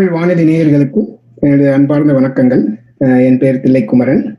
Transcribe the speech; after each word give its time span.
தமிழ் 0.00 0.14
வானொலி 0.14 0.44
நேயர்களுக்கும் 0.48 1.08
எனது 1.40 1.72
அன்பார்ந்த 1.72 2.12
வணக்கங்கள். 2.12 2.62
என் 2.98 3.38
பெயர் 3.38 3.60
தில்லைக்குமரன். 3.60 4.34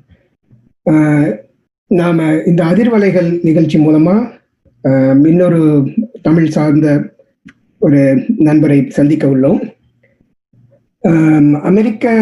நாம் 1.88 2.46
இந்த 2.46 2.64
அதிர்வலைகள் 2.64 3.44
நிகழ்ச்சி 3.44 3.80
மூலமாக 3.80 4.32
இன்னொரு 5.24 5.90
தமிழ் 6.22 6.50
சார்ந்த 6.50 7.14
ஒரு 7.80 8.24
நண்பரை 8.38 8.90
சந்திக்க 8.90 9.28
உள்ளோம். 9.28 9.62
அமெரிக்க 11.54 12.16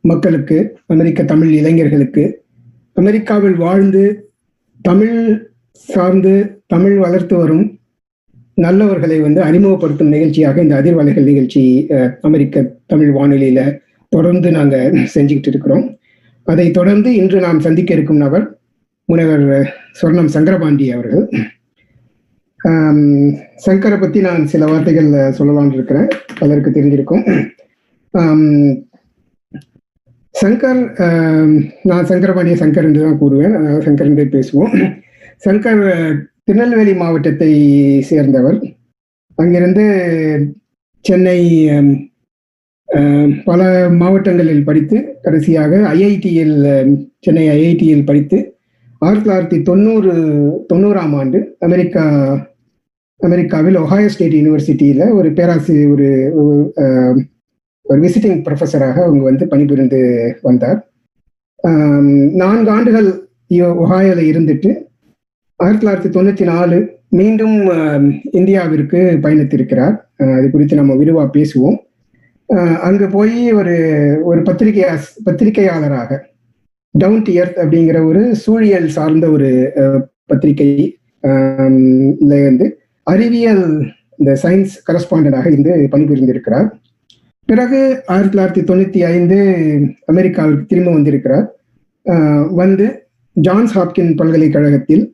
மக்களுக்கு 0.00 0.78
அமெரிக்க 0.86 1.24
தமிழ் 1.24 1.52
இளைஞர்களுக்கு 1.52 2.44
அமெரிக்காவில் 2.92 3.56
வாழ்ந்து 3.56 4.32
தமிழ் 4.82 5.18
சார்ந்து 5.72 6.62
தமிழ் 6.66 6.96
வளர்த்து 6.96 7.36
வரும் 7.36 7.79
நல்லவர்களை 8.64 9.18
வந்து 9.26 9.40
அறிமுகப்படுத்தும் 9.48 10.12
நிகழ்ச்சியாக 10.14 10.60
இந்த 10.64 10.74
அதிர்வலைகள் 10.80 11.28
நிகழ்ச்சி 11.30 11.62
அமெரிக்க 12.28 12.64
தமிழ் 12.92 13.12
வானொலியில 13.18 13.60
தொடர்ந்து 14.12 14.48
நாங்க 14.56 14.76
செஞ்சுக்கிட்டு 15.14 15.50
இருக்கிறோம். 15.52 15.86
அதை 16.46 16.66
தொடர்ந்து 16.78 17.08
இன்று 17.20 17.38
நாம் 17.46 17.64
சந்திக்க 17.66 17.90
இருக்கும் 17.96 18.22
நபர் 18.24 18.46
முனைவர் 19.08 19.46
சொர்ணம் 20.00 20.32
சங்கரபாண்டி 20.34 20.86
அவர்கள். 20.96 21.24
சங்கரை 23.66 23.96
பத்தி 24.00 24.18
நான் 24.28 24.42
சில 24.52 24.64
வார்த்தைகள் 24.70 25.10
சொல்லலாம்னு 25.38 25.76
இருக்கிறேன். 25.78 26.08
பலருக்கு 26.40 26.70
தெரிஞ்சிருக்கும். 26.76 27.24
சங்கர் 30.34 30.82
நான் 31.90 32.08
சங்கரபாண்டிய 32.10 32.56
சங்கர் 32.62 32.88
என்று 32.88 33.04
தான் 33.06 33.20
கூறுவேன். 33.22 33.56
சங்கர் 33.86 34.10
என்றே 34.10 34.26
பேசுவோம். 34.34 34.74
சங்கர் 35.46 35.82
திருநெல்வேலி 36.44 36.94
மாவட்டத்தை 36.94 37.52
சேர்ந்தவர். 38.02 38.74
அங்கிருந்து 39.34 39.84
சென்னை 41.00 41.68
பல 43.44 43.88
மாவட்டங்களில் 43.90 44.64
படித்து 44.64 45.18
கடைசியாக 45.22 45.76
ஐஐடியில் 45.94 47.06
சென்னை 47.20 47.48
ஐஐடியில் 47.48 48.06
படித்து 48.06 48.58
ஆயிரத்தி 48.98 49.30
தொள்ளாயிரத்தி 49.30 49.62
தொண்ணூறு 49.62 50.12
தொண்ணூறாம் 50.72 51.16
ஆண்டு 51.16 51.56
அமெரிக்கா 51.58 52.04
அமெரிக்காவில் 53.18 53.78
ஒஹாயோ 53.78 54.06
ஸ்டேட் 54.06 54.32
யூனிவர்சிட்டியில் 54.32 55.12
ஒரு 55.12 55.32
பேராசிரியர் 55.32 55.88
ஒரு 55.88 56.32
ஒரு, 56.34 56.72
விசிட்டிங் 57.88 58.42
ப்ரொஃபஸராக 58.42 58.92
அவங்க 58.92 59.22
வந்து 59.22 59.48
பணிபுரிந்து 59.48 60.38
வந்தார். 60.42 60.92
நான்கு 62.32 62.70
ஆண்டுகள் 62.70 63.28
இ- 63.50 63.76
இருந்துட்டு 64.20 64.88
ஆயிரத்தி 65.62 65.84
தொள்ளாயிரத்தி 65.84 66.10
தொண்ணூத்தி 66.12 66.44
நாலு 66.44 66.76
மீண்டும் 67.18 67.56
இந்தியாவிற்கு 68.40 69.00
பயணித்திருக்கிறார். 69.24 69.96
அது 70.36 70.46
குறித்து 70.50 70.76
நம்ம 70.76 70.94
விரிவா 71.00 71.24
பேசுவோம். 71.36 71.76
அங்கு 72.86 73.06
போய் 73.16 73.52
ஒரு 73.52 73.74
ஒரு 74.24 74.40
பத்திரிகையா 74.40 74.94
பத்திரிகையாளராக 75.26 76.18
டவுன் 76.90 77.22
டு 77.22 77.32
எர்த் 77.32 77.60
அப்படிங்கிற 77.64 77.98
ஒரு 78.06 78.22
சூழியல் 78.44 78.88
சார்ந்த 78.96 79.26
ஒரு 79.30 79.50
பத்திரிகை 80.26 80.98
வந்து 82.46 82.66
அறிவியல் 83.02 83.64
இந்த 84.16 84.32
சயின்ஸ் 84.42 84.74
கரஸ்பாண்டாக 84.88 85.46
இருந்து 85.46 85.72
பணிபுரிந்திருக்கிறார். 85.92 86.68
பிறகு 87.46 88.02
ஆயிரத்தி 88.06 88.34
தொள்ளாயிரத்தி 88.36 88.68
தொண்ணூத்தி 88.70 89.00
ஐந்து 89.14 89.38
அமெரிக்காவிற்கு 90.12 90.66
திரும்ப 90.66 90.90
வந்திருக்கிறார். 90.98 91.46
வந்து 92.62 92.86
ஜான்ஸ் 93.32 93.72
ஹாப்கின் 93.78 94.12
பல்கலைக்கழகத்தில் 94.16 95.04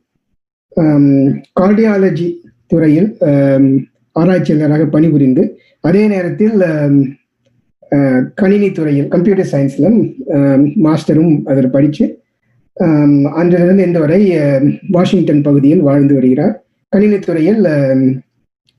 கார்டியாலஜி 1.59 2.27
துறையில் 2.71 3.09
ஆராய்ச்சியாளராக 4.21 4.85
பணிபுரிந்து 4.95 5.43
அதே 5.87 6.03
நேரத்தில் 6.13 6.55
கணினி 8.41 8.69
துறையில் 8.77 9.09
கம்ப்யூட்டர் 9.13 9.51
சயின்ஸில் 9.51 9.97
மாஸ்டரும் 10.85 11.33
அதில் 11.51 11.73
படித்து 11.75 12.05
அன்றிலிருந்து 13.39 13.85
இந்த 13.89 13.99
வரை 13.99 14.19
வாஷிங்டன் 14.95 15.45
பகுதியில் 15.47 15.85
வாழ்ந்து 15.87 16.13
வருகிறார். 16.17 16.55
கணினி 16.93 17.19
துறையில் 17.19 17.63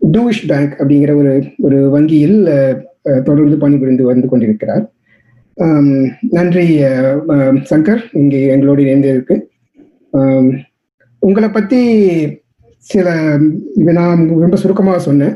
டூஷ் 0.01 0.45
பேங்க் 0.51 0.75
அப்படிங்கிற 0.81 1.13
ஒரு 1.21 1.33
ஒரு 1.67 1.79
வங்கியில் 1.95 2.39
தொடர்ந்து 3.29 3.57
பணிபுரிந்து 3.65 4.05
வந்து 4.11 4.27
கொண்டிருக்கிறார். 4.29 4.85
நன்றி 6.37 6.67
சங்கர் 7.71 8.03
இங்கே 8.21 8.41
எங்களோடு 8.55 8.83
இணைந்திருக்கு. 8.87 9.37
உங்களை 11.19 11.49
பத்தி 11.49 11.81
சில 12.77 13.37
நான் 13.75 14.29
ரொம்ப 14.29 14.57
சுருக்கமாக 14.57 14.99
சொன்னேன். 14.99 15.35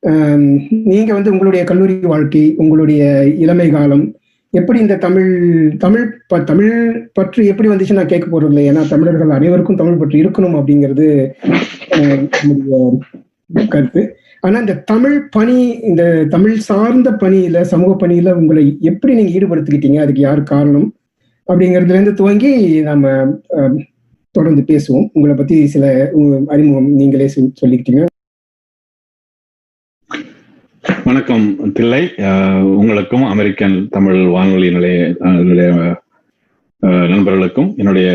நீங்கள் 0.00 0.82
நீங்க 0.84 1.12
வந்து 1.12 1.30
உங்களுடைய 1.30 1.64
கல்லூரி 1.64 1.94
வாழ்க்கை 1.94 2.54
உங்களுடைய 2.56 3.26
இளமை 3.26 3.70
காலம் 3.70 4.14
எப்படி 4.50 4.78
இந்த 4.78 4.96
தமிழ் 4.96 5.30
தமிழ் 5.76 6.18
ப- 6.26 6.40
தமிழ் 6.40 6.70
பற்று 7.12 7.46
எப்படி 7.46 7.68
வந்துச்சு 7.68 7.92
நான் 7.92 8.06
கேட்க 8.06 8.40
போறது 8.40 8.46
இல்லை 8.46 8.70
ஏன்னா 8.70 8.88
தமிழர்கள் 8.88 9.30
அனைவருக்கும் 9.30 9.76
தமிழ் 9.76 9.96
பற்று 9.96 10.18
இருக்கணும் 10.18 10.58
அப்படிங்கிறது 10.58 11.30
என்னுடைய 11.88 12.98
கருத்து. 13.68 14.16
ஆனா 14.40 14.58
இந்த 14.58 14.74
தமிழ் 14.74 15.28
பணி 15.30 15.70
இந்த 15.70 16.24
தமிழ் 16.24 16.56
சார்ந்த 16.56 17.10
பணியில 17.10 17.60
சமூக 17.60 18.06
பணியில 18.06 18.32
உங்களை 18.32 18.76
எப்படி 18.80 19.14
நீங்க 19.14 19.32
ஈடுபடுத்திக்கிட்டீங்க? 19.38 19.98
அதுக்கு 19.98 20.20
யார் 20.20 20.42
காரணம்? 20.42 20.94
அப்படிங்கிறதுல 21.48 21.88
இருந்து 21.88 22.14
துவங்கி 22.14 22.80
நம்ம 22.80 23.08
தொடர்ந்து 24.36 24.62
பேசுவோம். 24.70 25.06
உங்களை 25.16 25.34
பத்தி 25.36 25.56
சில 25.74 25.84
அறிமுகம் 26.54 26.88
நீங்களே 27.00 27.26
சொல்லிக்கிட்டீங்க. 27.60 28.04
வணக்கம் 31.08 31.44
தில்லை 31.76 32.00
உங்களுக்கும் 32.80 33.24
அமெரிக்கன் 33.32 33.76
தமிழ் 33.96 34.20
வானொலி 34.34 34.68
நிலைய 34.76 34.98
நண்பர்களுக்கும் 37.12 37.70
என்னுடைய 37.80 38.08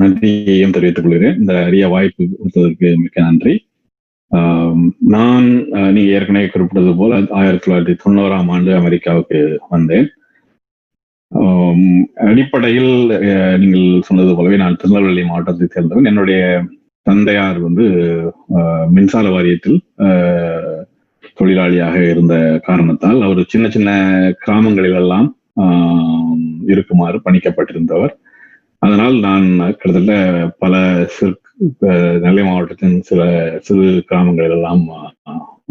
நன்றியையும் 0.00 0.74
தெரிவித்துக் 0.76 1.06
கொள்கிறேன். 1.06 1.38
இந்த 1.40 1.54
அரிய 1.68 1.84
வாய்ப்பு 1.94 2.24
கொடுத்ததற்கு 2.32 2.88
மிக்க 3.02 3.26
நன்றி. 3.28 3.54
நான் 5.14 5.46
நீங்க 5.94 6.10
ஏற்கனவே 6.16 6.46
குறிப்பிட்டது 6.54 6.92
போல 7.00 7.20
ஆயிரத்தி 7.40 7.64
தொள்ளாயிரத்தி 7.64 7.96
தொண்ணூறாம் 8.04 8.50
ஆண்டு 8.56 8.72
அமெரிக்காவுக்கு 8.80 9.40
வந்தேன். 9.74 10.08
அடிப்படையில் 12.28 12.92
நீங்கள் 13.62 14.04
சொன்னது 14.08 14.32
போலவே 14.38 14.56
நான் 14.62 14.78
திருநெல்வேலி 14.80 15.22
மாவட்டத்தை 15.28 15.66
சேர்ந்தவன். 15.68 16.08
என்னுடைய 16.10 16.40
தந்தையார் 17.06 17.58
வந்து 17.66 17.84
மின்சார 18.94 19.26
வாரியத்தில் 19.34 19.78
தொழிலாளியாக 21.38 21.96
இருந்த 22.12 22.34
காரணத்தால் 22.68 23.20
அவர் 23.26 23.50
சின்ன 23.52 23.66
சின்ன 23.76 23.90
கிராமங்களிலெல்லாம் 24.44 25.28
இருக்குமாறு 26.72 27.18
பணிக்கப்பட்டிருந்தவர். 27.26 28.14
அதனால் 28.84 29.16
நான் 29.26 29.46
கிட்டத்தட்ட 29.80 30.14
பல 30.62 30.74
சிறு 31.16 31.34
நெல்லை 32.24 32.44
மாவட்டத்தின் 32.46 32.96
சில 33.08 33.22
சிறு 33.66 33.86
கிராமங்களிலெல்லாம் 34.08 34.82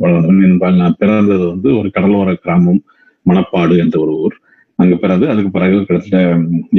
வளர்ந்தவன். 0.01 0.43
என்பால் 0.49 0.81
நான் 0.83 0.99
பிறந்தது 1.01 1.43
வந்து 1.53 1.69
ஒரு 1.79 1.89
கடலோர 1.97 2.29
கிராமம் 2.43 2.81
மணப்பாடு 3.25 3.75
என்ற 3.83 3.95
ஒரு 4.05 4.13
ஊர். 4.25 4.37
அங்கு 4.81 4.95
பிறகு 5.01 5.25
அதுக்கு 5.31 5.51
பிறகு 5.51 5.77
கிட்டத்தட்ட 5.79 6.19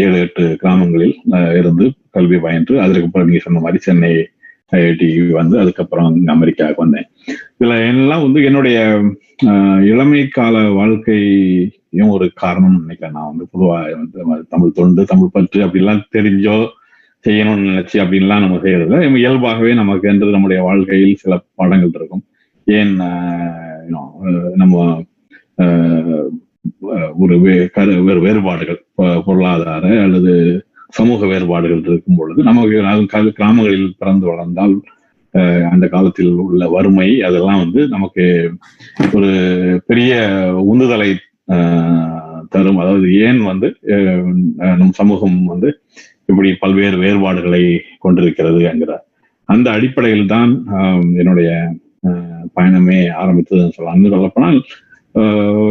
ஏழு 0.05 0.17
எட்டு 0.25 0.45
கிராமங்களில் 0.63 1.17
இருந்து 1.61 1.87
கல்வி 2.17 2.39
பயின்று 2.45 2.75
அதற்கு 2.85 3.09
பிறகு 3.11 3.29
நீங்க 3.29 3.45
சொன்ன 3.45 3.63
மாதிரி 3.65 3.81
சென்னை 3.87 4.13
ஐஐடி 4.73 5.09
வந்து 5.33 5.57
அதுக்கப்புறம் 5.63 6.07
அமெரிக்காவுக்கு 6.35 6.85
வந்தேன். 6.85 7.07
இதுல 7.55 7.73
எல்லாம் 7.89 8.25
வந்து 8.27 8.41
என்னுடைய 8.49 8.79
ஆஹ், 9.51 9.81
இளமை 9.91 10.21
கால 10.31 10.57
வாழ்க்கையும் 10.77 12.13
ஒரு 12.15 12.27
காரணம் 12.43 12.77
நினைக்கிறேன். 12.79 13.17
நான் 13.17 13.31
வந்து 13.31 13.45
பொதுவா 13.53 13.79
வந்து 13.95 14.19
தமிழ் 14.53 14.77
தொண்டு 14.79 15.03
தமிழ் 15.05 15.35
பற்று 15.35 15.61
அப்படிலாம் 15.67 16.07
தெரிஞ்சோ 16.17 16.57
செய்யணும்னு 17.25 17.69
நினைச்சு 17.71 17.97
அப்படின்லாம் 18.03 18.45
நம்ம 18.45 18.57
செய்யறதில்ல. 18.65 19.01
இயல்பாகவே 19.21 19.73
நமக்கு 19.81 20.07
என்று 20.13 20.35
நம்முடைய 20.37 20.61
வாழ்க்கையில் 20.69 21.21
சில 21.23 21.35
பாடங்கள் 21.55 21.97
இருக்கும். 21.99 22.25
ஏன் 22.67 22.95
நம்ம 24.57 24.75
ஆஹ், 25.59 26.27
ஒரு 27.19 27.35
வே- 27.41 27.69
கரு 27.71 27.93
வேறு 28.01 28.21
வேறுபாடுகள் 28.21 28.81
பொருளாதார 29.27 29.87
அல்லது 30.03 30.33
சமூக 30.91 31.27
வேறுபாடுகள் 31.27 31.83
இருக்கும் 31.87 32.17
பொழுது 32.17 32.41
நமக்கு 32.49 32.79
கிராமங்களில் 33.37 33.97
பிறந்து 33.99 34.27
வளர்ந்தால் 34.27 34.75
அஹ், 35.35 35.67
அந்த 35.71 35.87
காலத்தில் 35.89 36.33
உள்ள 36.45 36.65
வறுமை 36.69 37.09
அதெல்லாம் 37.23 37.61
வந்து 37.61 37.81
நமக்கு 37.89 38.25
ஒரு 39.15 39.31
பெரிய 39.87 40.11
உந்துதலை 40.67 41.11
தரும். 42.53 42.81
அதாவது 42.83 43.07
ஏன் 43.23 43.41
வந்து 43.43 43.69
நம் 44.79 44.93
சமூகம் 44.93 45.39
வந்து 45.47 45.69
இப்படி 46.29 46.51
பல்வேறு 46.55 46.97
வேறுபாடுகளை 46.97 47.63
கொண்டிருக்கிறது 47.99 48.61
என்கிற 48.65 48.93
அந்த 49.49 49.71
அடிப்படையில் 49.71 50.27
தான் 50.29 50.51
ஆஹ், 50.75 51.07
என்னுடைய 51.17 51.51
பயணமே 52.57 53.01
ஆரம்பித்ததுன்னு 53.19 53.77
சொல்லலாம் 53.77 54.15
சொல்லப்போனால் 54.15 54.59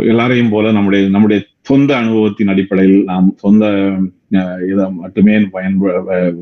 எல்லாரையும் 0.03 0.49
போல 0.49 0.71
நம்முடைய 0.71 1.09
நம்முடைய 1.09 1.39
சொந்த 1.61 1.97
அனுபவத்தின் 1.97 2.47
அடிப்படையில் 2.47 3.03
நாம் 3.03 3.33
சொந்த 3.37 3.65
இதை 4.67 4.85
மட்டுமே 4.93 5.39
பயன்ப 5.51 5.85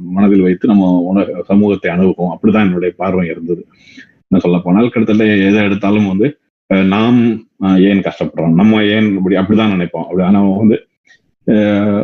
மனதில் 0.10 0.42
வைத்து 0.42 0.68
நம்ம 0.68 0.86
உண- 1.10 1.28
சமூகத்தை 1.46 1.92
அணுகுவோம். 1.92 2.34
அப்படிதான் 2.34 2.66
என்னுடைய 2.66 2.94
பார்வை 2.98 3.28
இருந்தது. 3.28 3.62
என்ன 4.28 4.38
சொல்ல 4.38 4.57
போனால் 4.57 4.90
கிட்டத்தட்ட 4.90 5.34
எதை 5.48 5.63
எடுத்தாலும் 5.63 6.07
வந்து 6.07 6.28
அஹ், 6.69 6.86
நாம் 6.86 7.19
அஹ், 7.63 7.80
ஏன் 7.81 8.01
கஷ்டப்படுறோம்? 8.01 8.54
நம்ம 8.54 8.84
ஏன் 8.86 9.16
இப்படி 9.16 9.36
அப்படிதான் 9.36 9.74
நினைப்போம். 9.74 10.04
அப்படி 10.04 10.24
ஆனா 10.24 10.42
வந்து 10.56 10.78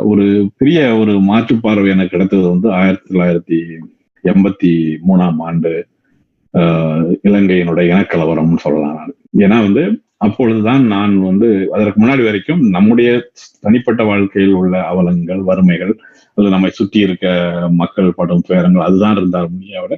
ஒரு 0.06 0.26
பெரிய 0.58 0.98
ஒரு 0.98 1.20
மாற்று 1.22 1.56
பார்வை 1.58 1.90
எனக்கு 1.90 2.10
கிடைத்தது 2.10 2.50
வந்து 2.50 2.72
ஆயிரத்தி 2.72 3.10
தொள்ளாயிரத்தி 3.12 3.58
எண்பத்தி 4.24 4.72
மூணாம் 5.08 5.36
ஆண்டு 5.40 5.72
இலங்கையினுடைய 7.24 7.86
இனக்கலவரம்னு 7.92 8.58
சொல்லலாம் 8.58 8.96
நான். 8.96 9.14
ஏன்னா 9.38 9.62
வந்து 9.66 9.84
அப்பொழுதுதான் 10.26 10.84
நான் 10.86 11.14
வந்து 11.22 11.48
அதற்கு 11.74 12.00
முன்னாடி 12.02 12.24
வரைக்கும் 12.24 12.62
நம்முடைய 12.70 13.10
தனிப்பட்ட 13.62 14.04
வாழ்க்கையில் 14.04 14.54
உள்ள 14.54 14.76
அவலங்கள் 14.84 15.42
வறுமைகள் 15.42 15.94
அது 16.38 16.48
நம்மை 16.50 16.70
சுற்றி 16.70 17.00
இருக்க 17.00 17.28
மக்கள் 17.74 18.16
படும் 18.16 18.46
துயரங்கள் 18.48 18.88
அதுதான் 18.88 19.16
இருந்தால் 19.16 19.50
முடியாவிட 19.52 19.96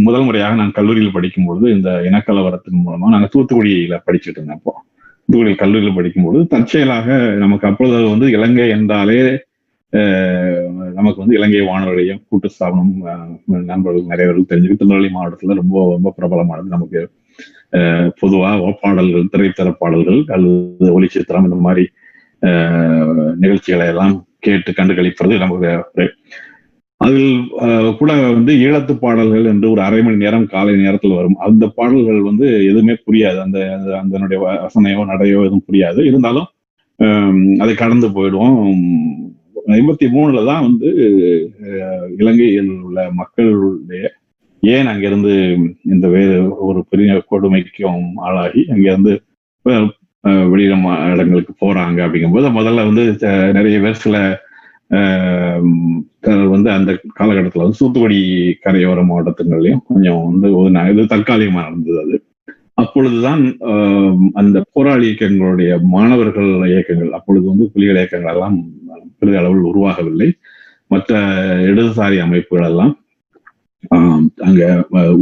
முதல் 0.00 0.22
முறையாக 0.22 0.54
நான் 0.54 0.72
கல்லூரியில் 0.72 1.12
படிக்கும் 1.12 1.44
பொழுது 1.44 1.66
இந்த 1.70 1.90
இனக்கலவரத்தின் 2.04 2.82
மூலமா 2.84 3.12
நாங்கள் 3.14 3.32
தூத்துக்குடியில 3.34 3.96
படிச்சுட்டு 4.06 4.38
இருந்தேன் 4.38 4.58
அப்போ. 4.58 4.72
தூத்துக்குடியில் 5.28 5.62
கல்லூரியில் 5.62 5.94
படிக்கும்போது 5.94 6.38
தற்செயலாக 6.46 7.08
நமக்கு 7.42 7.66
அப்பொழுது 7.68 8.08
வந்து 8.08 8.26
இலங்கை 8.30 8.68
என்றாலே 8.68 9.20
நமக்கு 10.92 11.20
வந்து 11.22 11.36
இலங்கை 11.36 11.60
வானொலியும் 11.62 12.22
கூட்டு 12.28 12.48
ஸ்தாபனம் 12.48 12.94
நண்பர்கள் 13.70 14.10
நிறைய 14.12 14.26
பேருக்கு 14.26 14.50
தெரிஞ்சுக்கிட்டு 14.50 14.82
திருநெல்வேலி 14.82 15.14
மாவட்டத்துல 15.14 15.58
ரொம்ப 15.60 15.76
ரொம்ப 15.92 16.12
பிரபலமானது 16.18 16.74
நமக்கு. 16.76 17.02
பொதுவாக 18.20 18.56
பொதுவா 18.56 18.72
பாடல்கள் 18.82 19.30
திரைத்தர 19.32 19.68
பாடல்கள் 19.78 20.20
அல்லது 20.26 20.88
ஒளிச்சித்திரம் 20.96 21.46
இந்த 21.48 21.58
மாதிரி 21.66 21.84
ஆஹ் 22.42 23.32
நிகழ்ச்சிகளை 23.34 23.86
எல்லாம் 23.86 24.14
கேட்டு 24.38 24.70
கண்டுகளிப்பது 24.72 25.36
நமக்கு 25.38 26.12
அதில் 27.00 27.30
கூட 27.98 28.12
வந்து 28.32 28.52
ஈழத்து 28.56 28.94
பாடல்கள் 28.98 29.44
என்று 29.44 29.66
ஒரு 29.70 29.80
அரை 29.80 30.00
மணி 30.02 30.16
நேரம் 30.16 30.46
காலை 30.46 30.74
நேரத்தில் 30.76 31.14
வரும். 31.14 31.36
அந்த 31.46 31.64
பாடல்கள் 31.78 32.20
வந்து 32.22 32.46
எதுவுமே 32.64 32.94
புரியாது. 33.06 33.38
அந்த 33.38 33.58
அதனுடைய 34.02 34.38
வசனையோ 34.44 35.00
நடையோ 35.10 35.40
எதுவும் 35.40 35.66
புரியாது. 35.72 36.00
இருந்தாலும் 36.10 36.48
அதை 37.58 37.74
கடந்து 37.74 38.08
போயிடுவோம். 38.08 38.58
ஐம்பத்தி 39.66 40.06
மூணுல 40.14 40.44
தான் 40.46 40.62
வந்து 40.62 40.88
இலங்கையில் 42.18 42.70
உள்ள 42.86 43.10
மக்களுடைய 43.12 44.02
ஏன் 44.72 44.88
அங்கிருந்து 44.88 45.32
இந்த 45.86 46.06
வேறு 46.08 46.36
ஒரு 46.64 46.80
பெரிய 46.90 47.14
கொடுமைக்கும் 47.30 47.98
ஆளாகி 48.20 48.62
அங்கிருந்து 48.70 49.12
ஆஹ், 49.66 49.88
வெளியில 50.50 50.74
மா- 50.80 51.00
இடங்களுக்கு 51.12 51.52
போறாங்க 51.60 51.98
அப்படிங்கும்போது 52.04 52.48
முதல்ல 52.56 52.86
வந்து 52.86 53.02
நிறைய 53.52 53.78
பேர் 53.80 54.02
சில 54.02 54.16
வந்து 56.52 56.68
அந்த 56.70 56.90
காலகட்டத்தில் 57.14 57.62
வந்து 57.62 57.80
தூத்துக்குடி 57.80 58.18
கரையோர 58.64 59.00
மாவட்டத்துங்களையும் 59.02 59.82
கொஞ்சம் 59.88 60.20
வந்து 60.26 60.48
ஒதுனாங்க 60.58 60.92
இது 60.92 61.04
தற்காலிகமாக 61.06 61.64
நடந்தது 61.66 61.98
அது. 62.04 62.16
அப்பொழுதுதான் 62.74 63.42
அந்த 64.34 64.58
போராளி 64.72 65.04
இயக்கங்களுடைய 65.06 65.72
மாணவர்கள் 65.92 66.50
இயக்கங்கள் 66.70 67.16
அப்பொழுது 67.18 67.44
வந்து 67.50 67.66
புலிகள் 67.72 68.00
இயக்கங்கள் 68.00 68.34
எல்லாம் 68.34 68.56
பெரிய 69.20 69.40
அளவில் 69.40 69.68
உருவாகவில்லை. 69.70 70.28
மற்ற 70.90 71.12
இடதுசாரி 71.68 72.16
அமைப்புகள் 72.24 72.68
எல்லாம் 72.70 72.92
அங்க 74.44 74.62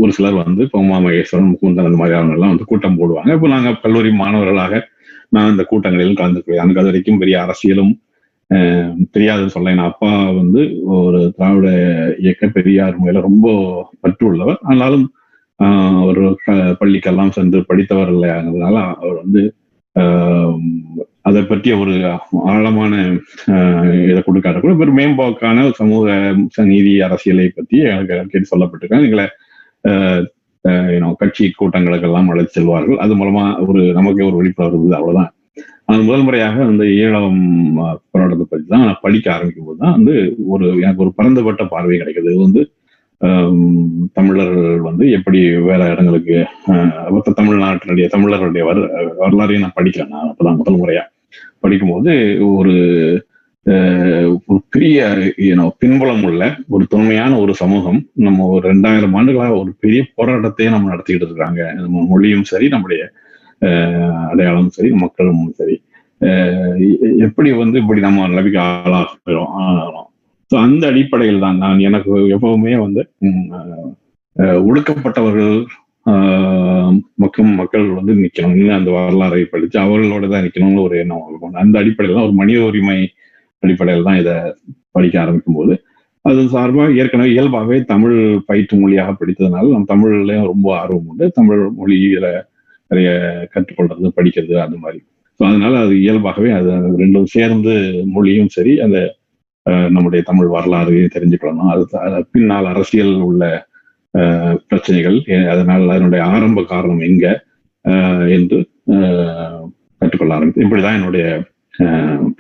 ஒரு 0.01 0.11
சிலர் 0.17 0.37
வந்து 0.41 0.63
இப்போ 0.67 0.79
உமா 0.81 0.99
மகேஸ்வரன் 1.03 1.51
முகுந்தன் 1.51 1.87
அந்த 1.87 1.99
மாதிரியான 2.01 2.35
எல்லாம் 2.35 2.53
வந்து 2.53 2.69
கூட்டம் 2.69 2.99
போடுவாங்க. 2.99 3.31
இப்போ 3.37 3.49
நாங்க 3.53 3.71
கல்லூரி 3.83 4.11
மாணவர்களாக 4.21 4.81
நான் 5.33 5.53
இந்த 5.53 5.65
கூட்டங்களில் 5.69 6.19
கலந்துக்கிறேன் 6.19 6.63
எனக்கு 6.63 6.81
அது 6.81 6.91
வரைக்கும் 6.91 7.21
பெரிய 7.21 7.37
அரசியலும் 7.45 7.93
ஆஹ், 8.51 8.89
தெரியாதுன்னு 9.15 9.55
சொல்ல 9.55 9.73
என் 9.73 9.87
அப்பா 9.87 10.11
வந்து 10.39 10.63
ஒரு 10.99 11.21
திராவிட 11.37 11.69
இயக்க 12.23 12.47
பெரியார் 12.57 12.99
முறையில 12.99 13.23
ரொம்ப 13.23 13.47
பற்று 14.03 14.25
உள்ளவர் 14.31 14.59
ஆனாலும் 14.71 15.07
ஆஹ், 15.61 16.01
ஒரு 16.09 16.23
பள்ளிக்கெல்லாம் 16.81 17.35
சென்று 17.37 17.61
படித்தவர் 17.69 18.13
இல்லையாங்கிறதுனால 18.15 18.77
அவர் 18.95 19.17
வந்து 19.23 19.43
ஆஹ், 19.97 20.57
அதை 21.29 21.41
பற்றிய 21.51 21.73
ஒரு 21.83 21.95
ஆழமான 22.53 22.93
இதை 24.11 24.21
கொடுக்காத 24.29 24.61
கூட 24.61 24.73
ஒரு 24.85 24.95
மேம்போக்கான 24.99 25.67
சமூக 25.81 26.17
நீதி 26.73 26.93
அரசியலை 27.09 27.47
பற்றி 27.59 27.79
எனக்கு 27.93 28.33
கேட்டு 28.33 28.53
சொல்லப்பட்டிருக்கேன் 28.53 29.07
எங்களை 29.09 29.27
கட்சி 29.85 30.75
கூட்டங்களுக்கு 30.81 30.99
எல்லாம் 30.99 31.21
கட்சி 31.21 31.45
கூட்டங்களுக்கெல்லாம் 31.61 32.29
அழைத்து 32.33 32.57
செல்வார்கள். 32.57 32.99
அது 33.05 33.13
மூலமா 33.21 33.45
ஒரு 33.69 33.81
நமக்கே 33.99 34.27
ஒரு 34.31 34.37
விழிப்புணர்வு 34.41 34.77
இருந்தது 34.77 34.99
அவ்வளவுதான். 34.99 35.31
அது 35.91 36.03
முதல் 36.09 36.27
முறையாக 36.27 36.57
அந்த 36.71 36.85
ஈழம் 36.99 37.41
போராட்டத்தை 38.11 38.45
பற்றி 38.45 38.67
தான் 38.75 38.85
நான் 38.89 39.03
படிக்க 39.07 39.27
ஆரம்பிக்கும் 39.33 39.67
போது 39.69 39.81
தான் 39.85 39.97
வந்து 39.97 40.15
ஒரு 40.55 40.67
எனக்கு 40.85 41.03
ஒரு 41.05 41.13
பரந்துபட்ட 41.19 41.65
பார்வை 41.73 41.97
கிடைக்குது. 42.03 42.31
இது 42.33 42.47
வந்து 42.47 42.63
தமிழர்கள் 44.19 44.87
வந்து 44.89 45.05
எப்படி 45.17 45.41
வேற 45.69 45.83
இடங்களுக்கு 45.95 46.37
மொத்த 47.15 47.35
தமிழ்நாட்டினுடைய 47.41 48.07
தமிழர்களுடைய 48.15 48.65
வர 48.71 48.79
வரலாறையும் 49.25 49.65
நான் 49.67 49.79
படிக்கிறேன். 49.79 50.13
நான் 50.15 50.31
அப்பதான் 50.31 50.61
முதல் 50.61 50.81
முறையா. 50.83 51.05
படிக்கும்போது 51.63 52.13
ஒரு 52.55 52.75
ஒரு 54.47 54.61
பெரிய 54.69 55.01
பின்புலம் 55.81 56.23
உள்ள 56.25 56.43
ஒரு 56.69 56.85
தொன்மையான 56.87 57.33
ஒரு 57.39 57.53
சமூகம் 57.55 57.99
நம்ம 58.21 58.47
ஒரு 58.49 58.63
ரெண்டாயிரம் 58.69 59.15
ஆண்டுகளாக 59.15 59.53
ஒரு 59.59 59.71
பெரிய 59.81 60.01
போராட்டத்தையே 60.17 60.71
நம்ம 60.71 60.91
நடத்திக்கிட்டு 60.91 61.29
இருக்காங்க. 61.29 61.61
நம்ம 61.79 62.05
மொழியும் 62.09 62.49
சரி 62.51 62.69
நம்முடைய 62.69 63.03
ஆஹ், 63.63 64.01
அடையாளமும் 64.31 64.75
சரி 64.77 64.89
மக்களும் 65.03 65.43
சரி. 65.59 65.77
எப்படி 67.27 67.51
வந்து 67.55 67.77
இப்படி 67.79 68.01
நம்ம 68.01 68.27
நிலைமைக்கு 68.27 68.61
ஆளாகிறோம் 68.65 69.53
ஆளாகிறோம். 69.63 70.09
ஸோ 70.51 70.57
அந்த 70.65 70.83
அடிப்படையில் 70.91 71.41
தான் 71.41 71.61
நான் 71.63 71.85
எனக்கு 71.89 72.13
எப்பவுமே 72.37 72.75
வந்து 72.81 73.03
ஆஹ், 74.37 74.59
ஒடுக்கப்பட்டவர்கள் 74.67 75.55
மக்கள் 77.23 77.57
மக்கள் 77.61 77.87
வந்து 77.99 78.13
நிற்கணும் 78.21 78.77
அந்த 78.79 78.91
வரலாறை 78.97 79.43
படித்து 79.53 79.77
அவர்களோட 79.85 80.27
தான் 80.29 80.45
நிற்கணும்னு 80.47 80.85
ஒரு 80.87 80.97
எண்ணம் 81.03 81.27
இருக்கும் 81.29 81.61
அந்த 81.65 81.75
அடிப்படையில் 81.83 82.17
தான் 82.19 82.29
ஒரு 82.29 82.37
மனித 82.41 82.61
உரிமை 82.71 82.99
அடிப்படையில் 83.63 84.09
தான் 84.09 84.21
இதை 84.23 84.35
படிக்க 84.97 85.17
ஆரம்பிக்கும் 85.25 85.59
போது 85.61 85.75
அது 86.25 86.41
சார்பாக 86.49 86.97
ஏற்கனவே 87.03 87.31
இயல்பாகவே 87.35 87.79
தமிழ் 87.93 88.17
பயிற்று 88.49 88.75
மொழியாக 88.83 89.13
படித்ததுனால 89.21 89.71
நம்ம 89.75 89.89
தமிழ்லேயும் 89.93 90.51
ரொம்ப 90.53 90.69
ஆர்வம் 90.81 91.09
உண்டு. 91.11 91.27
தமிழ் 91.39 91.63
மொழியில 91.79 92.27
நிறைய 92.91 93.09
கற்றுக்கொள்றது 93.55 94.11
படிக்கிறது 94.19 94.55
அந்த 94.67 94.77
மாதிரி. 94.85 95.01
ஸோ 95.41 95.43
அதனால 95.51 95.75
அது 95.85 95.95
இயல்பாகவே 96.05 96.51
அது 96.59 96.71
ரெண்டும் 97.03 97.29
சேர்ந்து 97.37 97.75
மொழியும் 98.15 98.53
சரி 98.57 98.75
அந்த 98.87 98.99
நம்முடைய 99.97 100.23
தமிழ் 100.31 100.49
வரலாறு 100.57 100.97
தெரிஞ்சுக்கணும். 101.17 101.71
அது 101.75 101.83
பின்னால் 102.35 102.71
அரசியல் 102.75 103.15
உள்ள 103.29 103.43
பிரச்சனைகள் 104.69 105.19
அதனால் 105.53 105.85
அதனுடைய 105.95 106.23
ஆரம்ப 106.35 106.65
காரணம் 106.73 107.03
எங்க 107.09 107.27
என்று 108.37 108.59
கற்றுக்கொள்ள 110.01 110.33
ஆரம்பித்தது 110.37 110.67
இப்படிதான் 110.67 110.99
என்னுடைய 110.99 111.27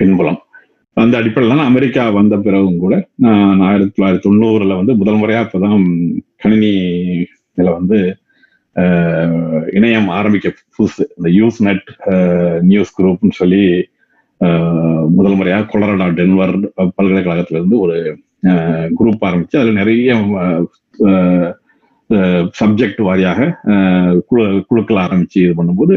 பின்புலம். 0.00 0.40
அந்த 0.96 1.14
அடிப்படையில் 1.20 1.54
தான் 1.54 1.68
அமெரிக்கா 1.70 2.02
வந்த 2.16 2.34
பிறகும் 2.46 2.80
கூட 2.82 2.94
நான் 3.24 3.60
ஆயிரத்தி 3.68 3.92
தொள்ளாயிரத்தி 3.94 4.26
தொண்ணூறுல 4.26 4.76
வந்து 4.80 4.94
முதல் 5.02 5.20
முறையா 5.20 5.40
இப்பதான் 5.46 5.84
கணினியில 6.44 7.68
வந்து 7.78 7.98
இணையம் 9.78 10.08
ஆரம்பிக்க 10.18 10.48
புதுசு. 10.76 11.04
இந்த 11.16 11.28
யூஸ் 11.38 11.58
நெட் 11.68 11.88
நியூஸ் 12.70 12.94
குரூப்னு 12.98 13.38
சொல்லி 13.40 13.62
முதல் 15.16 15.36
முறையாக 15.38 15.68
கொலரடா 15.72 16.06
டென்வர் 16.18 16.54
பல்கலைக்கழகத்துல 16.96 17.58
இருந்து 17.60 17.78
ஒரு 17.84 17.96
குரூப் 18.98 19.26
ஆரம்பிச்சு 19.28 19.60
அதுல 19.60 19.74
நிறைய 19.80 20.14
சப்ஜெக்ட் 22.60 23.02
வாரியாக 23.08 23.40
குழு 24.30 24.44
குழுக்கள் 24.70 25.04
ஆரம்பிச்சு 25.04 25.38
இது 25.44 25.52
பண்ணும்போது 25.60 25.96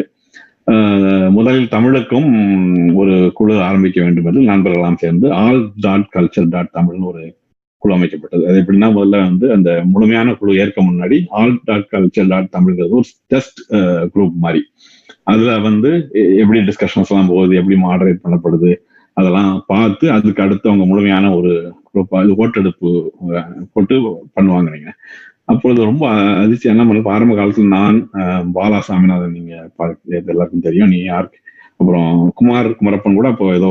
முதலில் 1.38 1.74
தமிழுக்கும் 1.74 2.30
ஒரு 3.02 3.16
குழு 3.40 3.56
ஆரம்பிக்க 3.70 3.98
வேண்டும் 4.04 4.28
என்று 4.30 4.44
நண்பர்களெல்லாம் 4.52 5.02
சேர்ந்து 5.04 5.28
ஆல் 5.44 5.64
டாட் 5.86 6.08
கல்ச்சர் 6.16 6.54
டாட் 6.54 6.76
தமிழ்னு 6.78 7.10
ஒரு 7.12 7.24
குழு 7.82 7.96
அமைக்கப்பட்டது. 7.98 8.44
அது 8.50 8.62
எப்படின்னா 8.62 8.88
முதல்ல 8.96 9.18
வந்து 9.30 9.48
அந்த 9.56 9.70
முழுமையான 9.94 10.34
குழு 10.40 10.54
ஏற்க 10.64 10.80
முன்னாடி 10.88 11.18
ஆல் 11.40 11.54
டாட் 11.68 11.92
கல்ச்சர் 11.94 12.32
டாட் 12.34 12.54
தமிழ்ங்கிறது 12.56 12.98
ஒரு 13.02 13.10
டெஸ்ட் 13.34 13.60
குரூப் 14.14 14.38
மாதிரி. 14.46 14.62
அதுல 15.32 15.52
வந்து 15.68 15.92
எப்படி 16.42 16.60
டிஸ்கஷன்ஸ் 16.70 17.12
எல்லாம் 17.12 17.32
போகுது 17.34 17.60
எப்படி 17.62 17.78
மாடரேட் 17.86 18.24
பண்ணப்படுது 18.26 18.72
அதெல்லாம் 19.18 19.52
பார்த்து 19.68 20.06
அதுக்கு 20.16 20.44
அடுத்து 20.46 20.70
அவங்க 20.72 20.86
முழுமையான 20.92 21.26
ஒரு 21.40 21.52
குரூப் 21.90 22.16
அது 22.22 22.32
ஓட்டெடுப்பு 22.44 22.90
போட்டு 23.74 23.96
பண்ணுவாங்க 24.38 24.68
நீங்க. 24.76 24.92
அப்பொழுது 25.48 25.84
ரொம்ப 25.84 26.04
அதிர்ச்சி 26.44 26.70
என்ன 26.70 26.84
பண்ண 26.86 27.10
ஆரம்ப 27.16 27.34
காலத்துல 27.36 27.68
நான் 27.68 27.98
பாலா 28.56 28.80
சாமிநாதன் 28.80 29.32
நீங்க 29.32 29.54
எல்லாருக்கும் 30.32 30.66
தெரியும். 30.68 30.90
நீ 30.90 31.00
யார்? 31.04 31.28
அப்புறம் 31.78 32.32
குமார் 32.36 32.68
குமரப்பன் 32.76 33.14
கூட 33.14 33.28
அப்போ 33.28 33.46
ஏதோ 33.54 33.70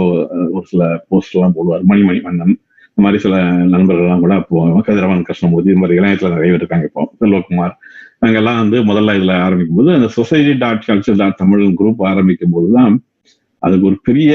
ஒரு 0.53 0.65
சில 0.65 1.05
போஸ்ட் 1.09 1.35
எல்லாம் 1.37 1.55
போடுவார். 1.57 1.83
மணிமணி 1.83 2.21
மன்னன். 2.21 2.55
இந்த 2.89 3.03
மாதிரி 3.05 3.21
சில 3.23 3.37
நண்பர்கள்லாம் 3.75 4.21
கூட 4.21 4.35
அப்போ 4.35 4.59
கதிரவன் 4.87 5.23
கிருஷ்ணமூர்த்தி 5.23 5.73
இந்த 5.73 5.83
மாதிரி 5.83 6.01
இளையத்துல 6.01 6.33
நிறைய 6.35 6.51
பேர் 6.51 6.63
இருக்காங்க 6.63 6.89
இப்போ. 6.91 7.03
செல்வகுமார். 7.21 7.75
நாங்கெல்லாம் 8.23 8.61
வந்து 8.63 8.79
முதல்ல 8.85 9.17
இதுல 9.21 9.33
ஆரம்பிக்கும் 9.47 9.77
போது 9.77 9.91
அந்த 9.95 10.09
society 10.19 10.53
dot 10.59 10.85
culture 10.87 11.17
dot 11.17 11.37
Tamil 11.37 11.65
group 11.81 12.03
ஆரம்பிக்கும் 12.13 12.51
போதுதான் 12.51 12.95
அதுக்கு 13.65 13.87
ஒரு 13.87 13.99
பெரிய 14.03 14.33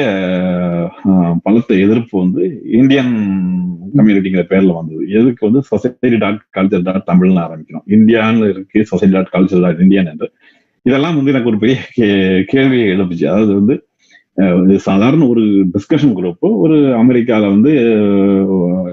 பலத்த 1.44 1.76
எதிர்ப்பு 1.76 2.20
வந்து 2.20 2.44
இந்தியன் 2.72 3.14
கம்யூனிட்டிங்கிற 3.96 4.44
பேர்ல 4.50 4.74
வந்தது. 4.74 5.10
எதுக்கு 5.10 5.46
வந்து 5.46 5.62
சொசைட்டி 5.64 6.18
டாட் 6.18 6.42
கல்ச்சர் 6.58 6.84
டாட் 6.84 7.08
தமிழ்னு 7.08 7.44
ஆரம்பிக்கணும் 7.44 7.88
இந்தியான்னு 7.88 8.50
இருக்கு 8.50 8.86
society 8.86 9.16
dot 9.16 9.34
culture 9.34 9.62
dot 9.62 9.80
Indian 9.80 10.06
என்று. 10.06 10.32
இதெல்லாம் 10.86 11.16
வந்து 11.16 11.32
எனக்கு 11.32 11.50
ஒரு 11.50 11.60
பெரிய 11.60 11.78
கே- 11.98 12.44
கேள்வியை 12.44 12.88
எழுப்புச்சு. 12.90 13.26
அதாவது 13.26 13.54
வந்து 13.54 13.76
அஹ், 14.38 14.76
சாதாரண 14.76 15.28
ஒரு 15.28 15.42
டிஸ்கஷன் 15.46 16.16
குரூப் 16.16 16.36
ஒரு 16.40 16.76
அமெரிக்கால 16.98 17.48
வந்து 17.48 17.72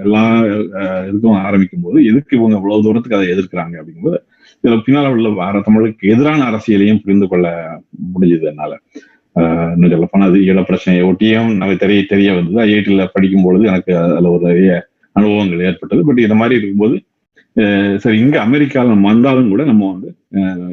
எல்லா 0.03 0.25
இதுக்கும் 1.11 1.39
ஆரம்பிக்கும் 1.41 1.83
போது 1.83 2.05
எதுக்கு 2.05 2.37
இவங்க 2.37 2.57
இவ்வளவு 2.57 2.83
தூரத்துக்கு 2.83 3.17
அதை 3.17 3.29
எதிர்க்கிறாங்க 3.29 3.75
அப்படிங்கும்போது 3.81 4.19
இதுல 4.63 4.83
பின்னால 4.87 5.09
உள்ள 5.09 5.29
வர 5.29 5.61
தமிழுக்கு 5.61 6.09
எதிரான 6.09 6.43
அரசியலையும் 6.51 7.03
புரிந்து 7.03 7.29
கொள்ள 7.29 7.47
முடிஞ்சது 8.15 8.43
என்னால. 8.43 8.73
இன்னும் 9.37 9.93
சொல்ல 9.93 10.07
போனால் 10.11 10.31
அது 10.31 10.39
ஈழ 10.49 10.61
பிரச்சனையை 10.63 11.03
ஒட்டியும் 11.09 11.51
நமக்கு 11.53 11.83
தெரிய 11.85 12.03
தெரிய 12.13 12.29
வந்தது. 12.37 12.59
ஐஐடியில் 12.67 13.13
படிக்கும் 13.15 13.45
பொழுது 13.47 13.65
எனக்கு 13.67 13.93
அதில் 13.97 14.33
ஒரு 14.35 14.43
நிறைய 14.49 14.71
அனுபவங்கள் 15.17 15.65
ஏற்பட்டது. 15.69 16.01
பட் 16.09 16.25
இந்த 16.27 16.37
மாதிரி 16.41 16.59
இருக்கும்போது 16.59 16.97
சரி 18.03 18.17
இங்கே 18.19 18.39
அமெரிக்காவில் 18.39 18.93
நம்ம 18.95 19.09
வந்தாலும் 19.13 19.53
கூட 19.53 19.63
நம்ம 19.65 19.85
வந்து 19.93 20.09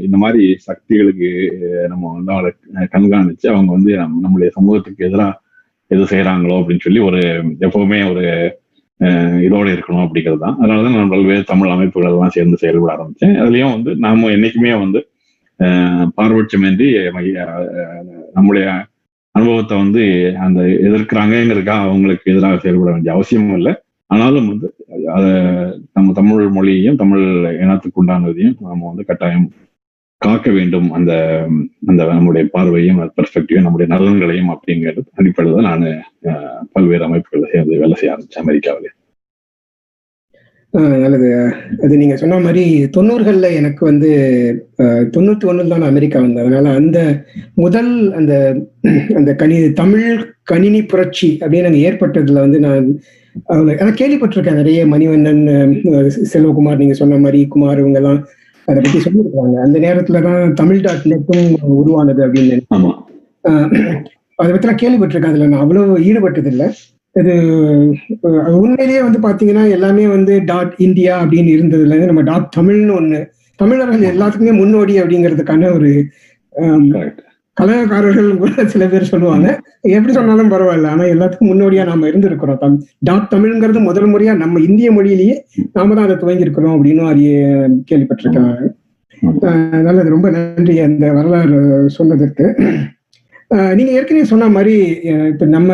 இந்த 0.02 0.18
மாதிரி 0.18 0.44
சக்திகளுக்கு 0.68 1.30
நம்ம 1.88 2.04
வந்து 2.14 2.32
அவளை 2.34 2.50
கண்காணிச்சு 2.96 3.48
அவங்க 3.54 3.72
வந்து 3.72 3.92
நம்மளுடைய 3.94 4.24
நம்முடைய 4.26 4.50
சமூகத்துக்கு 4.50 5.06
எதிராக 5.06 5.40
எது 5.92 6.04
செய்கிறாங்களோ 6.04 6.56
அப்படின்னு 6.60 6.86
சொல்லி 6.86 7.00
ஒரு 7.00 7.22
எப்பவுமே 7.68 8.00
ஒரு 8.12 8.24
இதோடு 9.46 9.70
இருக்கணும் 9.76 10.04
அப்படிங்கிறது 10.06 10.44
தான் 10.46 10.58
அதனாலதான் 10.60 10.98
நான் 10.98 11.14
பல்வேறு 11.14 11.44
தமிழ் 11.44 11.74
அமைப்புகள் 11.76 12.10
எல்லாம் 12.10 12.36
சேர்ந்து 12.36 12.62
செயல்பட 12.62 12.92
ஆரம்பித்தேன் 12.94 13.36
அதுலேயும் 13.36 13.74
வந்து 13.76 13.92
நாம 13.96 14.30
என்றைக்குமே 14.30 14.74
வந்து 14.76 15.00
பார்வட்சமின்றி 16.18 16.88
நம்முடைய 18.38 18.66
அனுபவத்தை 19.36 19.76
வந்து 19.84 20.04
அந்த 20.46 20.60
எதிர்க்கிறாங்கிறதுக்காக 20.88 21.88
அவங்களுக்கு 21.90 22.32
எதிராக 22.34 22.58
செயல்பட 22.64 22.90
வேண்டிய 22.92 23.14
அவசியமும் 23.16 23.58
இல்லை. 23.60 23.74
ஆனாலும் 24.12 24.48
வந்து 24.52 24.68
அத 25.18 25.26
நம்ம 25.98 26.14
தமிழ் 26.20 26.48
மொழியையும் 26.58 27.00
தமிழ் 27.02 27.26
இனத்துக்கு 27.64 28.02
உண்டானதையும் 28.04 28.58
நம்ம 28.72 28.88
வந்து 28.90 29.06
கட்டாயம் 29.10 29.48
காக்க 30.22 30.50
வேண்டும். 30.58 30.90
அந்த 30.98 31.14
அந்த 31.90 32.02
நம்முடைய 32.18 32.44
பார்வையும் 32.56 33.00
பெர்ஸ்பெக்டிவையும் 33.18 33.66
நம்முடைய 33.68 33.88
நலன்களையும் 33.94 34.52
அப்படிங்கிறது 34.54 35.04
அடிப்படையில் 35.22 35.68
நான் 35.70 35.86
பல்வேறு 36.76 37.06
அமைப்புகளை 37.08 37.50
சேர்ந்து 37.54 37.82
வேலை 37.84 37.98
செய்ய 38.02 38.14
ஆரம்பிச்சேன் 38.14 38.46
அமெரிக்காவிலே. 38.46 38.92
நல்லது. 41.04 41.28
அது 41.86 41.94
நீங்க 42.02 42.16
சொன்ன 42.20 42.38
மாதிரி 42.46 42.64
தொண்ணூறுகள்ல 42.96 43.48
எனக்கு 43.60 43.82
வந்து 43.90 44.10
தொண்ணூத்தி 45.16 45.46
ஒண்ணுல 45.50 45.74
தான் 45.74 45.90
அமெரிக்கா 45.90 46.20
வந்தேன். 46.24 46.46
அதனால 46.46 46.72
அந்த 46.80 47.00
முதல் 47.64 47.92
அந்த 48.20 48.34
அந்த 49.20 49.32
கணி 49.42 49.58
தமிழ் 49.82 50.08
கணினி 50.52 50.82
புரட்சி 50.92 51.30
அப்படின்னு 51.42 51.70
அங்க 51.70 51.82
ஏற்பட்டதுல 51.90 52.44
வந்து 52.46 52.60
நான் 52.66 52.88
நான் 53.82 54.00
கேள்விப்பட்டிருக்கேன். 54.02 54.60
நிறைய 54.62 54.80
மணிவண்ணன் 54.94 55.44
செல்வகுமார் 56.34 56.82
நீங்க 56.82 56.98
சொன்ன 57.02 57.20
மாதிரி 57.26 57.42
குமார் 57.54 57.82
இவங்க 57.84 58.02
எல்லாம் 58.02 58.20
அதை 58.68 58.80
பத்தி 58.82 59.00
சொல்லியிருக்காங்க. 59.06 59.56
அந்த 59.66 59.78
நேரத்துல 59.86 60.22
தான் 60.28 60.54
தமிழ் 60.62 60.84
டாட் 60.88 61.08
நெட்டும் 61.14 61.48
உருவானது 61.82 62.22
அப்படின்னு 62.28 62.60
அதை 64.40 64.50
பத்தி 64.52 64.70
நான் 64.70 64.84
கேள்விப்பட்டிருக்கேன். 64.84 65.34
அதுல 65.34 65.48
நான் 65.54 65.64
அவ்வளவு 65.66 65.98
ஈடுபட்டதில்லை. 66.10 66.68
இது 67.16 67.34
உண்மையிலேயே 68.62 69.02
வந்து 69.02 69.20
பாத்தீங்கன்னா 69.20 69.64
எல்லாமே 69.70 70.08
வந்து 70.08 70.34
டாட் 70.46 70.74
இந்தியா 70.78 71.14
அப்படின்னு 71.24 71.52
இருந்ததுல 71.56 71.94
இருந்து 71.94 72.12
நம்ம 72.12 72.22
டாட் 72.22 72.48
தமிழ்னு 72.58 72.96
ஒண்ணு 73.00 73.20
தமிழர்கள் 73.60 74.12
எல்லாத்துக்குமே 74.14 74.54
முன்னோடி 74.62 74.94
அப்படிங்கிறதுக்கான 75.02 75.72
ஒரு 75.74 75.90
கலகக்காரர்கள் 77.58 78.30
கூட 78.38 78.64
சில 78.66 78.84
பேர் 78.88 79.12
சொல்லுவாங்க. 79.12 79.48
எப்படி 79.96 80.14
சொன்னாலும் 80.14 80.52
பரவாயில்ல 80.52 80.88
ஆனா 80.88 81.04
எல்லாத்துக்கும் 81.04 81.52
முன்னோடியா 81.52 81.84
நாம 81.86 82.08
இருந்திருக்கிறோம். 82.08 82.58
தம் 82.58 82.78
டாட் 83.00 83.30
தமிழ்ங்கிறது 83.34 83.80
முதல் 83.80 84.10
முறையா 84.14 84.34
நம்ம 84.36 84.60
இந்திய 84.60 84.92
மொழியிலேயே 84.92 85.36
நாம 85.74 85.96
தான் 85.96 86.06
அதை 86.06 86.16
துவங்கி 86.16 86.46
இருக்கிறோம் 86.46 86.76
அப்படின்னு 86.76 87.04
அறிய 87.12 87.34
கேள்விப்பட்டிருக்கேன் 87.92 88.50
ஆஹ் 89.50 89.84
நல்லது. 89.88 90.10
ரொம்ப 90.10 90.30
நன்றி 90.30 90.76
அந்த 90.80 91.12
வரலாறு 91.12 91.60
சொன்னதற்கு. 91.98 92.46
நீங்க 93.76 93.92
ஏற்கனவே 93.94 94.26
சொன்ன 94.26 94.50
மாதிரி 94.52 94.76
இப்ப 95.32 95.46
நம்ம 95.54 95.72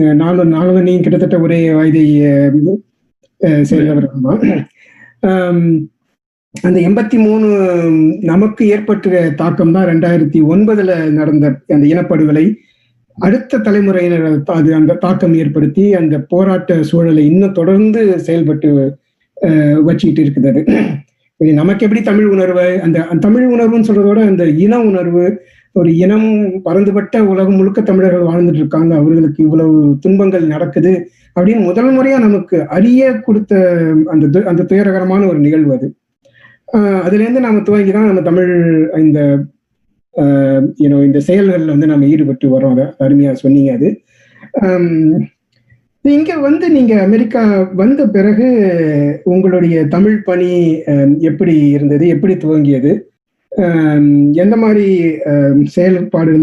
அஹ் 0.00 0.16
நானும் 0.16 0.52
நீங்க 0.82 1.02
கிட்டத்தட்ட 1.02 1.36
ஒரே 1.44 1.58
வயதை 1.74 2.02
அஹ், 2.30 3.62
தான் 4.26 5.62
அந்த 6.54 6.78
எண்பத்தி 6.84 7.16
மூணு 7.20 7.48
நமக்கு 8.24 8.62
ஏற்பட்ட 8.68 9.08
தாக்கம் 9.36 9.72
தான் 9.72 9.88
ரெண்டாயிரத்தி 9.90 10.38
ஒன்பதுல 10.52 10.90
நடந்த 11.12 11.46
அந்த 11.74 11.84
இனப்படுகொலை. 11.90 12.44
அடுத்த 13.18 13.60
தலைமுறையினர் 13.60 14.26
அது 14.54 14.70
அந்த 14.74 14.96
தாக்கம் 15.02 15.34
ஏற்படுத்தி 15.34 15.84
அந்த 15.94 16.16
போராட்ட 16.30 16.72
சூழலை 16.90 17.24
இன்னும் 17.26 17.54
தொடர்ந்து 17.54 18.00
செயல்பட்டு 18.26 18.70
அஹ், 19.36 19.78
வச்சுக்கிட்டு 19.86 20.22
இருக்குது 20.24 20.50
அது. 20.50 20.62
நமக்கு 21.56 21.84
எப்படி 21.86 22.00
தமிழ் 22.02 22.28
உணர்வு? 22.34 22.66
அந்த 22.84 22.96
தமிழ் 23.22 23.46
உணர்வுன்னு 23.54 23.88
சொல்றதோட 23.88 24.20
அந்த 24.28 24.44
இன 24.64 24.80
உணர்வு 24.88 25.24
ஒரு 25.72 25.96
இனம் 25.96 26.50
பறந்துபட்ட 26.64 27.18
உலகம் 27.18 27.54
முழுக்க 27.54 27.80
தமிழர்கள் 27.80 28.20
வாழ்ந்துட்டு 28.20 28.54
இருக்காங்க. 28.54 28.94
அவர்களுக்கு 28.94 29.42
இவ்வளவு 29.42 29.96
துன்பங்கள் 30.00 30.46
நடக்குது 30.46 31.10
அப்படின்னு 31.40 31.60
முதல் 31.60 31.96
முறையா 31.96 32.18
நமக்கு 32.18 32.68
அறிய 32.68 33.12
கொடுத்த 33.12 33.82
அந்த 34.04 34.26
து- 34.26 34.44
அந்த 34.44 34.62
துயரகரமான 34.62 35.28
ஒரு 35.28 35.38
நிகழ்வு 35.38 35.72
அது. 35.72 35.94
ஆஹ் 36.72 37.00
அதுல 37.00 37.22
இருந்து 37.22 37.40
நாம 37.40 37.60
துவங்கி 37.60 37.90
தான் 37.90 38.06
நம்ம 38.06 38.20
தமிழ் 38.20 38.90
இந்த 38.96 39.38
யூனோ 40.78 41.04
இந்த 41.04 41.20
செயல்களில் 41.20 41.66
வந்து 41.66 41.86
நம்ம 41.86 42.06
ஈடுபட்டு 42.06 42.60
வரோம் 42.60 42.70
அதை 42.70 42.84
அருமையா 42.98 43.32
சொன்னீங்க 43.32 43.72
அது. 43.72 44.00
இங்க 46.02 46.38
வந்து 46.38 46.70
நீங்க 46.70 47.02
அமெரிக்கா 47.02 47.70
வந்த 47.74 48.08
பிறகு 48.08 49.20
உங்களுடைய 49.24 49.84
தமிழ் 49.84 50.22
பணி 50.22 50.82
எப்படி 51.18 51.68
இருந்தது? 51.68 52.08
எப்படி 52.08 52.34
துவங்கியது? 52.34 53.00
எந்த 54.32 54.56
மாதிரி 54.56 55.16
ஆம், 55.24 55.62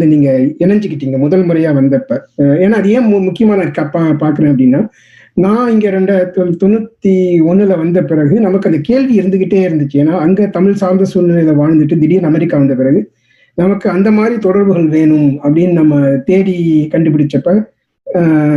நீங்க 0.06 0.30
இணைஞ்சுக்கிட்டீங்க 0.60 1.18
முதல் 1.18 1.46
முறையா 1.46 1.72
வந்தப்ப? 1.74 2.18
ஏன்னா 2.38 2.72
அது 2.72 2.90
ஏன் 2.90 3.14
மு- 3.14 3.26
முக்கியமா 3.28 3.56
நான் 3.58 3.72
கப்பா 3.72 4.10
பாக்குறேன் 4.10 4.52
அப்படின்னா 4.54 4.88
நான் 5.34 5.72
இங்க 5.72 5.90
ரெண்டாயிரத்தி 5.92 6.40
தொண்ணூத்தி 6.64 7.14
ஒண்ணுல 7.42 7.78
வந்த 7.78 8.04
பிறகு 8.04 8.40
நமக்கு 8.40 8.70
அந்த 8.70 8.82
கேள்வி 8.82 9.20
இருந்துகிட்டே 9.20 9.60
இருந்துச்சு. 9.68 9.94
ஏன்னா 9.94 10.18
அங்க 10.18 10.48
தமிழ் 10.48 10.74
சார்ந்த 10.74 11.06
சூழ்நிலையில 11.14 11.56
வாழ்ந்துட்டு 11.62 12.00
திடீர்னு 12.00 12.28
அமெரிக்கா 12.28 12.58
வந்த 12.58 12.76
பிறகு 12.76 13.12
நமக்கு 13.56 13.90
அந்த 13.90 14.12
மாதிரி 14.12 14.38
தொடர்புகள் 14.38 14.88
வேணும் 14.88 15.40
அப்படின்னு 15.44 15.72
நம்ம 15.72 16.10
தேடி 16.26 16.88
கண்டுபிடிச்சப்ப 16.92 17.68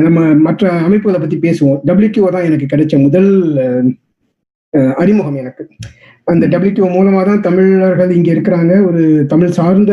நம்ம 0.00 0.34
மற்ற 0.34 0.70
அமைப்புகளை 0.70 1.20
பத்தி 1.20 1.36
பேசுவோம். 1.36 1.80
டபிள்யூடிஓ 1.86 2.28
தான் 2.28 2.44
எனக்கு 2.44 2.76
கிடைச்ச 2.76 3.02
முதல் 3.02 3.30
அறிமுகம் 4.96 5.36
எனக்கு. 5.36 5.68
அந்த 6.32 6.44
டபிள்யூடிஓ 6.52 6.88
மூலமா 6.96 7.20
தான் 7.28 7.44
தமிழர்கள் 7.46 8.16
இங்க 8.18 8.28
இருக்கிறாங்க. 8.34 8.72
ஒரு 8.88 9.02
தமிழ் 9.32 9.56
சார்ந்த 9.58 9.92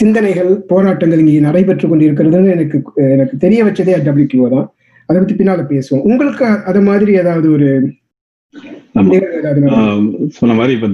சிந்தனைகள் 0.00 0.50
போராட்டங்கள் 0.70 1.22
இங்கே 1.22 1.40
நடைபெற்று 1.48 1.86
கொண்டிருக்கிறதுன்னு 1.88 2.54
எனக்கு 2.56 2.78
எனக்கு 3.14 3.36
தெரிய 3.44 3.60
வச்சதே 3.68 3.98
டபிள்யூடிஓ 4.06 4.48
தான். 4.56 4.66
அதை 5.08 5.16
பத்தி 5.18 5.34
பின்னால 5.40 5.64
பேசுவோம். 5.72 6.04
உங்களுக்கு 6.10 6.44
அது 6.70 6.80
மாதிரி 6.88 7.12
ஏதாவது 7.22 7.46
ஒரு 7.56 7.68
சொன்ன 10.38 10.54
மாதிரி 10.58 10.72
இப்ப 10.76 10.88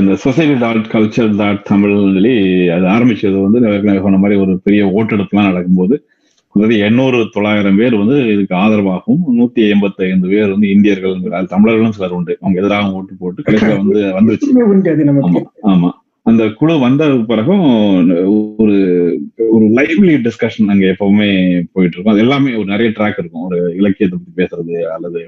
இந்த 0.00 0.12
society 0.24 0.54
dot 0.64 0.90
culture 0.92 1.30
dot 1.40 1.62
Tamil 1.70 1.94
சொல்லி 2.02 2.34
அது 2.74 2.84
ஆரம்பிச்சது 2.96 3.36
வந்து 3.44 3.60
சொன்ன 4.04 4.20
மாதிரி 4.24 4.36
ஒரு 4.44 4.52
பெரிய 4.66 4.82
ஓட்டெடுப்புலாம் 4.98 5.50
நடக்கும்போது 5.50 5.94
அதாவது 6.54 6.74
எண்ணூறு 6.86 7.18
தொள்ளாயிரம் 7.34 7.78
பேர் 7.78 7.94
வந்து 8.00 8.16
இதுக்கு 8.34 8.54
ஆதரவாகவும் 8.56 9.24
நூத்தி 9.38 9.62
எண்பத்தி 9.70 10.02
ஐந்து 10.08 10.28
பேர் 10.32 10.52
வந்து 10.52 10.68
இந்தியர்கள் 10.70 11.14
அது 11.38 11.52
தமிழர்களும் 11.54 11.96
சிலர் 11.96 12.16
உண்டு. 12.18 12.34
அவங்க 12.40 12.60
எதிராக 12.62 12.92
ஓட்டு 12.92 13.14
போட்டு 13.16 13.44
கடைசியில 13.46 13.78
வந்து 13.80 14.00
வந்துருச்சு. 14.18 14.50
அது 15.24 15.42
ஆமா. 15.72 15.90
அந்த 16.26 16.42
குழு 16.58 16.74
வந்த 16.78 17.02
பிறகும் 17.30 17.64
ஒரு 18.58 18.76
ஒரு 19.54 19.64
லைவ்லி 19.76 20.12
டிஸ்கஷன் 20.26 20.70
அங்க 20.72 20.84
எப்பவுமே 20.92 21.28
போயிட்டு 21.72 21.96
இருக்கும். 21.96 22.14
அது 22.14 22.22
எல்லாமே 22.24 22.50
ஒரு 22.54 22.68
நிறைய 22.72 22.90
ட்ராக் 22.96 23.18
இருக்கும். 23.18 23.44
ஒரு 23.48 23.58
இலக்கியத்தை 23.76 24.16
பத்தி 24.16 24.32
பேசுறது 24.40 24.76
அல்லது 24.94 25.20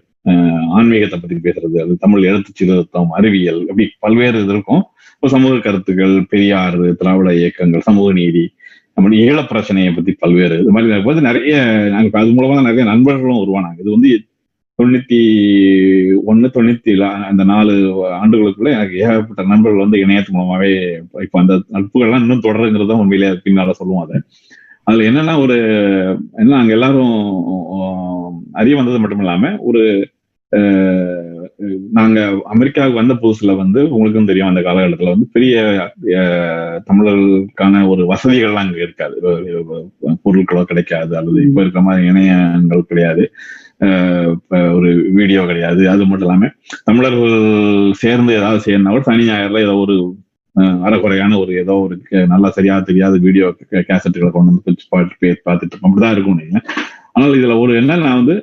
ஆன்மீகத்தை 0.76 1.18
பத்தி 1.18 1.36
பேசுறது 1.46 1.76
அல்லது 1.82 1.96
தமிழ் 1.98 2.22
எழுத்து 2.22 2.52
சீர்திருத்தம் 2.54 3.10
அறிவியல் 3.18 3.60
அப்படி 3.70 3.86
பல்வேறு 4.04 4.38
இது 4.42 4.52
இருக்கும். 4.52 4.82
இப்போ 5.14 5.28
சமூக 5.28 5.58
கருத்துக்கள் 5.58 6.14
பெரியார் 6.28 6.78
திராவிட 6.94 7.30
இயக்கங்கள் 7.34 7.86
சமூக 7.88 8.08
நீதி 8.12 8.44
நம்முடைய 8.96 9.32
ஈழ 9.32 9.46
பிரச்சனையை 9.46 9.92
பத்தி 9.92 10.12
பல்வேறு 10.18 10.54
இது 10.60 10.70
மாதிரி 10.70 10.92
இருக்கும்போது 10.92 11.26
நிறைய 11.28 11.56
நாங்க 11.90 12.18
அது 12.18 12.30
மூலமா 12.30 12.54
தான் 12.54 12.62
நிறைய 12.62 12.84
நண்பர்களும் 12.84 13.42
உருவானாங்க. 13.42 13.80
இது 13.80 13.90
வந்து 13.90 14.10
தொண்ணூத்தி 14.78 15.18
ஒன்னு 16.24 16.50
தொண்ணூத்தி 16.54 16.92
அந்த 17.24 17.44
நாலு 17.44 17.74
ஆண்டுகளுக்குள்ள 18.22 18.70
எனக்கு 18.72 18.96
ஏகப்பட்ட 18.98 19.44
நண்பர்கள் 19.44 19.80
வந்து 19.80 19.98
இணையத்து 19.98 20.32
மூலமாவே 20.32 20.70
இப்ப- 21.22 21.40
அந்த 21.40 21.54
நட்புகள்லாம் 21.72 22.20
இன்னும் 22.20 22.40
தொடருங்கிறது 22.40 22.88
தான் 22.88 22.98
உண்மையிலே 22.98 23.30
பின்னால 23.44 23.70
சொல்லுவோம் 23.70 24.04
அதை. 24.04 24.18
அதுல 24.86 25.06
என்னன்னா 25.10 25.38
ஒரு 25.38 25.56
என்ன 26.36 26.56
அங்க 26.56 26.72
எல்லாரும் 26.72 27.14
அறிய 28.52 28.76
வந்தது 28.76 28.98
மட்டும் 28.98 29.18
இல்லாம 29.18 29.56
ஒரு 29.60 29.82
நாங்க 31.92 32.18
அமெரிக்காவுக்கு 32.46 32.98
வந்த 32.98 33.14
புதுசுல 33.14 33.52
வந்து 33.56 33.80
உங்களுக்கும் 33.90 34.26
தெரியும் 34.26 34.48
அந்த 34.48 34.60
காலகட்டத்துல 34.60 35.12
வந்து 35.14 35.28
பெரிய 35.32 35.54
தமிழர்களுக்கான 36.88 37.82
ஒரு 37.88 38.02
வசதிகள்லாம் 38.04 38.64
அங்க 38.64 38.78
இருக்காது. 38.78 39.16
பொருட்களோ 40.24 40.62
கிடைக்காது. 40.64 41.12
அல்லது 41.16 41.38
இப்ப 41.42 41.60
இருக்கிற 41.60 41.82
மாதிரி 41.82 42.08
இணையங்கள் 42.08 42.88
கிடையாது. 42.88 43.24
ஒரு 44.76 44.90
வீடியோ 45.12 45.40
கிடையாது. 45.46 45.82
அது 45.88 46.04
மட்டும் 46.04 46.26
இல்லாம 46.26 46.50
தமிழர்கள் 46.84 47.34
சேர்ந்து 47.96 48.32
ஏதாவது 48.34 48.64
செய்யணும்னா 48.66 48.94
கூட 48.94 49.04
சனி 49.04 49.26
ஞாயிறுல 49.28 49.64
ஏதோ 49.66 49.76
ஒரு 49.84 49.96
அஹ், 50.56 50.78
ஒரு 51.40 51.52
ஏதோ 51.60 51.74
ஒரு 51.80 51.94
நல்லா 52.26 52.50
சரியா 52.50 52.76
தெரியாத 52.82 53.16
வீடியோ 53.18 53.46
கேசட்டுகளை 53.88 54.30
கொண்டு 54.30 54.52
வந்து 54.52 54.84
பாட்டு 54.88 55.16
பார்த்துட்டு 55.46 55.72
இருக்கோம் 55.72 55.90
அப்படிதான் 55.90 56.14
இருக்கும் 56.14 56.38
நீங்க. 56.38 56.58
ஆனால் 57.12 57.34
இதுல 57.34 57.56
ஒரு 57.60 57.72
என்ன 57.76 57.96
நான் 57.98 58.20
வந்து 58.20 58.36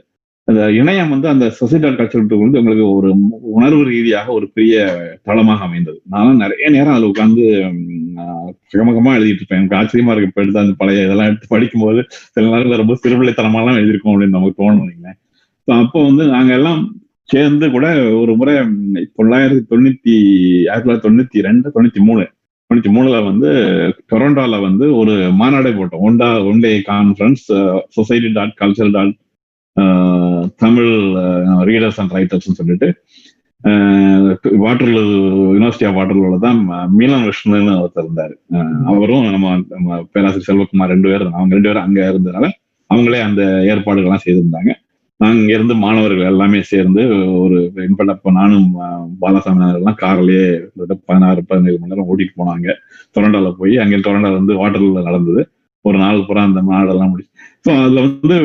அந்த 0.48 0.62
இணையம் 0.80 1.12
வந்து 1.14 1.28
அந்த 1.32 1.46
சொசைட்டல் 1.60 1.98
கல்ச்சர் 1.98 2.22
வந்து 2.22 2.60
உங்களுக்கு 2.62 2.86
ஒரு 2.96 3.10
உணர்வு 3.58 3.84
ரீதியாக 3.90 4.28
ஒரு 4.38 4.46
பெரிய 4.56 4.78
தளமாக 5.28 5.64
அமைந்தது. 5.68 6.00
நானும் 6.14 6.42
நிறைய 6.44 6.70
நேரம் 6.76 6.96
அதில் 6.96 7.12
உட்காந்து 7.12 7.44
கமகமா 8.74 9.12
எழுதிட்டு 9.18 9.42
இருப்பேன். 9.42 9.60
எனக்கு 9.62 9.78
ஆச்சரியமா 9.80 10.12
இருக்கு. 10.14 10.30
இப்போ 10.32 10.42
எடுத்து 10.44 10.64
அந்த 10.64 10.76
பழைய 10.82 11.06
இதெல்லாம் 11.06 11.30
எடுத்து 11.30 11.48
படிக்கும்போது 11.54 12.02
சில 12.34 12.44
நேரங்கள் 12.54 12.82
ரொம்ப 12.84 12.98
சிறுபிள்ளைத்தனமாலாம் 13.04 13.80
எழுதியிருக்கோம் 13.80 14.14
அப்படின்னு 14.14 14.38
நமக்கு 14.38 14.60
தோணும் 14.62 14.84
இல்லைங்களா 14.84 15.16
ஸோ 15.68 15.72
அப்போ 15.84 16.00
வந்து 16.10 16.24
நாங்க 16.36 16.54
எல்லாம் 16.60 16.82
சேர்ந்து 17.34 17.66
கூட 17.72 17.88
ஒரு 18.22 18.32
முறை 18.40 18.54
தொள்ளாயிரத்தி 19.20 19.64
தொண்ணூத்தி 19.72 20.16
ஆயிரத்தி 20.70 20.86
தொள்ளாயிரத்தி 20.86 21.08
தொண்ணூத்தி 21.08 21.46
ரெண்டு 21.48 21.68
தொண்ணூத்தி 21.76 22.02
மூணு 22.08 22.24
தொண்ணூத்தி 22.70 22.92
மூணுல 22.96 23.18
வந்து 23.30 23.50
டொரண்டோல 24.12 24.60
வந்து 24.68 24.86
ஒரு 25.00 25.14
மாநாடே 25.42 25.72
போட்டோம். 25.80 26.04
ஒண்டா 26.08 26.30
one 26.52 26.60
day 26.60 26.72
conference 26.92 27.46
society 27.98 28.32
dot 28.38 28.56
culture 28.62 28.96
dot 28.98 29.14
Tamil 30.58 30.92
readers 31.70 31.98
and 31.98 32.12
ரைட்டர்ஸ்னு 32.12 32.60
சொல்லிட்டு 32.60 32.88
வாட்டர்லூ 34.64 35.02
யூனிவர்சிட்டி 35.54 35.88
ஆஃப் 35.88 35.98
வாட்டர்லூல 35.98 36.40
தான் 36.40 36.58
ம- 36.70 36.88
மீனன் 36.92 37.28
விஷ்ணுன்னு 37.28 37.74
ஒருத்தர் 37.78 38.04
இருந்தார். 38.04 38.34
அவரும் 38.86 39.28
நம்ம 39.30 39.46
நம்ம 39.70 40.00
பேராசிரியர் 40.12 40.48
செல்வகுமார் 40.48 40.88
ரெண்டு 40.88 41.10
பேரும் 41.10 41.34
அவங்க 41.34 41.56
ரெண்டு 41.56 41.70
பேரும் 41.70 41.84
அங்கே 41.84 42.02
இருந்ததுனால 42.04 42.48
அவங்களே 42.90 43.22
அந்த 43.22 43.42
ஏற்பாடுகள்லாம் 43.72 44.26
செய்திருந்தாங்க. 44.26 44.72
நாங்கள் 45.20 45.42
இங்கேருந்து 45.42 45.76
மாணவர்கள் 45.78 46.26
எல்லாமே 46.26 46.62
சேர்ந்து 46.64 47.02
ஒரு 47.40 47.58
இன்பட்ட 47.84 48.12
அப்ப 48.12 48.32
நானும் 48.32 48.68
அஹ், 48.80 49.08
பாலசாமி 49.22 49.68
கார்லயே 50.02 50.46
பதினாறு 51.08 51.42
பதினேழு 51.48 51.78
மணி 51.80 51.92
நேரம் 51.92 52.10
ஓட்டிட்டு 52.10 52.36
போனாங்க. 52.38 52.68
டொரண்டோல 53.16 53.52
போய் 53.54 53.78
அங்கே 53.78 54.00
டொரண்டோல 54.00 54.34
வந்து 54.34 54.56
வாட்டர்ல 54.56 55.04
நடந்தது. 55.04 55.44
ஒரு 55.86 55.98
நாள் 55.98 56.26
பூரா 56.26 56.44
அந்த 56.44 56.62
மாடெல்லாம் 56.64 57.10
முடிச்சு 57.10 57.33
ஸோ 57.66 57.72
அதுல 57.82 58.00
வந்து 58.06 58.38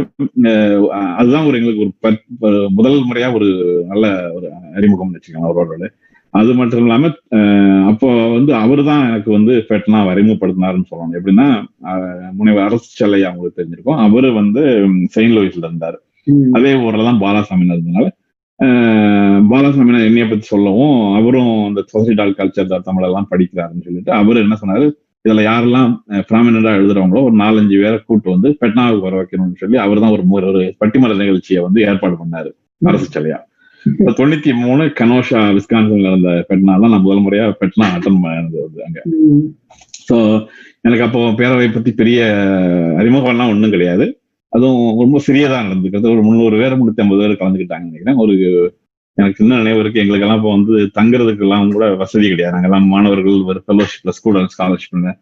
அதுதான் 1.19 1.47
ஒரு 1.49 1.57
எங்களுக்கு 1.61 1.85
ஒரு 2.47 2.59
முதல் 2.77 2.99
முறையா 3.09 3.29
ஒரு 3.39 3.49
நல்ல 3.89 4.07
ஒரு 4.37 4.49
அறிமுகம் 4.77 5.15
வச்சுக்கலாம் 5.15 5.49
அவரோட 5.49 5.89
அது 6.35 6.53
மட்டும் 6.57 6.83
இல்லாம 6.83 7.09
அப்போ 7.91 8.09
வந்து 8.35 8.53
அவர் 8.63 8.81
தான் 8.89 9.05
எனக்கு 9.09 9.31
வந்து 9.35 9.53
பெட்னா 9.71 9.99
அறிமுகப்படுத்தினாருன்னு 10.11 10.91
சொல்லணும். 10.91 11.17
எப்படின்னா 11.19 11.47
முனைவர் 12.39 12.67
அரசு 12.67 12.89
செல்லை 12.93 13.21
அவங்களுக்கு 13.25 13.59
தெரிஞ்சிருக்கும். 13.59 14.01
அவரு 14.07 14.29
வந்து 14.39 14.63
செயின்ட் 15.15 15.37
லூயிஸ்ல 15.37 15.69
இருந்தாரு. 15.69 15.99
அதே 16.57 16.73
ஊர்ல 16.83 17.07
தான் 17.09 17.23
பாலாசாமி 17.23 17.67
இருந்ததுனால 17.67 18.07
அஹ், 18.61 19.41
பாலாசாமி 19.51 19.93
என்னைய 20.07 20.27
பத்தி 20.27 20.47
சொல்லவும் 20.47 20.97
அவரும் 21.19 21.53
அந்த 21.67 21.81
சொசைட்டால் 21.93 22.39
கல்ச்சர் 22.39 22.71
தமிழ் 22.89 23.07
எல்லாம் 23.09 23.31
படிக்கிறாருன்னு 23.33 23.87
சொல்லிட்டு 23.87 24.13
அவர் 24.21 24.43
என்ன 24.45 24.57
சொன்னாரு 24.63 24.87
இதுல 25.25 25.43
யாரெல்லாம் 25.43 25.91
பிராமினா 26.29 26.73
எழுதுறவங்களோ 26.73 27.23
ஒரு 27.23 27.37
நாலஞ்சு 27.37 27.77
பேரை 27.83 27.99
கூட்டு 28.07 28.29
வந்து 28.31 28.49
பெட்னாவுக்கு 28.61 29.07
வர 29.07 29.17
வைக்கணும்னு 29.17 29.61
சொல்லி 29.61 29.79
அவர் 29.79 30.01
தான் 30.01 30.11
ஒரு 30.11 30.25
ஒரு 30.45 30.75
பட்டிமன்ற 30.85 31.17
நிகழ்ச்சியை 31.17 31.63
வந்து 31.63 31.83
ஏற்பாடு 31.83 32.17
பண்ணாரு 32.17 32.51
அரசு 32.83 33.09
இப்ப 33.87 34.11
தொண்ணூத்தி 34.11 34.53
மூணு 34.53 34.85
கனோஷா 35.01 35.41
விஸ்கான்சன்ல 35.57 36.09
இருந்த 36.09 36.47
பெட்னா 36.49 36.81
தான் 36.81 36.91
நான் 36.91 37.05
முதல் 37.07 37.23
முறையா 37.27 37.45
பெட்னா 37.61 37.87
அட்டன் 37.97 38.23
பண்ணது 38.23 38.85
அங்க. 38.87 38.99
ஸோ 40.09 40.17
எனக்கு 40.83 41.05
அப்போ 41.05 41.21
பேரவை 41.41 41.73
பத்தி 41.73 41.93
பெரிய 41.93 42.19
அறிமுகம்லாம் 42.99 43.49
ஒன்றும் 43.49 43.71
கிடையாது. 43.71 44.07
அதுவும் 44.49 44.99
ரொம்ப 45.01 45.21
சிறியதா 45.27 45.59
நடந்துக்கிறது. 45.67 46.11
ஒரு 46.11 46.23
முந்நூறு 46.23 46.57
பேர் 46.57 46.77
முன்னூத்தி 46.77 47.01
ஐம்பது 47.01 47.23
பேர் 47.23 47.41
கலந்துக்கிட்டாங்க 47.41 47.89
நினைக்கிறேன். 47.89 48.17
ஒரு 48.17 48.35
எனக்கு 49.19 49.39
சின்ன 49.41 49.57
நினைவு 49.61 49.81
இருக்கு. 49.83 50.03
எங்களுக்கெல்லாம் 50.03 50.41
இப்போ 50.41 50.51
வந்து 50.57 50.75
தங்குறதுக்கு 50.99 51.45
எல்லாம் 51.47 51.73
கூட 51.77 51.87
வசதி 52.03 52.27
கிடையாது. 52.33 52.55
நாங்கெல்லாம் 52.57 52.87
மாணவர்கள் 52.95 53.39
ஒரு 53.53 53.61
ஃபெலோஷிப்ல 53.67 54.13
ஸ்டூடெண்ட் 54.19 54.55
ஸ்காலர்ஷிப்ல 54.57 55.13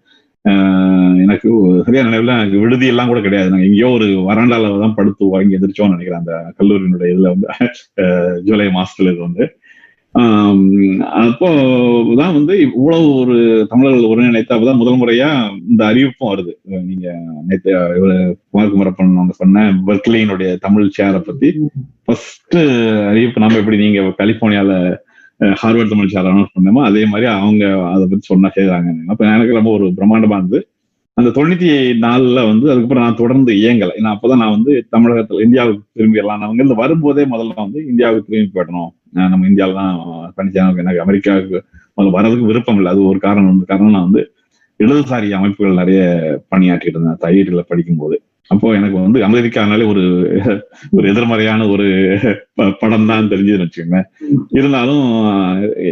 எனக்கு 1.24 1.48
சரியா 1.86 2.02
நினைவுல 2.08 2.34
எனக்கு 2.40 2.58
விடுதி 2.64 2.86
எல்லாம் 2.92 3.08
கூட 3.10 3.20
கிடையாது. 3.24 3.48
நாங்க 3.52 3.66
எங்கேயோ 3.68 3.88
ஒரு 3.98 4.06
வராண்டால 4.28 4.68
தான் 4.82 4.96
படுத்து 4.98 5.30
வாங்கி 5.34 5.56
எதிர்ச்சோம்னு 5.58 5.94
நினைக்கிறேன். 5.96 6.22
அந்த 6.22 6.34
கல்லூரியினுடைய 6.58 7.08
இதுல 7.14 7.30
வந்து 7.34 7.48
ஜூலை 8.48 8.68
மாசத்துல 8.78 9.12
இது 9.14 9.20
வந்து. 9.28 9.44
அப்போ 11.22 11.48
தான் 12.20 12.34
வந்து 12.36 12.54
இவ்வளவு 12.66 13.06
ஒரு 13.20 13.34
தமிழர்கள் 13.70 14.10
ஒருங்கிணைத்து 14.10 14.54
அப்பதான் 14.54 14.80
முதல் 14.82 15.00
முறையா 15.00 15.28
இந்த 15.70 15.82
அறிவிப்பும் 15.90 16.30
வருது. 16.32 16.52
நீங்க 16.90 17.06
நேற்று 17.48 17.72
குமார் 18.50 18.72
குமரப்பன் 18.74 19.18
அவங்க 19.20 19.34
சொன்ன 19.40 19.64
பெர்க்லியினுடைய 19.88 20.50
தமிழ் 20.66 20.94
சேரை 20.98 21.20
பத்தி. 21.26 21.50
ஃபர்ஸ்ட் 22.04 22.56
அறிவிப்பு 23.10 23.44
நம்ம 23.44 23.58
எப்படி 23.62 23.80
நீங்க 23.84 24.02
கலிபோர்னியால 24.22 24.72
ஹார்வர்ட் 25.62 25.92
தமிழ் 25.92 26.12
சேர் 26.14 26.30
அனௌன்ஸ் 26.32 26.54
பண்ணோமோ 26.56 26.82
அதே 26.90 27.02
மாதிரி 27.12 27.28
அவங்க 27.32 27.64
அதை 27.94 28.04
பத்தி 28.10 28.26
சொன்னா 28.32 28.50
செய்யறாங்க 28.56 28.96
அப்ப 29.12 29.30
எனக்கு 29.36 29.58
ரொம்ப 29.60 29.72
ஒரு 29.78 29.86
பிரம்மாண்டமா 29.98 30.38
இருந்தது. 30.40 30.62
அந்த 31.16 31.30
தொண்ணூத்தி 31.36 31.68
நாலுல 32.04 32.40
வந்து 32.48 32.66
அதுக்கப்புறம் 32.70 33.04
நான் 33.04 33.20
தொடர்ந்து 33.20 33.52
இயங்கலை. 33.62 33.92
ஏன்னா 34.00 34.10
அப்பதான் 34.14 34.42
நான் 34.42 34.56
வந்து 34.56 34.72
தமிழகத்துல 34.94 35.44
இந்தியாவுக்கு 35.46 35.84
திரும்பிடலாம் 35.98 36.42
அவங்க 36.44 36.46
நான் 36.46 36.60
இருந்து 36.62 36.82
வரும்போதே 36.82 37.24
முதல்ல 37.34 37.54
வந்து 37.66 37.80
இந்தியாவுக்கு 37.92 38.30
திரும்பி 38.30 38.54
போயிடணும். 38.56 38.90
நம்ம 39.24 39.46
இந்தியாவில 39.46 39.74
தான் 39.74 39.96
பண்ணிச்சாங்க 40.36 40.78
எனக்கு 40.78 41.00
அமெரிக்காவுக்கு 41.00 41.58
முதல்ல 41.96 42.14
வரதுக்கு 42.18 42.46
விருப்பம் 42.46 42.76
இல்லை. 42.76 42.92
அது 42.92 43.04
ஒரு 43.04 43.18
காரணம். 43.18 43.48
வந்து 43.48 43.66
காரணம் 43.66 43.92
நான் 43.92 44.08
வந்து 44.08 44.22
இடதுசாரி 44.80 45.30
அமைப்புகள் 45.30 45.74
நிறைய 45.74 46.00
பணியாற்றிட்டு 46.50 46.94
இருந்தேன். 46.94 47.20
தையீட்டுல 47.20 47.60
படிக்கும்போது. 47.68 48.16
அப்போ 48.50 48.72
எனக்கு 48.72 49.00
வந்து 49.00 49.20
அமெரிக்கானாலே 49.28 49.86
ஒரு 49.86 50.02
ஒரு 50.90 51.08
எதிர்மறையான 51.08 51.68
ஒரு 51.68 51.86
ப- 52.54 52.76
படம் 52.80 53.06
தான் 53.06 53.28
தெரிஞ்சதுன்னு 53.28 53.64
வச்சுக்கோங்களேன் 53.64 54.08
இருந்தாலும் 54.50 55.06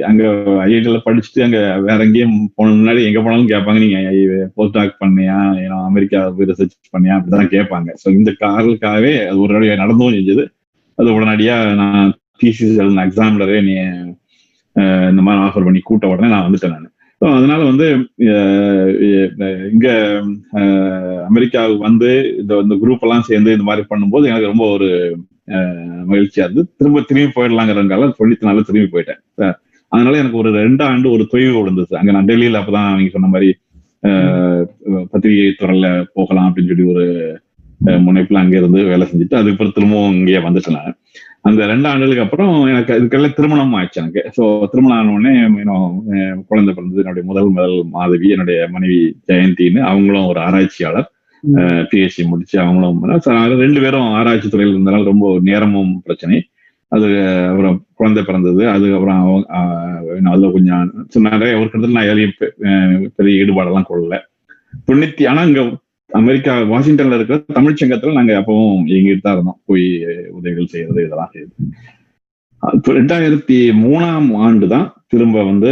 அங்க 0.02 0.22
ஐஐடில 0.66 0.98
படிச்சுட்டு 1.04 1.42
அங்க 1.42 1.58
வேற 1.80 2.04
எங்கேயும் 2.04 2.52
போன 2.54 2.70
முன்னாடி 2.72 3.04
எங்க 3.04 3.20
போனாலும் 3.20 3.48
கேட்பாங்க. 3.48 3.78
நீங்க 3.78 4.50
போஸ்ட் 4.54 4.72
டாக் 4.72 4.96
பண்ணியா? 5.00 5.38
ஏன்னா 5.62 5.84
அமெரிக்கா 5.84 6.30
போய் 6.30 6.46
ரிசர்ச் 6.46 6.78
பண்ணியா? 6.92 7.14
அப்படிதான் 7.14 7.52
கேட்பாங்க. 7.54 7.88
ஸோ 8.04 8.10
இந்த 8.10 8.34
காரலுக்காகவே 8.40 9.26
அது 9.26 9.40
ஒரு 9.40 9.76
நடந்தும் 9.76 10.12
செஞ்சது. 10.12 10.44
அது 10.98 11.20
உடனடியா 11.20 11.74
நான் 11.74 12.12
தீசிஸ் 12.40 12.78
எழுதின 12.78 13.04
எக்ஸாம்லரே 13.06 13.58
நீ 13.62 13.74
இந்த 15.10 15.22
மாதிரி 15.24 15.40
ஆஃபர் 15.44 15.66
பண்ணி 15.66 15.80
கூட்ட 15.82 16.06
உடனே 16.08 16.28
நான் 16.28 16.46
வந்துட்டேன் 16.46 16.74
நான். 16.74 16.88
ஸோ 17.20 17.26
அதனால 17.36 17.60
வந்து 17.68 17.86
இங்க 19.72 19.88
அமெரிக்காவுக்கு 21.26 21.84
வந்து 21.84 22.08
இந்த 22.40 22.54
இந்த 22.64 22.74
குரூப் 22.80 23.04
எல்லாம் 23.06 23.28
சேர்ந்து 23.28 23.54
இந்த 23.56 23.66
மாதிரி 23.68 23.84
பண்ணும்போது 23.90 24.30
எனக்கு 24.30 24.50
ரொம்ப 24.52 24.66
ஒரு 24.74 24.88
அஹ், 25.48 25.80
மகிழ்ச்சியா 26.10 26.44
இருந்து 26.46 26.62
திரும்ப 26.78 27.00
திரும்பி 27.02 27.32
போயிடலாங்கிறதுனால 27.34 28.06
தொண்ணூத்தி 28.18 28.44
திரும்பி 28.68 28.92
போயிட்டேன். 28.94 29.20
அதனால 29.92 30.14
எனக்கு 30.16 30.40
ஒரு 30.42 30.50
ரெண்டு 30.58 30.82
ஆண்டு 30.84 31.08
ஒரு 31.10 31.24
தொய்வு 31.32 31.52
விழுந்துச்சு 31.56 31.98
அங்க 31.98 32.12
நான் 32.12 32.28
டெல்லியில 32.30 32.60
அப்பதான் 32.60 32.88
நீங்க 32.98 33.12
சொன்ன 33.12 33.30
மாதிரி 33.34 33.50
பத்திரிகை 35.12 35.50
துறையில 35.54 35.86
போகலாம் 36.14 36.48
அப்படின்னு 36.48 36.70
சொல்லி 36.72 36.86
ஒரு 36.92 37.04
முனைப்புல 38.04 38.42
அங்க 38.42 38.54
இருந்து 38.56 38.80
வேலை 38.90 39.04
செஞ்சுட்டு 39.06 39.38
அதுக்கப்புறம் 39.38 39.76
திரும்பவும் 39.76 40.16
இங்கேயே 40.18 40.40
வந்துட்டேன் 40.44 40.76
நான். 40.78 40.96
அந்த 41.44 41.66
ரெண்டு 41.66 41.88
ஆண்டுகளுக்கு 41.88 42.22
அப்புறம் 42.22 42.52
எனக்கு 42.68 42.92
இதுக்கெல்லாம் 42.94 43.34
திருமணம் 43.34 43.74
ஆயிடுச்சு 43.74 44.00
எனக்கு. 44.00 44.22
ஸோ 44.36 44.42
திருமணம் 44.72 44.98
ஆன 44.98 45.12
உடனே 45.14 45.32
இன்னும் 45.56 45.82
அஹ், 46.12 46.38
குழந்தை 46.48 46.72
பிறந்தது. 46.74 47.02
என்னுடைய 47.02 47.24
முதல் 47.26 47.50
முதல் 47.50 47.76
மாதவி 47.92 48.28
என்னுடைய 48.30 48.60
மனைவி 48.70 48.98
ஜெயந்தின்னு 49.28 49.82
அவங்களும் 49.90 50.30
ஒரு 50.30 50.40
ஆராய்ச்சியாளர். 50.40 51.08
பிஹெச்டி 51.90 52.22
முடிச்சு 52.28 52.56
அவங்களும் 52.62 53.00
ரெண்டு 53.62 53.80
பேரும் 53.80 54.08
ஆராய்ச்சி 54.18 54.48
துறையில் 54.48 54.74
இருந்தனால 54.74 55.04
ரொம்ப 55.04 55.26
நேரமும் 55.42 55.92
பிரச்சனை. 56.06 56.38
அது 56.92 57.06
அப்புறம் 57.50 57.76
குழந்தை 57.94 58.22
பிறந்தது. 58.24 58.62
அதுக்கப்புறம் 58.68 59.20
அவங்க 59.20 59.46
அதுல 60.30 60.50
கொஞ்சம் 60.52 60.82
நிறைய 61.30 61.54
ஒரு 61.56 61.66
கிட்டத்தட்ட 61.66 61.96
நான் 61.98 62.10
எதையும் 62.12 62.36
பெரிய 63.18 63.42
ஈடுபாடெல்லாம் 63.42 63.88
கொள்ளல. 63.90 64.16
தொண்ணூத்தி 64.88 65.24
ஆனா 65.30 65.42
இங்க 65.42 65.62
அமெரிக்கா 66.14 66.52
வாஷிங்டன்ல 66.72 67.16
இருக்கிற 67.18 67.36
தமிழ்ச்சங்கத்துல 67.56 68.16
நாங்க 68.18 68.32
அப்பவும் 68.40 68.82
இயங்கிட்டு 68.92 69.24
தான் 69.26 69.36
இருந்தோம். 69.36 69.60
போய் 69.68 69.86
உதவிகள் 70.38 70.72
செய்யறது 70.72 71.00
இதெல்லாம் 71.06 71.32
செய்யுது 71.34 71.54
அப்ப 72.62 72.92
ரெண்டாயிரத்தி 72.98 73.56
மூணாம் 73.84 74.28
ஆண்டு 74.44 74.66
தான் 74.74 74.86
திரும்ப 75.12 75.42
வந்து 75.48 75.70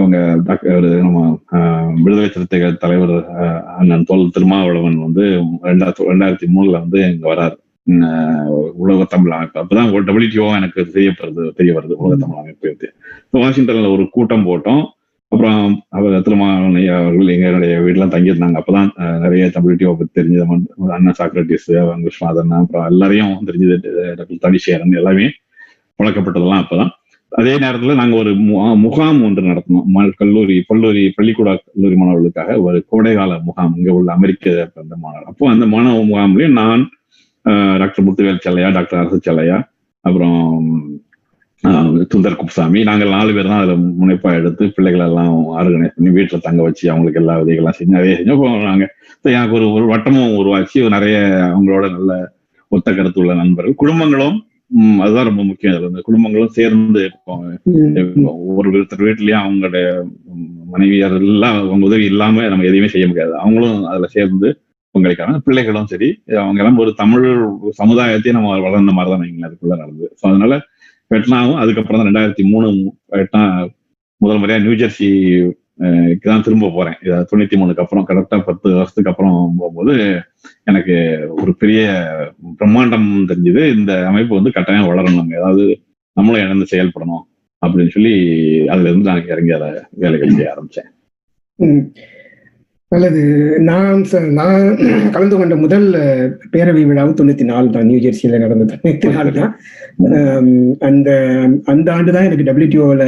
அவங்க 0.00 0.18
டாக்டர் 0.46 0.76
ஒரு 0.78 0.90
நம்ம 1.04 1.20
விடுதலை 2.04 2.28
சிறுத்தைகள் 2.34 2.80
தலைவர் 2.84 3.14
அண்ணன் 3.78 4.08
தோல் 4.08 4.32
திருமாவளவன் 4.36 4.98
வந்து 5.06 5.24
ரெண்டாயிரத்தி 5.70 6.08
ரெண்டாயிரத்தி 6.12 6.48
மூணுல 6.56 6.80
வந்து 6.84 7.00
இங்க 7.12 7.26
வராரு. 7.32 7.56
உலக 8.82 9.04
தமிழ் 9.14 9.36
அமைப்பு 9.36 9.60
அப்பதான் 9.62 9.90
டபிள்யூடிஓ 10.08 10.46
எனக்கு 10.58 10.80
தெரியப்படுது 10.94 11.44
தெரிய 11.58 11.72
வருது 11.78 12.00
உலக 12.02 12.18
தமிழ் 12.22 12.42
அமைப்பு 12.42 12.90
வாஷிங்டன்ல 13.42 13.90
ஒரு 13.96 14.06
கூட்டம் 14.16 14.46
போட்டோம். 14.48 14.84
அப்புறம் 15.28 15.82
அவர் 15.88 16.22
திருமாவளவன் 16.22 16.74
ஐயா 16.74 16.98
அவர்கள் 16.98 17.26
எங்களுடைய 17.26 17.78
வீட்டுல 17.78 18.08
தங்கியிருந்தாங்க. 18.08 18.60
அப்பதான் 18.60 19.18
நிறைய 19.18 19.18
நிறைய 19.18 19.46
டபிள்யூடிஓ 19.46 19.94
பத்தி 19.94 20.22
தெரிஞ்சது. 20.22 20.66
அண்ணன் 20.88 21.14
சாக்ரட்டிஸ் 21.18 22.06
விஸ்வநாதன் 22.06 22.50
அப்புறம் 22.50 22.86
எல்லாரையும் 22.86 23.46
தெரிஞ்சது. 23.46 24.14
டாக்டர் 24.14 24.36
தனிஷேரன் 24.42 24.96
எல்லாமே 24.96 25.30
பழக்கப்பட்டதெல்லாம் 26.02 26.64
அப்பதான். 26.64 26.88
அதே 27.28 27.58
நேரத்துல 27.58 27.94
நாங்க 27.94 28.16
ஒரு 28.16 28.34
முகாம் 28.34 29.24
ஒன்று 29.24 29.42
நடத்தினோம். 29.42 29.82
ம- 29.94 30.12
கல்லூரி 30.16 30.64
கல்லூரி 30.66 31.12
பள்ளிக்கூட 31.14 31.62
கல்லூரி 31.74 31.94
மாணவர்களுக்காக 31.94 32.60
ஒரு 32.60 32.84
கோடைகால 32.86 33.40
முகாம். 33.44 33.74
இங்க 33.76 33.92
உள்ள 33.92 34.12
அமெரிக்க 34.12 34.70
பிறந்த 34.74 34.96
மாணவர். 34.96 35.26
அப்போ 35.26 35.50
அந்த 35.50 35.66
மாணவ 35.66 36.04
முகாம்லயும் 36.04 36.52
நான் 36.52 36.90
டாக்டர் 37.78 38.04
முத்துவேல் 38.04 38.38
செல்லையா 38.38 38.70
டாக்டர் 38.70 39.00
அரசு 39.00 39.20
செல்லையா 39.20 39.72
அப்புறம் 40.00 40.80
ஆஹ் 41.62 41.98
சுந்தர் 42.12 42.38
குப்சாமி. 42.40 42.80
நாங்கள் 42.88 43.12
நாலு 43.14 43.30
பேர் 43.36 43.50
தான் 43.50 43.60
அதுல 43.60 43.74
முனைப்பா 44.00 44.30
எடுத்து 44.38 44.64
பிள்ளைகள் 44.76 45.04
எல்லாம் 45.06 45.30
ஆர்கனைஸ் 45.58 45.94
பண்ணி 45.96 46.10
வீட்டுல 46.16 46.38
தங்க 46.46 46.60
வச்சு 46.66 46.84
அவங்களுக்கு 46.92 47.20
எல்லா 47.22 47.34
விதைகள்லாம் 47.40 47.76
செஞ்சு 47.78 47.96
நிறைய 47.98 48.14
செஞ்சோம். 48.18 48.38
அப்போ 48.38 48.66
நாங்க 48.70 48.86
இப்ப 49.16 49.30
எனக்கு 49.36 49.56
ஒரு 49.58 49.68
ஒரு 49.76 49.86
வட்டமும் 49.92 50.34
உருவாச்சு. 50.40 50.80
நிறைய 50.96 51.16
அவங்களோட 51.48 51.86
நல்ல 51.96 52.12
ஒத்த 52.72 52.94
கருத்து 52.98 53.22
உள்ள 53.22 53.34
நண்பர்கள். 53.42 53.80
குடும்பங்களும் 53.82 54.36
அதுதான் 55.04 55.28
ரொம்ப 55.28 55.42
முக்கியம் 55.48 55.72
இதுல 55.72 55.90
இந்த 55.90 56.02
குடும்பங்களும் 56.06 56.54
சேர்ந்து 56.56 57.02
ஒரு 58.54 58.68
ஒருத்தர் 58.72 59.04
வீட்லயும் 59.06 59.42
அவங்களுடைய 59.42 59.84
மனைவியார் 60.72 61.16
எல்லாம் 61.20 61.56
அவங்க 61.60 61.88
உதவி 61.90 62.06
இல்லாம 62.12 62.46
நம்ம 62.52 62.66
எதையுமே 62.70 62.90
செய்ய 62.94 63.06
முடியாது. 63.10 63.34
அவங்களும் 63.42 63.78
அதுல 63.90 64.08
சேர்ந்து 64.16 64.48
பங்களிக்கிறாங்க. 64.94 65.38
பிள்ளைகளும் 65.46 65.90
சரி 65.92 66.08
அவங்க 66.42 66.60
எல்லாம் 66.62 66.80
ஒரு 66.84 66.90
தமிழ் 67.02 67.26
சமுதாயத்தையும் 67.80 68.38
நம்ம 68.38 68.58
வளர்ந்த 68.66 68.94
மாதிரி 68.98 69.12
தான் 69.14 69.48
அதுக்குள்ள 69.48 69.76
நடந்தது. 69.82 70.10
ஸோ 70.20 70.24
அதனால 70.30 70.54
வெட்னாவும் 71.14 71.60
அதுக்கப்புறம் 71.62 72.00
தான் 72.00 72.08
ரெண்டாயிரத்தி 72.10 72.44
மூணு 72.52 72.68
வெட்னா 73.18 73.42
முதல் 74.20 74.40
முறையா 74.42 74.58
நியூ 74.64 74.74
ஜெர்சி 74.80 75.08
தான் 76.24 76.44
திரும்ப 76.46 76.70
போறேன். 76.74 76.98
தொண்ணூத்தி 77.30 77.56
மூணுக்கு 77.60 77.82
அப்புறம் 77.84 78.06
கரெக்டா 78.08 78.36
பத்து 78.48 78.68
வருஷத்துக்கு 78.78 79.10
அப்புறம் 79.12 79.34
போகும்போது 79.60 79.94
எனக்கு 80.70 80.96
ஒரு 81.42 81.52
பெரிய 81.62 81.80
பிரம்மாண்டம் 82.60 83.08
தெரிஞ்சது. 83.30 83.62
இந்த 83.78 83.92
அமைப்பு 84.10 84.38
வந்து 84.38 84.54
கட்டாயம் 84.56 84.88
வளரணும் 84.90 85.34
ஏதாவது 85.38 85.64
நம்மளும் 86.16 86.42
இணைந்து 86.44 86.72
செயல்படணும் 86.72 87.24
அப்படின்னு 87.62 87.94
சொல்லி 87.96 88.14
அதுல 88.72 88.90
இருந்து 88.90 89.10
நான் 89.10 89.30
இறங்கி 89.34 89.54
அதை 89.58 89.70
வேலைகள் 90.02 90.36
செய்ய 90.38 90.52
ஆரம்பிச்சேன். 90.54 90.90
நல்லது. 92.92 93.22
நான் 93.68 94.02
நான் 94.38 94.64
கலந்து 95.14 95.36
கொண்ட 95.38 95.54
முதல் 95.62 95.86
பேரவை 96.52 96.82
விழாவும் 96.88 97.16
தொண்ணூத்தி 97.20 97.44
நாலு 97.50 97.72
தான் 97.76 97.88
நியூ 97.90 98.00
ஜெர்சியில 98.04 98.40
நடந்த 98.42 98.66
தொண்ணூத்தி 98.72 99.08
நாலு 99.16 99.30
தான் 99.38 99.52
அந்த 100.86 101.08
அந்த 101.66 101.88
ஆண்டு 101.92 102.12
தான் 102.12 102.26
எனக்கு 102.26 102.46
டபிள்யூடிஓல 102.46 103.04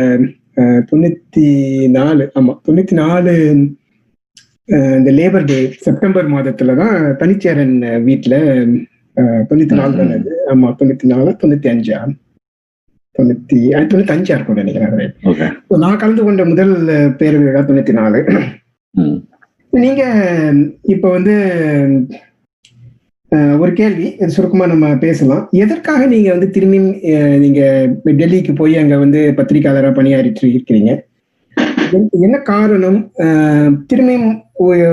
தொண்ணூத்தி 0.90 1.46
நாலு 1.96 2.24
ஆமா 2.34 2.52
தொண்ணூத்தி 2.66 2.94
நாலு 2.98 3.32
அஹ், 4.68 4.94
இந்த 4.98 5.10
லேபர் 5.16 5.44
டே 5.44 5.56
செப்டம்பர் 5.82 6.28
மாதத்துல 6.30 6.76
தான் 6.78 6.94
தனிச்சேரன் 7.18 7.74
வீட்டுல 8.04 8.36
அஹ், 9.16 9.42
தொண்ணூத்தி 9.48 9.76
நாலு 9.76 9.92
தானே 9.98 10.14
அது? 10.18 10.32
ஆமா 10.50 10.70
தொண்ணூத்தி 10.78 11.08
நாலு 11.12 11.30
தொண்ணூத்தி 11.42 11.68
அஞ்சா 11.70 11.98
தொண்ணூத்தி 13.16 13.58
தொண்ணூத்தி 13.84 14.12
அஞ்சா 14.12 14.34
இருக்கும் 14.34 14.58
நினைக்கிறேன் 14.58 15.12
நான் 15.82 16.00
கலந்து 16.00 16.24
கொண்ட 16.24 16.44
முதல் 16.46 16.74
பேரவை 17.20 17.62
தொண்ணூத்தி 17.62 17.94
நாலு 17.94 18.20
நீங்க 19.72 20.02
இப்ப 20.92 21.06
வந்து 21.10 21.34
ஒரு 23.30 23.72
கேள்வி 23.72 24.04
இது 24.04 24.30
சுருக்கமா 24.30 24.66
நம்ம 24.66 24.96
பேசலாம். 24.96 25.48
எதற்காக 25.50 26.06
நீங்க 26.06 26.30
வந்து 26.30 26.50
திரும்பி 26.50 26.78
நீங்கள் 26.78 27.38
நீங்க 27.38 27.88
டெல்லிக்கு 28.04 28.54
போய் 28.54 28.76
அங்க 28.76 28.98
வந்து 28.98 29.32
பத்திரிகையாளராக 29.36 29.92
பணியாற்றிட்டு 29.92 30.46
இருக்கிறீங்க? 30.46 31.00
என்- 31.92 32.08
என்ன 32.20 32.38
காரணம் 32.38 33.10
திரும்பியும் 33.92 34.42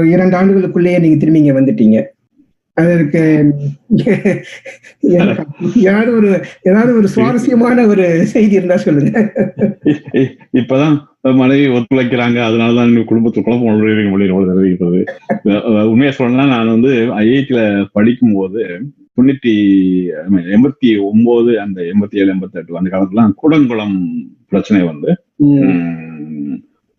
இரண்டு 0.09 0.37
ஆண்டுகளுக்குள்ளேயே 0.37 0.99
நீங்க 0.99 1.17
திரும்பி 1.17 1.43
இங்க 1.43 1.61
வந்துட்டீங்க? 1.61 2.12
அதற்கு 2.75 3.21
ஏதாவது 5.79 6.11
ஒரு 6.17 6.29
ஏதாவது 6.63 6.97
ஒரு 6.97 7.07
சுவாரஸ்யமான 7.07 7.85
ஒரு 7.87 8.25
செய்தி 8.25 8.55
இருந்தா 8.55 8.77
சொல்லுங்க. 8.77 9.33
இப்பதான் 10.53 10.95
மனைவி 11.21 11.67
ஒத்துழைக்கிறாங்க. 11.77 12.37
அதனாலதான் 12.47 12.89
எங்க 12.91 13.03
குடும்பத்துல 13.09 13.43
குழப்பம் 13.43 13.81
தெரிவிக்கிறது 13.83 15.01
உண்மையா 15.91 16.13
சொல்லணும்னா 16.17 16.47
நான் 16.53 16.73
வந்து 16.75 16.93
ஐஐடில 17.19 17.85
படிக்கும் 17.91 18.33
போது 18.33 18.63
தொண்ணூத்தி 19.17 19.53
எண்பத்தி 20.55 20.89
ஒன்பது 21.09 21.51
அந்த 21.59 21.81
எண்பத்தி 21.81 22.17
ஏழு 22.21 22.33
எண்பத்தி 22.33 22.59
எட்டு 22.61 22.77
அந்த 22.77 22.89
காலத்துல 22.93 23.29
கூடங்குளம் 23.43 23.97
பிரச்சனை 24.47 24.85
வந்து. 24.85 25.09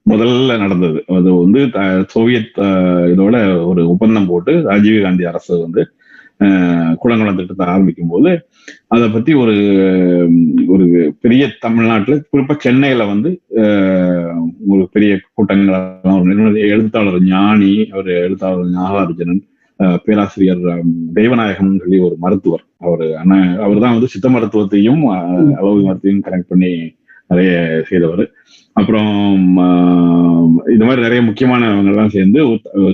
முதல்ல 0.06 0.56
நடந்தது. 0.58 0.98
அது 1.10 1.28
வந்து 1.36 1.60
சோவியத் 2.08 2.58
இதோட 3.12 3.36
ஒரு 3.66 3.82
ஒப்பந்தம் 3.90 4.26
போட்டு 4.26 4.54
ராஜீவ் 4.66 5.02
காந்தி 5.02 5.24
அரசு 5.26 5.54
வந்து 5.60 5.82
அஹ், 6.40 6.92
கூடங்குளம் 7.00 7.36
திட்டத்தை 7.36 7.64
ஆரம்பிக்கும் 7.66 8.08
போது 8.08 8.30
அதை 8.88 9.06
பத்தி 9.08 9.32
ஒரு 9.34 9.54
ஒரு 10.68 10.86
பெரிய 11.20 11.42
தமிழ்நாட்டுல 11.60 12.16
குறிப்பா 12.26 12.54
சென்னையில 12.58 13.04
வந்து 13.06 13.30
ஒரு 14.68 14.88
பெரிய 14.92 15.12
கூட்டங்கள் 15.30 15.76
ஒரு 16.14 16.24
நிறுவன- 16.24 16.64
எழுத்தாளர் 16.68 17.20
ஞானி 17.28 17.70
ஒரு 17.94 18.10
எழுத்தாளர் 18.20 18.74
நாகார்ஜுனன் 18.74 19.42
அஹ், 19.80 19.98
பேராசிரியர் 20.04 20.64
தெய்வநாயகம் 21.14 21.78
சொல்லி 21.78 21.98
ஒரு 22.00 22.16
மருத்துவர். 22.18 22.64
அவர் 22.80 23.06
ஆனா 23.16 23.36
அவர் 23.60 23.80
தான் 23.80 23.94
வந்து 23.94 24.08
சித்த 24.08 24.28
மருத்துவத்தையும் 24.30 25.02
அலோபதி 25.54 25.82
மருத்துவத்தையும் 25.82 26.24
கனெக்ட் 26.26 26.50
பண்ணி 26.50 26.72
நிறைய 27.30 27.52
செய்தவர். 27.88 28.22
அப்புறம் 28.76 29.10
இந்த 29.46 29.62
இது 30.74 30.84
மாதிரி 30.86 31.04
நிறைய 31.06 31.20
முக்கியமானவங்க 31.26 31.92
எல்லாம் 31.92 32.14
சேர்ந்து 32.14 32.40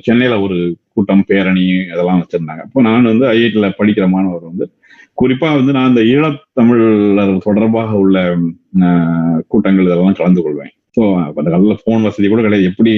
சென்னையில 0.06 0.34
ஒரு 0.46 0.58
கூட்டம் 0.94 1.24
பேரணி 1.30 1.64
அதெல்லாம் 1.94 2.20
வச்சிருந்தாங்க. 2.22 2.62
அப்போ 2.66 2.82
நான் 2.86 3.10
வந்து 3.12 3.26
ஐஐடியில 3.34 3.68
படிக்கிற 3.78 4.06
மாணவர் 4.14 4.50
வந்து 4.50 4.66
குறிப்பா 5.20 5.48
வந்து 5.58 5.72
நான் 5.76 5.90
இந்த 5.92 6.02
ஈழத்தமிழர் 6.12 7.32
தொடர்பாக 7.46 7.90
உள்ள 8.02 8.18
கூட்டங்கள் 9.52 9.88
இதெல்லாம் 9.88 10.18
கலந்து 10.20 10.42
கொள்வேன். 10.44 10.72
ஸோ 10.96 11.02
அந்த 11.40 11.48
காலத்தில் 11.50 11.82
ஃபோன் 11.82 12.06
வசதி 12.08 12.28
கூட 12.32 12.42
கிடையாது. 12.46 12.70
எப்படி 12.72 12.92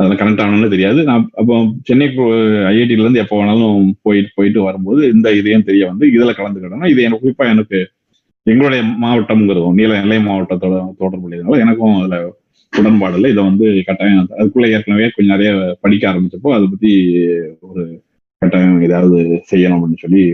அதெல்லாம் 0.00 0.20
கனெக்ட் 0.20 0.42
ஆகணும்னு 0.42 0.74
தெரியாது. 0.74 1.00
நான் 1.10 1.24
அப்போ 1.40 1.54
சென்னை 1.88 2.08
ஐஐடில 2.72 3.04
இருந்து 3.04 3.22
எப்போ 3.24 3.36
வேணாலும் 3.40 3.78
போயிட்டு 4.06 4.30
போயிட்டு 4.38 4.60
வரும்போது 4.68 5.00
இந்த 5.14 5.28
இதையும் 5.38 5.68
தெரிய 5.70 5.86
வந்து 5.92 6.06
இதுல 6.16 6.34
கலந்துக்கிட்டோம்னா 6.40 6.90
இது 6.94 7.06
எனக்கு 7.06 7.24
குறிப்பா 7.24 7.46
எனக்கு 7.54 7.80
எங்களுடைய 8.48 8.82
மாவட்டம்ங்கிறதும் 9.02 9.72
நீல 9.72 10.00
நிலை 10.00 10.18
மாவட்டத்தோட 10.18 10.74
தொடர்புடையதுனால 10.98 11.58
எனக்கும் 11.58 11.96
அதுல 11.98 12.18
உடன்பாடு 12.72 13.14
இல்லை. 13.14 13.30
இதை 13.30 13.42
வந்து 13.44 13.82
கட்டாயம் 13.86 14.26
அதுக்குள்ள 14.38 14.66
ஏற்கனவே 14.70 15.10
கொஞ்சம் 15.14 15.36
நிறைய 15.36 15.76
படிக்க 15.80 16.04
ஆரம்பிச்சப்போ 16.10 16.50
அதை 16.56 16.66
பத்தி 16.66 16.92
ஒரு 17.60 17.82
கட்டாயம் 18.38 18.82
ஏதாவது 18.82 19.18
செய்யணும் 19.50 19.78
அப்படின்னு 19.78 19.96
சொல்லி 19.96 20.24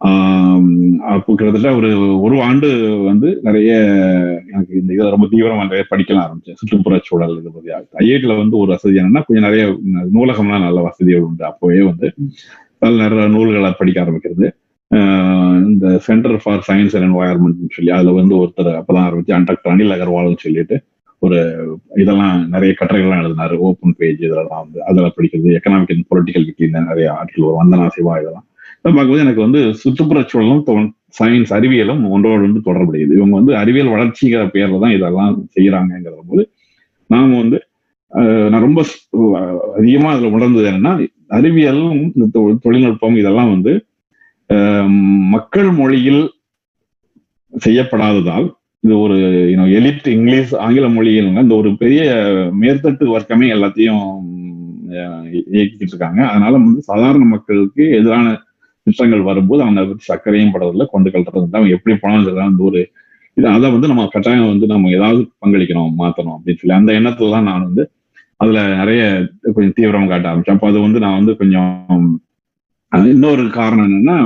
ஆஹ் 0.00 0.96
அப்போ 0.96 1.34
கிட்டத்தட்ட 1.34 1.76
ஒரு 1.76 2.20
ஒரு 2.20 2.36
ஆண்டு 2.42 2.68
வந்து 3.04 3.38
நிறைய 3.42 3.72
எனக்கு 4.52 4.72
இந்த 4.80 4.92
இதை 4.92 5.10
ரொம்ப 5.10 5.26
தீவிரமா 5.30 5.62
நிறைய 5.62 5.84
படிக்கலாம் 5.90 6.24
ஆரம்பிச்சேன். 6.26 6.54
சுற்றுப்புற 6.54 7.00
சூழல் 7.04 7.38
இது 7.38 7.50
பத்தி. 7.52 7.70
ஐஐடியில 7.98 8.36
வந்து 8.36 8.56
ஒரு 8.56 8.70
வசதி 8.70 8.98
என்னன்னா 8.98 9.22
கொஞ்சம் 9.26 9.50
நிறைய 9.50 9.64
நூலகம்லாம் 10.14 10.66
நல்ல 10.66 10.80
வசதிகள் 10.80 11.20
உண்டு. 11.20 11.44
அப்போவே 11.46 11.82
வந்து 11.84 12.12
நல்ல 12.80 13.02
நிறைய 13.02 13.28
நூல்களை 13.28 13.72
படிக்க 13.78 14.04
ஆரம்பிக்கிறது. 14.04 14.48
இந்த 15.70 15.86
சென்டர் 16.06 16.36
ஃபார் 16.42 16.62
சயின்ஸ் 16.68 16.94
அண்ட் 16.96 17.06
என்வாயர்மெண்ட்னு 17.08 17.74
சொல்லி 17.76 17.90
அதில் 17.96 18.18
வந்து 18.20 18.34
ஒருத்தர் 18.42 18.70
அப்பதான் 18.78 19.06
ஆரம்பிச்சு 19.08 19.44
டாக்டர் 19.50 19.72
அனில் 19.72 19.94
அகர்வால்னு 19.96 20.42
சொல்லிட்டு 20.44 20.76
ஒரு 21.22 21.38
இதெல்லாம் 22.02 22.36
நிறைய 22.52 22.72
கட்டுரைகள்லாம் 22.78 23.20
எழுதினாரு. 23.22 23.54
ஓப்பன் 23.68 23.94
பேஜ் 23.98 24.22
இதெல்லாம் 24.26 24.62
வந்து 24.64 24.78
அதில் 24.88 25.14
படிக்கிறது 25.16 25.50
எக்கனாமிக் 25.58 25.92
அண்ட் 25.94 26.06
பொலிட்டிக்கல் 26.10 26.46
விக்கில 26.48 26.82
நிறைய 26.90 27.08
ஆட்கள் 27.18 27.46
வரும். 27.46 27.60
வந்தனா 27.62 27.86
சிவா 27.96 28.14
இதெல்லாம். 28.20 28.46
இதெல்லாம் 28.72 28.96
பார்க்கும்போது 28.98 29.24
எனக்கு 29.26 29.42
வந்து 29.46 29.60
சுற்றுப்புறச் 29.82 30.30
சூழலும் 30.32 30.62
சயின்ஸ் 31.18 31.52
அறிவியலும் 31.58 32.02
ஒன்றோடு 32.14 32.42
வந்து 32.46 32.60
தொடர்புடையது. 32.68 33.12
இவங்க 33.18 33.34
வந்து 33.40 33.54
அறிவியல் 33.62 33.92
வளர்ச்சிங்கிற 33.94 34.42
பேர்ல 34.56 34.80
தான் 34.84 34.96
இதெல்லாம் 34.98 35.34
செய்யறாங்கிற 35.56 36.14
போது 36.30 36.44
நாம 37.10 37.36
வந்து 37.42 37.58
நான் 38.52 38.66
ரொம்ப 38.66 38.80
அதிகமாக 38.80 39.70
அதிகமா 39.78 40.08
அதுல 40.14 40.30
உணர்ந்தது 40.36 40.66
என்னன்னா 40.70 40.92
அறிவியலும் 41.38 42.00
இந்த 42.16 42.26
தொழில்நுட்பம் 42.64 43.18
இதெல்லாம் 43.22 43.50
வந்து 43.54 43.72
மக்கள் 45.34 45.70
மொழியில் 45.80 46.22
செய்யப்படாததால் 47.52 48.46
இது 48.84 48.94
ஒரு 49.04 49.16
எலிட் 49.78 50.06
இங்கிலீஷ் 50.16 50.52
ஆங்கில 50.64 50.86
மொழியில் 50.94 51.28
இந்த 51.42 51.54
ஒரு 51.60 51.70
பெரிய 51.82 52.02
மேற்தட்டு 52.62 53.04
வர்க்கமே 53.14 53.46
எல்லாத்தையும் 53.56 54.04
இயக்கிட்டு 55.54 55.92
இருக்காங்க 55.92 56.20
அதனால 56.30 56.52
வந்து 56.64 56.82
சாதாரண 56.90 57.24
மக்களுக்கு 57.34 57.82
எதிரான 57.98 58.26
திட்டங்கள் 58.86 59.28
வரும்போது 59.28 59.60
அவங்க 59.64 59.82
பற்றி 59.88 60.04
சர்க்கரையும் 60.10 60.52
படுறதில்ல 60.54 60.84
கொண்டு 60.92 61.08
கல்றது 61.14 61.38
இல்லை. 61.40 61.56
அவங்க 61.58 61.76
எப்படி 61.76 61.94
போனாலும் 62.02 62.26
சரிதான் 62.26 62.50
அந்த 62.52 62.62
ஒரு 62.68 62.80
இது. 63.36 63.46
அதை 63.56 63.66
வந்து 63.74 63.90
நம்ம 63.90 64.06
கட்டாயம் 64.14 64.50
வந்து 64.52 64.66
நம்ம 64.72 64.90
ஏதாவது 64.98 65.20
பங்களிக்கணும் 65.42 65.92
மாத்தணும் 66.00 66.34
அப்படின்னு 66.36 66.60
சொல்லி 66.62 66.78
அந்த 66.78 66.92
எண்ணத்துல 67.00 67.30
தான் 67.34 67.48
நான் 67.50 67.66
வந்து 67.68 67.84
அதுல 68.42 68.60
நிறைய 68.80 69.02
கொஞ்சம் 69.54 69.76
தீவிரம் 69.78 70.10
காட்ட 70.12 70.26
ஆரம்பிச்சேன். 70.30 70.58
அப்போ 70.58 70.68
அது 70.72 70.80
வந்து 70.86 71.02
நான் 71.04 71.18
வந்து 71.20 71.34
கொஞ்சம் 71.40 72.08
இன்னொரு 72.92 73.42
காரணம் 73.50 73.88
என்னன்னா 73.88 74.16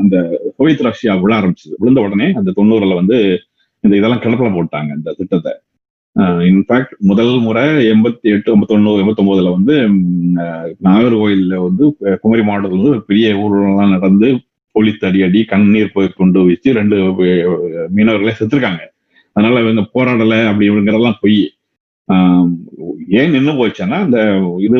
அந்த 0.00 0.16
சோவியத் 0.56 0.86
ரஷ்யா 0.86 1.14
விழ 1.22 1.32
ஆரம்பிச்சது. 1.40 1.74
விழுந்த 1.82 2.00
உடனே 2.06 2.28
அந்த 2.40 2.52
தொண்ணூறுல 2.58 2.94
வந்து 3.00 3.18
இந்த 3.84 3.94
இதெல்லாம் 3.98 4.22
கிளப்பல 4.24 4.50
போட்டாங்க 4.56 4.90
இந்த 4.98 5.14
திட்டத்தை. 5.18 5.52
இன்ஃபேக்ட் 6.50 6.94
முதல் 7.10 7.32
முறை 7.46 7.64
எண்பத்தி 7.92 8.28
எட்டு 8.34 8.48
எண்பத்தொன்னு 8.54 8.90
எண்பத்தொன்பதுல 9.02 9.52
வந்து 9.56 9.74
நாகர்கோயில்ல 10.88 11.54
வந்து 11.66 11.84
குமரி 12.22 12.42
மாவட்டத்துல 12.48 12.80
வந்து 12.80 13.02
பெரிய 13.08 13.32
ஊர்வலம்லாம் 13.42 13.94
நடந்து 13.96 14.28
போலீஸ் 14.74 15.02
தடி 15.04 15.20
அடி 15.26 15.40
கண்ணீர் 15.52 15.94
போய் 15.96 16.16
கொண்டு 16.20 16.38
வச்சு 16.46 16.70
ரெண்டு 16.78 16.96
மீனவர்களே 17.96 18.34
செத்துருக்காங்க. 18.38 18.82
அதனால 19.36 19.60
இவங்க 19.64 19.82
போராடலை 19.96 20.38
அப்படி 20.48 20.68
இப்படிங்கிறதெல்லாம் 20.70 21.20
பொய். 21.24 21.38
ஏன் 23.18 23.32
நின்று 23.34 23.52
போச்சுன்னா 23.52 23.98
அந்த 24.04 24.18
இது 24.60 24.78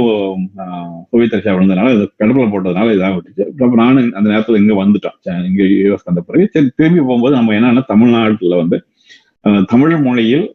ஆஹ், 0.62 0.90
சோவியத் 1.10 1.34
விழுந்ததுனால 1.48 1.92
இது 1.96 2.04
கடவுளை 2.16 2.46
போட்டதுனால 2.48 2.94
இதாக 2.96 3.14
விட்டுச்சு. 3.16 3.44
அப்புறம் 3.54 3.80
நானும் 3.82 4.10
அந்த 4.14 4.28
நேரத்துல 4.30 4.60
இங்க 4.62 4.74
வந்துட்டோம். 4.80 5.16
இங்கே 5.42 5.64
இங்க 5.66 5.82
யூஎஸ் 5.82 6.08
வந்த 6.08 6.22
பிறகு. 6.22 6.46
சரி 6.54 6.68
திரும்பி 6.76 7.02
போகும்போது 7.02 7.34
நம்ம 7.36 7.54
என்னன்னா 7.58 7.84
தமிழ்நாட்டில் 7.92 8.60
வந்து 8.62 8.78
தமிழ் 9.68 9.96
மொழியில் 10.00 10.46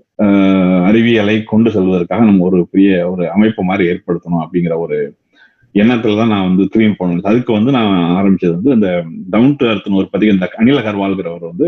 அறிவியலை 0.86 1.36
கொண்டு 1.44 1.70
செல்வதற்காக 1.72 2.24
நம்ம 2.26 2.46
ஒரு 2.48 2.60
பெரிய 2.72 2.92
ஒரு 3.12 3.24
அமைப்பு 3.36 3.62
மாதிரி 3.64 3.84
ஏற்படுத்தணும் 3.92 4.44
அப்படிங்கிற 4.44 4.76
ஒரு 4.78 4.98
எண்ணத்துல 5.76 6.18
தான் 6.18 6.32
நான் 6.34 6.48
வந்து 6.48 6.64
திரும்பி 6.74 6.96
போனேன். 6.96 7.30
அதுக்கு 7.32 7.52
வந்து 7.54 7.72
நான் 7.72 7.90
ஆரம்பிச்சது 8.16 8.56
வந்து 8.56 8.72
இந்த 8.78 8.90
டவுன் 9.30 9.56
டு 9.60 9.66
அர்த்னு 9.68 10.00
ஒரு 10.02 10.10
பதிவு 10.14 10.34
இந்த 10.36 10.48
அனில் 10.58 10.82
அகர்வால்கிறவர் 10.82 11.52
வந்து 11.52 11.68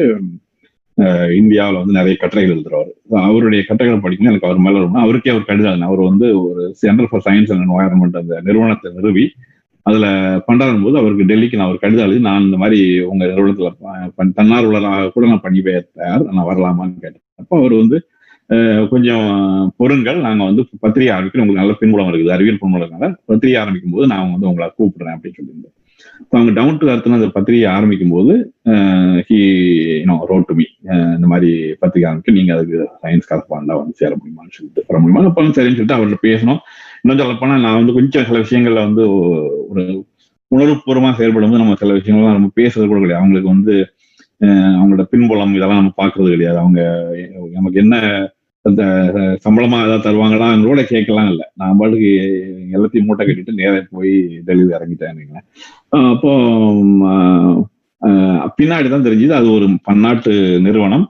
இந்தியாவில் 1.35 1.79
வந்து 1.79 1.93
நிறைய 1.93 2.15
கட்டுரைகள் 2.19 2.55
எழுதுறாரு 2.55 2.91
அவருடைய 3.21 3.61
கட்டுரைகளை 3.63 4.01
படிக்கணும் 4.01 4.31
எனக்கு 4.31 4.47
அவர் 4.47 4.57
மேல 4.57 4.79
ரொம்ப 4.79 4.99
அவருக்கே 4.99 5.29
அவர் 5.29 5.45
கடிதம். 5.45 5.81
அவர் 5.81 6.01
வந்து 6.01 6.41
ஒரு 6.41 6.73
centre 6.73 7.09
for 7.09 7.23
science 7.25 7.51
and 7.51 7.65
environment 7.67 8.17
அந்த 8.17 8.41
நிறுவனத்தை 8.41 8.91
நிறுவி 8.91 9.25
அதுல 9.85 10.05
பண்றாரும் 10.45 10.83
போது 10.83 10.97
அவருக்கு 10.97 11.23
டெல்லிக்கு 11.25 11.55
நான் 11.55 11.67
ஒரு 11.67 11.79
கடிதம் 11.79 12.05
எழுதி 12.05 12.19
நான் 12.19 12.43
இந்த 12.43 12.57
மாதிரி 12.57 12.79
உங்க 13.01 13.23
நிறுவனத்துல 13.25 13.69
தன்னார்வலராக 14.33 15.11
கூட 15.11 15.27
நான் 15.27 15.41
பண்ணி 15.41 15.61
போய் 15.61 15.79
தயார் 15.95 16.27
நான் 16.29 16.49
வரலாமான்னு 16.51 17.01
கேட்டேன் 17.01 17.25
அப்போ 17.35 17.57
அவர் 17.57 17.73
வந்து 17.73 17.97
கொஞ்சம் 18.89 19.27
பொருங்கள் 19.77 20.17
நாங்கள் 20.19 20.45
வந்து 20.45 20.63
பத்திரிகை 20.79 21.11
ஆரம்பிக்கிறோம் 21.15 21.43
உங்களுக்கு 21.43 21.63
நல்ல 21.63 21.75
பின்புலம் 21.79 22.09
இருக்குது 22.11 22.33
அறிவியல் 22.33 22.61
பின்புலம் 22.61 22.83
இருக்கனால 22.83 23.13
பத்திரிகை 23.25 23.61
ஆரம்பிக்கும் 23.61 23.91
போது 23.91 24.07
நான் 24.07 24.31
வந்து 24.31 24.47
உங்களை 24.47 24.67
கூப்பிடுறேன் 24.79 25.15
அப்படின்னு 25.15 25.37
சொல்லியிருந்தேன் 25.39 25.75
அவங்க 26.33 26.51
டவுன் 26.57 26.79
டு 26.81 26.89
அர்த்னு 26.93 27.17
அந்த 27.19 27.29
பத்திரிகை 27.35 27.67
ஆரம்பிக்கும் 27.75 28.13
போது 28.15 28.33
ஹி 29.29 29.39
ரோட் 30.31 30.47
டு 30.49 30.55
மீ 30.59 30.65
இந்த 31.15 31.27
மாதிரி 31.33 31.51
பத்திரிகை 31.81 32.07
ஆரம்பிச்சு 32.09 32.35
நீங்க 32.37 32.53
அதுக்கு 32.57 32.79
சயின்ஸ் 33.03 33.29
கரஸ்பாண்டா 33.31 33.75
வந்து 33.81 33.99
சேர 34.01 34.11
முடியுமான்னு 34.19 34.55
சொல்லிட்டு 34.57 34.85
வர 34.89 34.99
முடியுமா? 35.01 35.23
அப்போ 35.31 35.47
சரின்னு 35.59 35.77
சொல்லிட்டு 35.77 35.97
அவர்கிட்ட 35.97 36.27
பேசணும் 36.29 36.61
இன்னும் 37.03 37.21
சொல்ல 37.23 37.35
போனா 37.41 37.55
நான் 37.65 37.79
வந்து 37.81 37.97
கொஞ்சம் 37.99 38.27
சில 38.29 38.39
விஷயங்கள்ல 38.45 38.81
வந்து 38.87 39.05
ஒரு 39.71 39.83
உணர்வுபூர்வமா 40.51 41.09
செயல்படும்போது 41.19 41.63
நம்ம 41.63 41.77
சில 41.81 41.93
விஷயங்கள்லாம் 41.97 42.37
நம்ம 42.37 42.51
பேசுறது 42.59 42.87
கூட 42.87 42.99
கிடையாது. 43.01 43.21
அவங்களுக்கு 43.23 43.53
வந்து 43.55 43.75
அவங்களோட 44.77 45.03
பின்புலம் 45.11 45.55
இதெல்லாம் 45.57 45.81
நம்ம 45.81 45.93
பாக்குறது 46.01 46.29
கிடையாது. 46.33 46.57
அவங்க 46.63 46.81
நமக்கு 47.57 47.81
என்ன 47.83 47.95
அந்த 48.65 48.83
சம்பளமா 49.45 49.77
ஏதாவது 49.85 50.05
தருவாங்களா 50.07 50.47
கூட 50.63 50.81
கேட்கலாம் 50.91 51.29
இல்லை. 51.31 51.45
நான் 51.59 51.77
பாட்டுக்கு 51.79 52.09
எல்லாத்தையும் 52.75 53.07
மூட்டை 53.07 53.23
கட்டிட்டு 53.27 53.53
நேரா 53.61 53.79
போய் 53.97 54.13
டெல்லியில் 54.47 54.75
இறங்கிட்டேன் 54.77 55.21
அப்போ 55.91 56.31
பின்னாடி 58.59 58.87
தான் 58.89 59.07
தெரிஞ்சது 59.07 59.33
அது 59.39 59.47
ஒரு 59.55 59.65
பன்னாட்டு 59.87 60.33
நிறுவனம். 60.65 61.05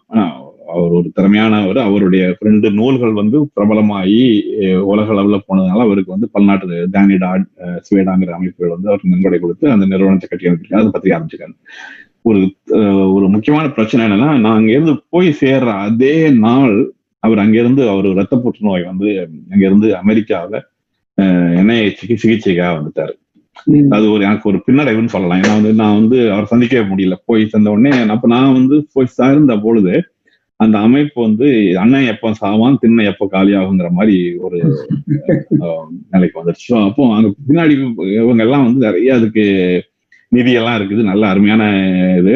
அவர் 0.73 0.93
ஒரு 0.97 1.07
திறமையானவர். 1.17 1.79
அவருடைய 1.87 2.23
ரெண்டு 2.47 2.67
நூல்கள் 2.79 3.13
வந்து 3.19 3.37
பிரபலமாகி 3.55 4.19
உலக 4.91 5.07
அளவில் 5.13 5.45
போனதுனால 5.47 5.85
அவருக்கு 5.87 6.15
வந்து 6.15 6.27
பல்நாட்டு 6.35 6.77
தானிடா 6.95 7.29
சுவேடாங்கிற 7.87 7.87
ஸ்வேடாங்கிற 7.87 8.31
அமைப்புகள் 8.37 8.75
வந்து 8.75 8.89
அவருக்கு 8.89 9.13
நன்கொடை 9.13 9.39
கொடுத்து 9.39 9.65
அந்த 9.73 9.85
நிறுவனத்தை 9.93 10.29
கட்டி 10.29 10.49
அமைச்சிருக்காங்க 10.49 10.83
அதை 10.83 10.93
பற்றி 10.95 11.13
ஆரம்பிச்சிருக்காங்க 11.15 11.57
ஒரு 12.29 12.41
ஒரு 13.15 13.27
முக்கியமான 13.35 13.67
பிரச்சனை 13.77 14.01
என்னன்னா 14.07 14.29
நான் 14.43 14.57
அங்கேருந்து 14.59 14.95
போய் 15.13 15.29
சேர்ற 15.41 15.69
அதே 15.87 16.15
நாள் 16.45 16.75
அவர் 17.23 17.41
அங்கிருந்து 17.43 17.83
அவர் 17.93 18.07
ரத்த 18.19 18.35
புற்றுநோய் 18.43 18.89
வந்து 18.91 19.07
அங்கிருந்து 19.53 19.87
அமெரிக்காவில் 20.03 20.59
என்ன 21.61 21.71
சிகிச்சைக்காக 22.21 22.71
வந்துட்டாரு. 22.77 23.13
அது 23.95 24.05
ஒரு 24.13 24.21
எனக்கு 24.27 24.49
ஒரு 24.51 24.59
பின்னடைவுன்னு 24.67 25.13
சொல்லலாம். 25.15 25.41
ஏன்னா 25.41 25.55
வந்து 25.57 25.71
நான் 25.81 25.97
வந்து 25.99 26.17
அவரை 26.33 26.45
சந்திக்கவே 26.51 26.83
முடியல. 26.91 27.15
போய் 27.29 27.49
சேர்ந்த 27.51 27.73
உடனே 27.75 27.91
அப்ப 28.15 28.27
நான் 28.35 28.55
வந்து 28.59 28.77
போய் 28.95 29.15
சேர்ந்த 29.19 29.55
பொழுது 29.65 29.93
அந்த 30.59 30.75
அமைப்பு 30.87 31.17
வந்து 31.25 31.47
அண்ணன் 31.83 32.09
எப்போ 32.13 32.29
சாவான் 32.41 32.79
திண்ணை 32.81 33.03
எப்போ 33.11 33.25
காலியாகுங்கிற 33.33 33.89
மாதிரி 33.91 34.15
ஒரு 34.45 34.57
நிலைக்கு 36.13 36.39
வந்துருச்சு. 36.39 36.71
அப்போ 36.87 37.03
அங்க 37.17 37.29
பின்னாடி 37.47 37.73
இவங்க 38.19 38.41
எல்லாம் 38.47 38.65
வந்து 38.67 38.81
நிறைய 38.87 39.15
அதுக்கு 39.19 39.45
நிதி 40.31 40.51
எல்லாம் 40.59 40.77
இருக்குது. 40.79 41.03
நல்ல 41.11 41.23
அருமையான 41.33 41.63
இது. 42.21 42.35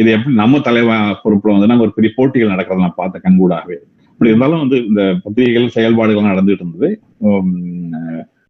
இது 0.00 0.08
எப்படி 0.16 0.34
நம்ம 0.40 0.60
தலைவன் 0.66 1.14
பொறுப்புல 1.22 1.54
வந்து 1.54 1.70
நாங்க 1.70 1.86
ஒரு 1.86 1.96
பெரிய 1.96 2.10
போட்டிகள் 2.16 2.54
நடக்கிறத 2.54 2.84
நான் 2.84 3.00
பார்த்தேன் 3.00 3.24
கண்கூடாகவே. 3.24 3.76
அப்படி 4.12 4.30
இருந்தாலும் 4.32 4.62
வந்து 4.64 4.78
இந்த 4.90 5.02
பத்திரிகைகள் 5.24 5.74
செயல்பாடுகள் 5.76 6.30
நடந்துட்டு 6.30 6.64
இருந்தது. 6.64 6.90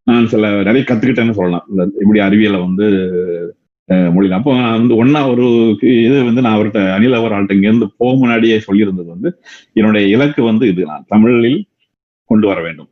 நான் 0.08 0.28
சில 0.32 0.50
நிறைய 0.68 0.82
கத்துக்கிட்டேன்னு 0.88 1.38
சொல்லலாம். 1.38 1.64
இந்த 1.70 1.82
இப்படி 2.02 2.20
அறிவியலை 2.26 2.58
வந்து 2.66 2.86
மொழியில். 4.14 4.36
அப்போ 4.38 4.52
நான் 4.62 4.76
வந்து 4.78 4.94
ஒன்னா 5.02 5.20
ஒரு 5.32 5.46
இது 6.06 6.16
வந்து 6.28 6.42
நான் 6.44 6.56
அவர்கிட்ட 6.56 6.80
அனில் 6.96 7.18
அவர் 7.18 7.34
ஆள்கிட்ட 7.36 7.56
இங்கேருந்து 7.56 7.88
போக 8.00 8.10
முன்னாடியே 8.22 8.56
சொல்லியிருந்தது 8.66 9.08
வந்து 9.14 9.30
என்னுடைய 9.78 10.04
இலக்கு 10.14 10.42
வந்து 10.50 10.64
இது. 10.72 10.82
நான் 10.90 11.08
தமிழில் 11.14 11.58
கொண்டு 12.30 12.46
வர 12.50 12.58
வேண்டும். 12.66 12.90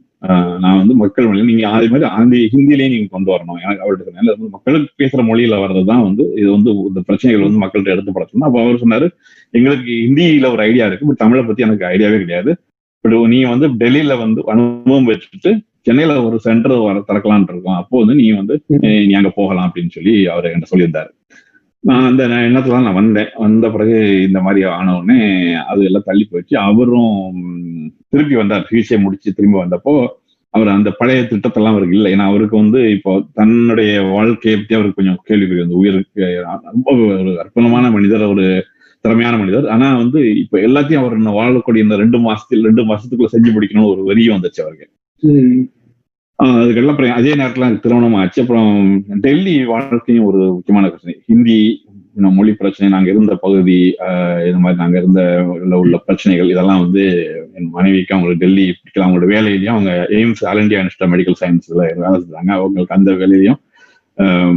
நான் 0.62 0.78
வந்து 0.80 0.94
மக்கள் 1.00 1.26
மொழியில் 1.28 1.50
நீங்க 1.50 1.64
அதே 1.76 1.88
மாதிரி 1.92 2.06
ஆந்தி 2.18 2.38
ஹிந்திலேயே 2.52 2.88
நீங்க 2.92 3.08
கொண்டு 3.16 3.30
வரணும். 3.32 3.58
எனக்கு 3.64 3.82
அவர்கிட்ட 3.84 4.06
சொன்னேன். 4.06 4.54
மக்களுக்கு 4.56 4.88
பேசுற 5.02 5.22
மொழியில 5.30 5.58
வர்றதுதான் 5.64 6.02
வந்து 6.06 6.24
இது 6.40 6.48
வந்து 6.56 6.70
இந்த 6.90 7.00
பிரச்சனைகள் 7.08 7.46
வந்து 7.46 7.62
மக்கள்கிட்ட 7.64 7.94
எடுத்து 7.94 8.14
படத்தணும் 8.16 8.48
அப்போ 8.48 8.60
அவர் 8.64 8.82
சொன்னாரு 8.84 9.08
எங்களுக்கு 9.54 9.90
ஹிந்தியில 10.06 10.50
ஒரு 10.54 10.64
ஐடியா 10.68 10.86
இருக்கு 10.90 11.08
பட் 11.10 11.22
தமிழை 11.24 11.42
பத்தி 11.50 11.66
எனக்கு 11.68 11.86
ஐடியாவே 11.92 12.18
கிடையாது. 12.24 12.52
பட் 13.04 13.16
நீ 13.34 13.40
வந்து 13.52 13.68
டெல்லியில 13.82 14.16
வந்து 14.24 14.42
அனுபவம் 14.54 15.08
வச்சுட்டு 15.10 15.52
சென்னையில 15.86 16.14
ஒரு 16.26 16.36
சென்டர் 16.46 16.74
வர 16.86 16.98
திறக்கலாம்னு 17.08 17.52
இருக்கோம். 17.52 17.78
அப்போ 17.82 17.96
வந்து 18.02 18.14
நீ 18.20 18.26
வந்து 18.40 18.54
நீ 19.06 19.12
அங்க 19.20 19.30
போகலாம் 19.40 19.66
அப்படின்னு 19.68 19.94
சொல்லி 19.96 20.14
அவர் 20.34 20.48
என்கிட்ட 20.50 20.70
சொல்லியிருந்தாரு. 20.72 21.10
நான் 21.84 22.06
அந்த 22.10 22.22
எண்ணத்துல 22.28 22.78
நான் 22.86 23.00
வந்தேன். 23.00 23.32
வந்த 23.44 23.66
பிறகு 23.74 23.96
இந்த 24.26 24.38
மாதிரி 24.44 24.60
ஆன 24.76 24.94
உடனே 24.98 25.18
அது 25.72 25.82
எல்லாம் 25.88 26.06
தள்ளி 26.06 26.24
போயிடுச்சு. 26.30 26.54
அவரும் 26.68 27.18
திருப்பி 28.12 28.34
வந்தார். 28.40 28.64
சிகிச்சை 28.68 28.98
முடிச்சு 29.04 29.36
திரும்பி 29.38 29.58
வந்தப்போ 29.58 29.94
அவர் 30.54 30.68
அந்த 30.74 30.90
பழைய 31.00 31.20
திட்டத்தெல்லாம் 31.30 31.74
அவருக்கு 31.74 31.96
இல்லை. 31.96 32.10
ஏன்னா 32.14 32.26
அவருக்கு 32.30 32.56
வந்து 32.62 32.80
இப்போ 32.96 33.12
தன்னுடைய 33.38 33.92
வாழ்க்கையை 34.14 34.56
பத்தி 34.58 34.74
அவருக்கு 34.74 34.98
கொஞ்சம் 35.00 35.20
கேள்வி 35.24 35.58
வந்து 35.62 35.80
உயிருக்கு 35.80 36.26
ரொம்ப 36.74 36.90
ஒரு 37.20 37.32
அற்புதமான 37.42 37.90
மனிதர் 37.90 38.24
ஒரு 38.34 38.46
திறமையான 39.04 39.34
மனிதர். 39.36 39.66
ஆனா 39.68 39.88
வந்து 40.02 40.20
இப்ப 40.42 40.58
எல்லாத்தையும் 40.68 41.02
அவர் 41.02 41.16
வாழக்கூடிய 41.40 41.86
இந்த 41.86 41.96
ரெண்டு 41.96 42.18
மாசத்தில் 42.18 42.66
ரெண்டு 42.68 42.84
மாசத்துக்குள்ள 42.90 43.30
செஞ்சு 43.36 43.52
முடிக்கணும்னு 43.56 43.92
ஒரு 43.94 44.04
வெறியும் 44.10 44.36
வந்துச்சு 44.38 44.62
அவருக்கு. 44.64 44.88
அதுக்கெல்லாம் 46.44 46.94
அப்புறம் 46.94 47.18
அதே 47.18 47.32
நேரத்தில் 47.40 47.66
எனக்கு 47.66 47.84
திருமணம் 47.84 48.16
ஆச்சு. 48.20 48.42
அப்புறம் 48.42 48.70
டெல்லி 49.24 49.54
வாழ்க்கையும் 49.72 50.26
ஒரு 50.30 50.40
முக்கியமான 50.56 50.88
பிரச்சனை. 50.92 51.14
ஹிந்தி 51.30 51.58
மொழி 52.36 52.52
பிரச்சனை 52.60 52.86
நாங்கள் 52.94 53.12
இருந்த 53.14 53.32
பகுதி 53.42 53.78
இது 54.48 54.58
மாதிரி 54.64 54.78
நாங்கள் 54.82 55.00
இருந்த 55.00 55.22
உள்ள 55.80 55.96
பிரச்சனைகள் 56.06 56.52
இதெல்லாம் 56.52 56.82
வந்து 56.84 57.02
என் 57.58 57.68
மனைவிக்கு 57.76 58.14
அவங்களுக்கு 58.14 58.42
டெல்லி 58.44 58.64
பிடிக்கல. 58.76 59.04
அவங்களோட 59.06 59.26
வேலையிலையும் 59.34 59.74
அவங்க 59.74 59.92
AIIMS 60.18 60.42
all 60.50 60.62
India 60.62 60.80
institute 60.84 61.12
medical 61.14 61.38
சயின்ஸில் 61.42 61.82
வேலை 62.02 62.16
செஞ்சாங்க. 62.22 62.52
அவங்களுக்கு 62.60 62.96
அந்த 62.98 63.12
வேலையிலையும் 63.22 63.60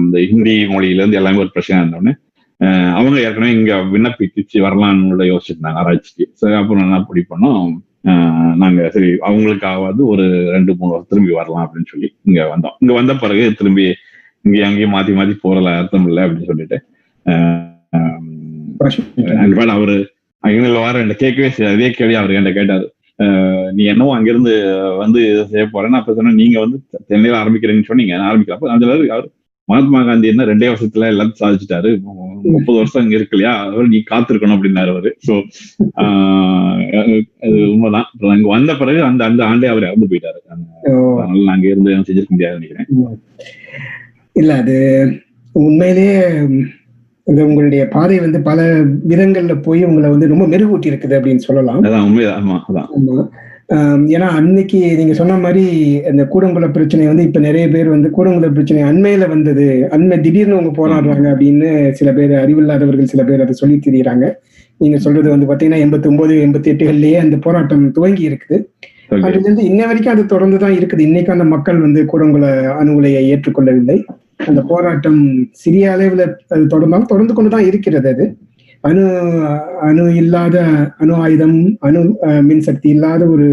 இந்த 0.01 0.17
ஹிந்தி 0.31 0.55
மொழியிலேருந்து 0.73 1.19
எல்லாமே 1.21 1.43
ஒரு 1.45 1.53
பிரச்சனை 1.55 1.79
இருந்தோடனே 1.81 2.13
அவங்க 2.99 3.17
ஏற்கனவே 3.25 3.51
இங்கே 3.57 3.75
விண்ணப்பிச்சு 3.93 4.57
வரலான்னு 4.67 5.11
கூட 5.11 5.69
ஆராய்ச்சிக்கு. 5.81 6.25
சரி 6.39 6.57
அப்புறம் 6.61 6.83
என்ன 6.85 6.99
அப்படி 7.01 7.21
பண்ணோம் 7.33 7.69
நாங்க 8.61 8.81
சரி 8.95 9.09
அவங்களுக்காவது 9.29 10.01
ஒரு 10.11 10.25
ரெண்டு 10.55 10.71
மூணு 10.77 10.91
வருஷம் 10.91 11.11
திரும்பி 11.11 11.33
வரலாம் 11.39 11.63
அப்படின்னு 11.65 11.91
சொல்லி 11.93 12.09
இங்க 12.27 12.39
வந்தோம். 12.53 12.75
இங்க 12.81 12.93
வந்த 12.99 13.13
பிறகு 13.23 13.43
திரும்பி 13.59 13.85
இங்க 14.45 14.59
அங்கேயும் 14.67 14.95
மாத்தி 14.95 15.13
மாத்தி 15.17 15.35
போறல 15.45 15.73
அர்த்தம் 15.79 16.07
இல்லை 16.09 16.21
அப்படின்னு 16.25 16.49
சொல்லிட்டு 16.51 16.77
அவரு 19.75 19.97
அங்க 20.43 20.67
வார 20.83 20.95
என்ன 21.03 21.15
கேட்கவே 21.23 21.49
செய்யாது. 21.55 21.75
அதே 21.77 21.89
கேள்வி 21.97 22.15
அவர் 22.19 22.33
என்கிட்ட 22.35 22.53
கேட்டாரு. 22.59 22.85
நீ 23.77 23.83
என்னவோ 23.93 24.11
அங்கிருந்து 24.17 24.53
வந்து 25.01 25.21
செய்ய 25.51 25.63
போறேன்னு 25.73 25.99
அப்ப 25.99 26.13
சொன்னா 26.19 26.31
நீங்க 26.41 26.57
வந்து 26.63 26.77
சென்னையில 27.09 27.39
ஆரம்பிக்கிறீங்கன்னு 27.41 27.89
சொன்னீங்க. 27.89 28.13
ஆரம்பிக்கிறேன் 28.29 28.59
அப்ப 28.59 28.71
அதுல 28.75 28.95
அவர் 29.15 29.27
மகாத்மா 29.67 29.99
காந்தி 30.09 30.31
என்ன 30.33 30.45
ரெண்டே 30.51 30.69
வருஷத்துல 30.73 31.09
எல்லாத்தையும் 31.13 31.41
சாதிச்சுட்டாரு. 31.41 31.89
முப்பது 32.47 32.77
வருஷம் 32.77 33.03
இங்க 33.03 33.15
இருக்கு 33.15 33.35
இல்லையா 33.37 33.53
அவர் 33.65 33.87
நீ 33.87 33.99
காத்திருக்கணும் 34.11 34.57
அப்படின்னாரு 34.57 34.89
அவரு. 34.89 35.11
சோ 35.27 35.33
அது 37.41 37.59
உண்மைதான். 37.67 38.07
அங்க 38.31 38.47
வந்த 38.47 38.75
பிறகு 38.75 39.01
அந்த 39.03 39.23
அந்த 39.25 39.43
ஆண்டே 39.45 39.69
அவர் 39.69 39.87
இறந்து 39.87 40.09
போயிட்டாரு. 40.11 40.39
அதனால 40.47 41.45
நாங்க 41.45 41.67
இருந்து 41.67 41.95
செஞ்சிருக்க 41.99 42.29
முடியாதுன்னு 42.29 42.65
நினைக்கிறேன். 42.65 42.89
இல்ல 44.35 44.53
அது 44.55 44.75
உண்மையிலேயே 45.55 46.17
ம், 46.47 46.65
இந்த 47.27 47.41
உங்களுடைய 47.45 47.83
பாதை 47.87 48.19
வந்து 48.19 48.41
பல 48.41 48.59
விதங்கள்ல 49.07 49.61
போய் 49.61 49.83
உங்களை 49.83 50.09
வந்து 50.09 50.27
ரொம்ப 50.27 50.45
மெருகூட்டி 50.47 50.91
இருக்குது 50.91 51.17
அப்படின்னு 51.17 51.47
சொல்லலாம். 51.47 51.81
அதான் 51.83 52.07
உண்மைதான். 52.07 52.39
ஆமா 52.41 52.57
அதான். 52.69 52.89
ஏன்னா 54.15 54.27
அன்னைக்கு 54.37 54.79
நீங்க 54.99 55.13
சொன்ன 55.13 55.33
மாதிரி 55.37 55.63
இந்த 56.11 56.23
கூடங்குள 56.33 56.67
பிரச்சனை 56.71 57.07
வந்து 57.07 57.23
இப்ப 57.23 57.39
நிறைய 57.39 57.69
பேர் 57.69 57.89
வந்து 57.89 58.09
கூடங்குள 58.09 58.47
பிரச்சனை 58.53 58.81
அண்மையில 58.83 59.27
வந்தது. 59.27 59.65
அண்மை 59.95 60.21
திடீர்னு 60.21 60.55
அவங்க 60.57 60.71
போராடுறாங்க 60.79 61.27
அப்படின்னு 61.33 61.91
சில 61.99 62.11
பேர் 62.13 62.33
அறிவில்லாதவர்கள் 62.43 63.11
சில 63.13 63.23
பேர் 63.23 63.41
அதை 63.41 63.53
சொல்லி 63.53 63.77
திரியிறாங்க. 63.85 64.27
நீங்க 64.77 64.97
சொல்றது 64.97 65.29
வந்து 65.29 65.49
பாத்தீங்கன்னா 65.49 65.83
எண்பத்தி 65.85 66.07
ஒன்பது 66.07 66.35
எண்பத்தி 66.47 66.71
எட்டுகள்லயே 66.73 67.19
அந்த 67.25 67.37
போராட்டம் 67.37 67.91
துவங்கி 67.91 68.23
இருக்குது. 68.29 68.57
அதுல 69.25 69.43
இருந்து 69.43 69.63
இன்ன 69.63 69.85
வரைக்கும் 69.85 70.13
அது 70.13 70.25
தொடர்ந்து 70.25 70.57
தான் 70.57 70.75
இருக்குது. 70.79 70.99
இன்னைக்கு 70.99 71.31
அந்த 71.31 71.43
மக்கள் 71.43 71.79
வந்து 71.79 72.01
கூடங்குள 72.03 72.45
அணு 72.73 72.91
உலையை 72.95 73.23
ஏற்றுக்கொள்ளவில்லை. 73.33 73.97
அந்த 74.49 74.61
போராட்டம் 74.61 75.21
சிறிய 75.51 75.85
அளவுல 75.95 76.25
அது 76.53 76.63
தொடர்ந்தாலும் 76.65 77.11
தொடர்ந்து 77.13 77.33
கொண்டுதான் 77.33 77.65
இருக்கிறது 77.65 78.09
அது. 78.09 78.25
அணு 78.83 79.05
அணு 79.81 80.03
இல்லாத 80.15 80.57
அணு 80.97 81.13
ஆயுதம் 81.15 81.57
அணு 81.79 82.01
மின்சக்தி 82.41 82.89
இல்லாத 82.89 83.21
ஒரு 83.25 83.47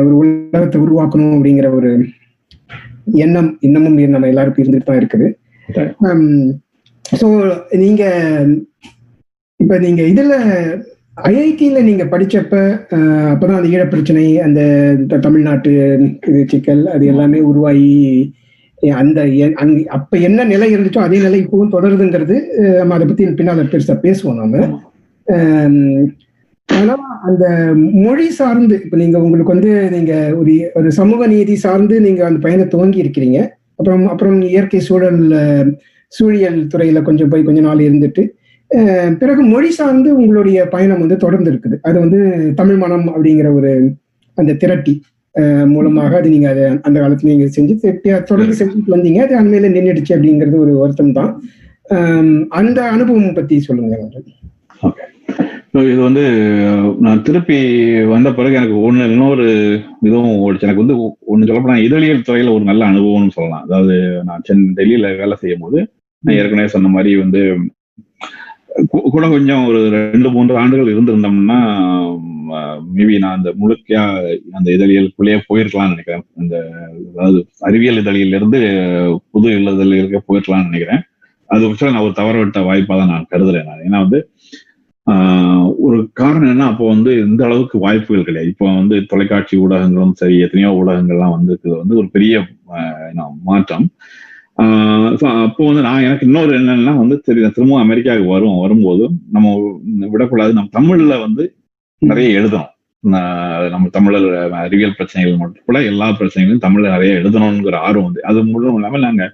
ஒரு 0.00 0.14
உலகத்தை 0.14 0.78
உருவாக்கணும் 0.80 1.34
அப்படிங்கிற 1.34 1.68
ஒரு 1.74 1.90
எண்ணம் 3.16 3.50
இன்னமும் 3.60 3.98
நம்ம 4.06 4.28
எல்லாருக்கும் 4.28 4.64
இருந்துட்டு 4.64 4.88
தான் 4.88 5.00
இருக்குது. 5.00 5.28
ஸோ 7.04 7.26
நீங்க 7.76 8.02
இப்ப 9.60 9.78
நீங்க 9.78 10.02
இதுல 10.02 10.34
ஐஐடியில் 11.24 11.86
நீங்க 11.86 12.04
படிச்சப்ப 12.04 12.56
அப்பதான் 13.30 13.58
அந்த 13.58 13.70
ஈழப்பிரச்சனை 13.70 14.26
அந்த 14.42 14.60
தமிழ்நாட்டு 15.20 15.72
சிக்கல் 16.44 16.82
அது 16.86 17.06
எல்லாமே 17.06 17.40
உருவாகி 17.40 17.88
அந்த 19.00 19.20
அப்ப 19.88 20.18
என்ன 20.18 20.44
நிலை 20.44 20.68
இருந்துச்சோ 20.74 21.00
அதே 21.04 21.18
நிலை 21.18 21.38
இப்பவும் 21.44 21.72
தொடருதுங்கிறது 21.72 22.36
நம்ம 22.78 22.94
அதை 22.94 23.06
பத்தி 23.06 23.26
பின்னால 23.40 23.64
பெருசா 23.72 23.96
பேசுவோம் 24.06 24.38
நாம. 24.40 24.62
ஆனா 26.68 26.94
அந்த 27.28 27.44
மொழி 28.04 28.26
சார்ந்து 28.30 28.74
இப்ப 28.84 28.96
நீங்க 28.96 29.18
உங்களுக்கு 29.26 29.54
வந்து 29.54 29.72
நீங்க 29.96 30.12
ஒரு 30.40 30.54
ஒரு 30.74 30.88
சமூக 30.92 31.26
நீதி 31.26 31.54
சார்ந்து 31.56 31.94
நீங்க 32.00 32.22
அந்த 32.26 32.40
பயணம் 32.46 32.72
துவங்கி 32.74 33.02
இருக்கிறீங்க. 33.04 33.38
அப்புறம் 33.78 34.04
அப்புறம் 34.12 34.38
இயற்கை 34.52 34.80
சூழல் 34.88 35.22
சூழியல் 36.12 36.60
துறையில 36.72 37.02
கொஞ்சம் 37.02 37.30
போய் 37.32 37.46
கொஞ்ச 37.48 37.60
நாள் 37.60 37.86
இருந்துட்டு 37.88 38.22
பிறகு 39.20 39.42
மொழி 39.42 39.70
சார்ந்து 39.70 40.08
உங்களுடைய 40.16 40.58
பயணம் 40.68 41.02
வந்து 41.04 41.16
தொடர்ந்து 41.16 41.50
இருக்குது. 41.52 41.76
அது 41.82 41.96
வந்து 41.98 42.18
தமிழ் 42.54 42.76
மனம் 42.76 43.06
அப்படிங்கிற 43.14 43.48
ஒரு 43.54 43.70
அந்த 44.38 44.52
திரட்டி. 44.62 44.94
மூலமாக 45.72 46.18
அது 46.20 46.28
நீங்க 46.34 46.48
அதை 46.52 46.64
அந்த 46.86 46.96
காலத்துல 47.02 47.32
நீங்க 47.32 47.46
செஞ்சு 47.56 47.74
தொடர்ந்து 48.30 48.58
செஞ்சுட்டு 48.60 48.94
வந்தீங்க. 48.94 49.20
அது 49.26 49.34
அண்மையில 49.40 49.70
நின்றுடுச்சு 49.76 50.16
அப்படிங்கிறது 50.16 50.62
ஒரு 50.64 50.74
வருத்தம் 50.82 51.16
தான். 51.18 51.30
அந்த 52.60 52.78
அனுபவம் 52.94 53.38
பத்தி 53.38 53.58
சொல்லுங்க 53.68 53.96
இது 55.92 56.00
வந்து 56.06 56.22
நான் 57.04 57.22
திருப்பி 57.26 57.56
வந்த 58.12 58.28
பிறகு 58.36 58.58
எனக்கு 58.60 58.76
ஒன்று 58.86 59.08
இன்னொரு 59.14 59.46
இதுவும் 60.06 60.38
ஓடிச்சு. 60.44 60.66
எனக்கு 60.66 60.82
வந்து 60.84 60.96
ஒன்று 61.32 61.48
சொல்லப்போனால் 61.48 61.84
இதழியல் 61.86 62.24
துறையில் 62.28 62.54
ஒரு 62.54 62.64
நல்ல 62.70 62.82
அனுபவம்னு 62.92 63.36
சொல்லலாம். 63.36 63.64
அதாவது 63.66 63.96
நான் 64.28 64.44
சென்னை 64.48 64.70
டெல்லியில் 64.78 65.18
வேலை 65.20 65.36
செய்யும் 65.42 65.64
போது 65.64 65.78
நான் 66.24 66.38
ஏற்கனவே 66.38 66.70
சொன்ன 66.74 66.90
மாதிரி 66.94 67.12
வந்து 67.22 67.42
கூட 69.14 69.24
கொஞ்சம் 69.34 69.62
ஒரு 69.68 69.78
ரெண்டு 69.94 70.28
மூன்று 70.34 70.54
ஆண்டுகள் 70.62 70.92
இருந்திருந்தோம்னா 70.94 71.58
மேபி 72.94 73.18
நான் 73.18 73.36
அந்த 73.36 73.50
முழுக்கையா 73.60 74.02
அந்த 74.52 74.68
இதழியலுக்குள்ளேயே 74.76 75.38
போயிருக்கலாம்னு 75.48 75.94
நினைக்கிறேன். 75.94 76.24
அந்த 76.36 76.54
அதாவது 77.12 77.38
அறிவியல் 77.60 78.00
இதழிலிருந்து 78.02 78.60
புது 79.30 79.48
இதழியலுக்கே 79.58 80.22
போயிருக்கலாம்னு 80.28 80.70
நினைக்கிறேன். 80.70 81.02
அது 81.50 81.68
விஷயம் 81.68 81.94
நான் 81.94 82.04
ஒரு 82.04 82.12
தவற 82.12 82.38
விட்ட 82.38 82.60
வாய்ப்பாக 82.60 82.98
தான் 83.00 83.12
நான் 83.12 83.30
கருதுறேன் 83.30 83.68
நான். 83.70 83.84
ஏன்னா 83.86 84.00
வந்து 84.06 84.20
ஆஹ் 85.06 85.66
ஒரு 85.78 85.98
காரணம் 86.12 86.50
என்ன 86.50 86.64
அப்போ 86.66 86.88
வந்து 86.88 87.12
இந்த 87.26 87.44
அளவுக்கு 87.44 87.76
வாய்ப்புகள் 87.78 88.24
கிடையாது. 88.24 88.48
இப்போ 88.48 88.66
வந்து 88.74 89.06
தொலைக்காட்சி 89.06 89.56
ஊடகங்களும் 89.58 90.12
சரி 90.12 90.38
எத்தனையோ 90.38 90.70
ஊடகங்கள்லாம் 90.80 91.34
வந்திருக்குது. 91.36 91.76
வந்து 91.82 91.96
ஒரு 91.96 92.08
பெரிய 92.10 92.34
மாற்றம். 93.44 93.86
ஆஹ் 94.62 95.08
அப்போ 95.46 95.62
வந்து 95.66 95.82
நான் 95.82 96.02
எனக்கு 96.02 96.26
இன்னொரு 96.26 96.52
என்னன்னா 96.58 96.94
வந்து 96.96 97.16
சரி 97.24 97.40
திரும்பவும் 97.48 97.84
அமெரிக்காவுக்கு 97.84 98.28
வரும் 98.30 98.58
வரும்போது 98.58 99.04
நம்ம 99.30 99.54
விடக்கூடாது. 100.08 100.52
நம்ம 100.52 100.70
தமிழ்ல 100.78 101.20
வந்து 101.20 101.44
நிறைய 102.02 102.40
எழுதணும். 102.40 102.72
நம்ம 103.70 103.88
தமிழர் 103.88 104.26
அறிவியல் 104.60 104.96
பிரச்சனைகள் 104.96 105.40
மட்டும் 105.40 105.66
கூட 105.66 105.78
எல்லா 105.82 106.06
பிரச்சனைகளையும் 106.10 106.64
தமிழ்ல 106.64 106.90
நிறைய 106.90 107.12
எழுதணுங்கிற 107.20 107.76
ஆர்வம் 107.80 108.04
வந்து 108.04 108.22
அது 108.22 108.38
முழுவதும் 108.44 108.78
இல்லாமல் 108.78 109.00
நாங்க 109.00 109.24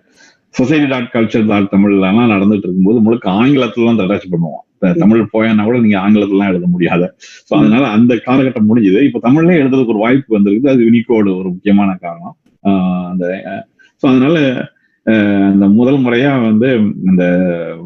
சொசைட்டி 0.55 0.87
டாட் 0.87 1.11
கல்ச்சர் 1.13 1.49
டாட் 1.49 1.73
தமிழ்லாம் 1.73 2.35
நடந்துட்டு 2.35 2.67
இருக்கும்போது 2.67 2.99
முழுக்க 3.01 3.27
ஆங்கிலத்துல 3.41 3.87
தான் 3.87 4.01
தடாச்சு 4.03 4.29
பண்ணுவோம். 4.31 4.61
தமிழ் 5.01 5.31
போயானா 5.33 5.65
கூட 5.65 5.79
நீங்க 5.79 5.99
ஆங்கிலத்துலாம் 5.99 6.51
எழுத 6.53 6.67
முடியாத. 6.67 7.05
ஸோ 7.49 7.53
அதனால 7.59 7.85
அந்த 7.89 8.15
காலகட்டம் 8.27 8.69
முடிஞ்சது. 8.71 9.01
இப்போ 9.03 9.21
தமிழ்லயே 9.29 9.61
எழுதுறதுக்கு 9.63 9.95
ஒரு 9.95 10.05
வாய்ப்பு 10.05 10.37
வந்திருக்குது. 10.37 10.73
அது 10.75 10.87
யூனிகோடு 10.89 11.31
ஒரு 11.39 11.49
முக்கியமான 11.49 11.91
காரணம். 12.01 12.37
ஆஹ் 12.65 13.07
அந்த 13.11 13.25
ஸோ 14.03 14.09
அதனால 14.09 14.37
ஆஹ் 15.07 15.49
அந்த 15.51 15.67
முதல் 15.79 15.99
முறையா 16.05 16.31
வந்து 16.43 16.69
இந்த 17.09 17.25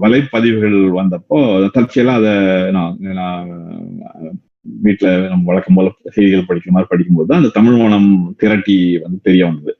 வலைப்பதிவுகள் 0.00 0.76
வந்தப்போ 0.98 1.38
தற்செயலா 1.76 2.14
அதை 2.20 2.34
நான் 2.70 2.92
வீட்டுல 4.84 5.08
நம்ம 5.28 5.46
வழக்கம் 5.46 5.74
போல 5.74 5.88
செய்திகள் 6.14 6.48
படிக்கிற 6.48 6.72
மாதிரி 6.72 6.90
படிக்கும்போது 6.90 7.28
தான் 7.28 7.40
அந்த 7.40 7.52
தமிழ் 7.54 7.78
மனம் 7.78 8.08
திரட்டி 8.38 8.76
வந்து 9.02 9.18
தெரிய 9.22 9.42
வந்தது. 9.46 9.72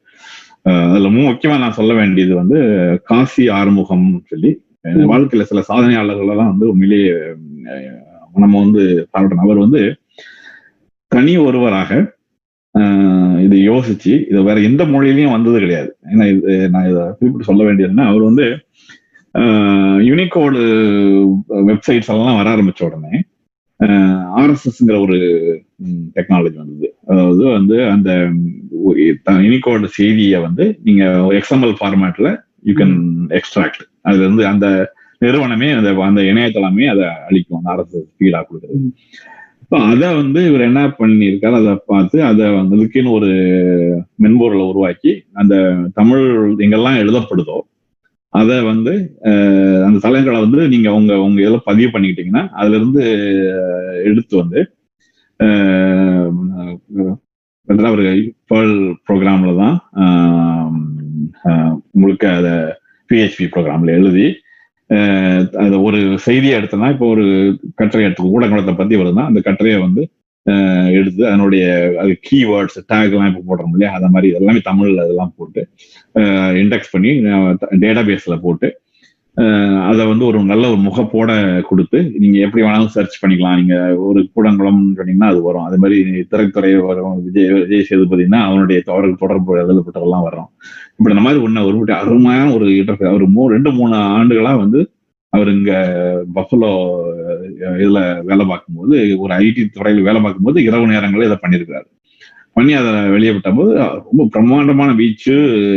அதுல 0.89 1.09
மு- 1.09 1.27
முக்கியமா 1.27 1.57
நான் 1.59 1.77
சொல்ல 1.77 1.93
வேண்டியது 1.95 2.33
வந்து 2.35 2.59
காசி 3.05 3.45
ஆறுமுகம் 3.55 4.09
சொல்லி 4.29 4.51
வாழ்க்கையில 5.09 5.45
சில 5.45 5.61
சாதனையாளர்கள் 5.69 6.29
எல்லாம் 6.29 6.53
வந்து 6.53 6.67
உண்மையிலேயே 6.71 7.15
நம்ம 8.37 8.55
வந்து 8.59 8.83
பாராட்டணும் 9.13 9.47
அவர் 9.47 9.59
வந்து 9.59 9.81
தனி 11.13 11.35
ஒருவராக 11.45 11.91
இது 13.45 13.57
யோசிச்சு 13.65 14.13
இது 14.29 14.41
வேற 14.43 14.59
எந்த 14.61 14.83
மொழியிலையும் 14.85 15.35
வந்தது 15.35 15.59
கிடையாது. 15.59 15.91
ஏன்னா 16.11 16.25
இது 16.33 16.69
நான் 16.69 16.89
இதை 16.91 17.03
குறிப்பிட்டு 17.13 17.49
சொல்ல 17.49 17.63
வேண்டியதுன்னா 17.65 18.05
அவர் 18.07 18.23
வந்து 18.23 18.47
யூனிகோடு 20.07 20.61
வெப்சைட்ஸ் 21.69 22.11
எல்லாம் 22.15 22.39
வர 22.39 22.49
ஆரம்பிச்ச 22.55 22.83
உடனே 22.85 23.13
ஆர்எஸ்எஸ்ங்கிற 24.41 24.97
ஒரு 25.01 25.17
டெக்னாலஜி 26.17 26.57
வந்தது. 26.63 26.89
அதாவது 27.11 27.45
வந்து 27.59 27.77
அந்த 27.95 28.11
யூனிகோடு 29.47 29.89
செய்தியை 29.99 30.39
வந்து 30.41 30.65
நீங்க 30.87 31.05
எக்ஸ்எம்எல் 31.41 31.77
ஃபார்மேட்ல 31.81 32.31
யூ 32.69 32.75
கேன் 32.75 32.97
எக்ஸ்ட்ராக்ட் 33.39 33.83
அதுல 34.03 34.25
இருந்து 34.27 34.45
அந்த 34.53 34.67
நிறுவனமே 35.23 35.69
அந்த 35.77 35.91
அந்த 36.09 36.21
இணையதளமே 36.23 36.85
அதை 36.93 37.07
அழிக்கும் 37.29 37.59
அந்த 37.59 37.71
ஆர்எஸ்எஸ் 37.73 38.09
ஃபீடா 38.19 38.41
கொடுக்குறது. 38.49 38.83
இப்போ 39.63 39.79
அதை 39.85 40.09
வந்து 40.15 40.41
இவர் 40.49 40.67
என்ன 40.69 40.83
பண்ணியிருக்காரு 40.99 41.57
அதை 41.61 41.73
பார்த்து 41.87 42.19
அதை 42.25 42.45
வந்து 42.51 42.77
அதுக்குன்னு 42.77 43.11
ஒரு 43.11 43.31
மென்பொருளை 44.25 44.65
உருவாக்கி 44.73 45.13
அந்த 45.33 45.55
தமிழ் 45.95 46.25
எங்கெல்லாம் 46.67 47.01
எழுதப்படுதோ 47.03 47.59
அதை 48.33 48.61
வந்து 48.63 48.93
அந்த 49.87 49.99
தலைங்களை 49.99 50.41
வந்து 50.41 50.69
நீங்க 50.69 50.93
உங்க 50.93 51.19
உங்க 51.19 51.43
இதில் 51.43 51.67
பதிவு 51.67 51.91
பண்ணிக்கிட்டீங்கன்னா 51.93 52.49
அதுல 52.53 52.77
இருந்து 52.77 53.03
எடுத்து 54.05 54.37
வந்து 54.37 54.61
ஒரு 57.91 58.05
பேர்ல் 58.51 58.97
ப்ரோக்ராம்ல 59.07 59.55
தான் 59.57 59.77
முழுக்க 61.93 62.31
அதை 62.31 62.53
பிஹெச்பி 63.11 63.45
ப்ரோக்ராம்ல 63.45 63.93
எழுதி 63.93 64.37
அதை 65.59 65.79
ஒரு 65.79 66.19
செய்தியை 66.19 66.59
எடுத்தோம்னா 66.59 66.91
இப்போ 66.91 67.07
ஒரு 67.07 67.59
கட்டுரை 67.75 68.05
எடுத்து 68.05 68.23
ஊடகத்தை 68.23 68.75
பத்தி 68.75 68.97
வருதுன்னா 68.97 69.25
அந்த 69.25 69.41
கட்டுரையை 69.41 69.81
வந்து 69.81 70.11
எடுத்து 70.99 71.23
அதனுடைய 71.31 71.65
அது 72.03 72.13
கீவேர்ட்ஸ் 72.27 72.79
டேக்லாம் 72.91 73.31
இப்போ 73.31 73.43
போடுறோம் 73.49 73.73
இல்லையா? 73.75 73.93
அந்த 73.99 74.09
மாதிரி 74.15 74.29
எல்லாமே 74.41 74.61
தமிழில் 74.69 75.05
அதெல்லாம் 75.05 75.33
போட்டு 75.39 75.63
இண்டெக்ஸ் 76.63 76.93
பண்ணி 76.95 77.13
டேட்டா 77.85 78.05
பேஸில் 78.11 78.45
போட்டு 78.47 78.69
அதை 79.89 80.03
வந்து 80.11 80.25
ஒரு 80.29 80.39
நல்ல 80.51 80.65
ஒரு 80.73 80.81
முகப்போட 80.87 81.31
கொடுத்து 81.69 81.99
நீங்கள் 82.23 82.45
எப்படி 82.45 82.63
வேணாலும் 82.65 82.95
சர்ச் 82.95 83.19
பண்ணிக்கலாம். 83.23 83.59
நீங்கள் 83.61 83.99
ஒரு 84.07 84.21
கூடங்குளம்னு 84.35 84.97
சொன்னீங்கன்னா 84.99 85.29
அது 85.33 85.41
வரும். 85.49 85.67
அது 85.69 85.77
மாதிரி 85.83 85.99
திரைத்துறை 86.33 86.71
வரும். 86.89 87.15
விஜய் 87.27 87.53
விஜய் 87.63 87.87
சேதுபதினா 87.91 88.41
அவனுடைய 88.49 88.79
அவருக்கு 88.95 89.23
தொடர்பு 89.25 89.61
எழுதப்பட்டதெல்லாம் 89.65 90.27
வரும் 90.29 90.49
இப்படி 90.99 91.15
இந்த 91.15 91.25
மாதிரி 91.27 91.43
ஒன்று 91.47 91.67
ஒரு 91.69 91.95
அருமையான 92.03 92.49
ஒரு 92.57 92.69
இன்டர்ஃபே 92.81 93.13
ஒரு 93.19 93.29
மூ 93.35 93.45
ரெண்டு 93.55 93.73
மூணு 93.79 93.97
ஆண்டுகளாக 94.19 94.63
வந்து 94.65 94.81
அவர் 95.33 95.49
இங்க 95.49 95.73
பஃபலோ 96.35 96.71
இதுல 97.83 98.01
வேலை 98.25 98.45
பார்க்கும்போது 98.47 99.19
ஒரு 99.19 99.33
ஐடி 99.35 99.63
துறையில் 99.71 100.03
வேலை 100.03 100.21
பார்க்கும்போது 100.23 100.63
இரவு 100.63 100.87
நேரங்களில் 100.87 101.29
இதை 101.31 101.39
பண்ணியிருக்காரு 101.43 101.89
பண்ணி 102.53 102.73
அதை 102.73 102.93
வெளியே 103.11 103.33
போது 103.59 103.73
ரொம்ப 104.07 104.23
பிரம்மாண்டமான 104.31 104.91
பீச்சு 104.93 105.35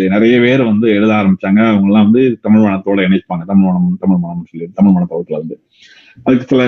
நிறைய 0.10 0.36
பேர் 0.40 0.62
வந்து 0.64 0.88
எழுத 0.90 1.12
ஆரம்பிச்சாங்க. 1.14 1.60
அவங்க 1.72 1.88
எல்லாம் 1.90 2.06
வந்து 2.06 2.22
தமிழ் 2.42 2.64
மனத்தோட 2.66 3.00
இணைப்பாங்க. 3.08 3.44
தமிழ் 3.46 3.68
மனம் 3.68 3.98
தமிழ் 4.00 4.18
மனம் 4.18 4.48
சொல்லி 4.52 4.68
தமிழ் 4.74 4.96
மனத்தோட்டத்துல 4.96 5.40
வந்து. 5.42 5.56
அதுக்கு 6.24 6.46
சில 6.48 6.64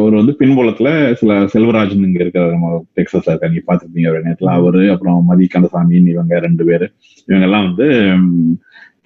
ஒரு 0.00 0.14
வந்து 0.16 0.34
பின்புலத்துல 0.40 0.90
சில 1.12 1.32
செல்வராஜன் 1.54 2.06
இங்க 2.08 2.20
இருக்கிற 2.22 2.44
நம்ம 2.50 2.68
டெக்ஸஸ்ல 2.96 3.30
இருக்காங்க 3.30 3.52
நீங்க 3.54 3.66
பாத்துருப்பீங்க 3.68 4.10
ஒரு 4.12 4.22
நேரத்துல 4.26 4.52
அவரு 4.58 4.90
அப்புறம் 4.90 5.24
மதி 5.24 5.48
கந்தசாமின்னு 5.54 6.14
இவங்க 6.16 6.38
ரெண்டு 6.38 6.64
பேரு. 6.64 6.88
இவங்க 7.28 7.46
எல்லாம் 7.48 7.66
வந்து 7.68 7.88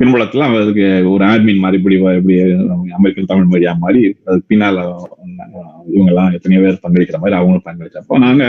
பின்புலத்துல 0.03 0.47
அவருக்கு 0.49 0.85
ஒரு 1.11 1.23
ஆட்மின் 1.25 1.61
மாதிரி 1.61 1.79
இப்படி 1.81 1.97
இப்படி 2.15 2.37
அமெரிக்கன் 2.97 3.29
தமிழ் 3.31 3.51
மீடியா 3.51 3.73
மாதிரி 3.81 4.01
அதுக்கு 4.27 4.49
பின்னால 4.49 4.79
இவங்க 5.93 6.11
எல்லாம் 6.13 6.33
எத்தனையோ 6.33 6.63
பேர் 6.63 6.85
பங்களிக்கிற 6.85 7.19
மாதிரி 7.19 7.37
அவங்களும் 7.39 7.67
பங்களிச்சப்போ 7.69 8.19
நாங்க 8.25 8.45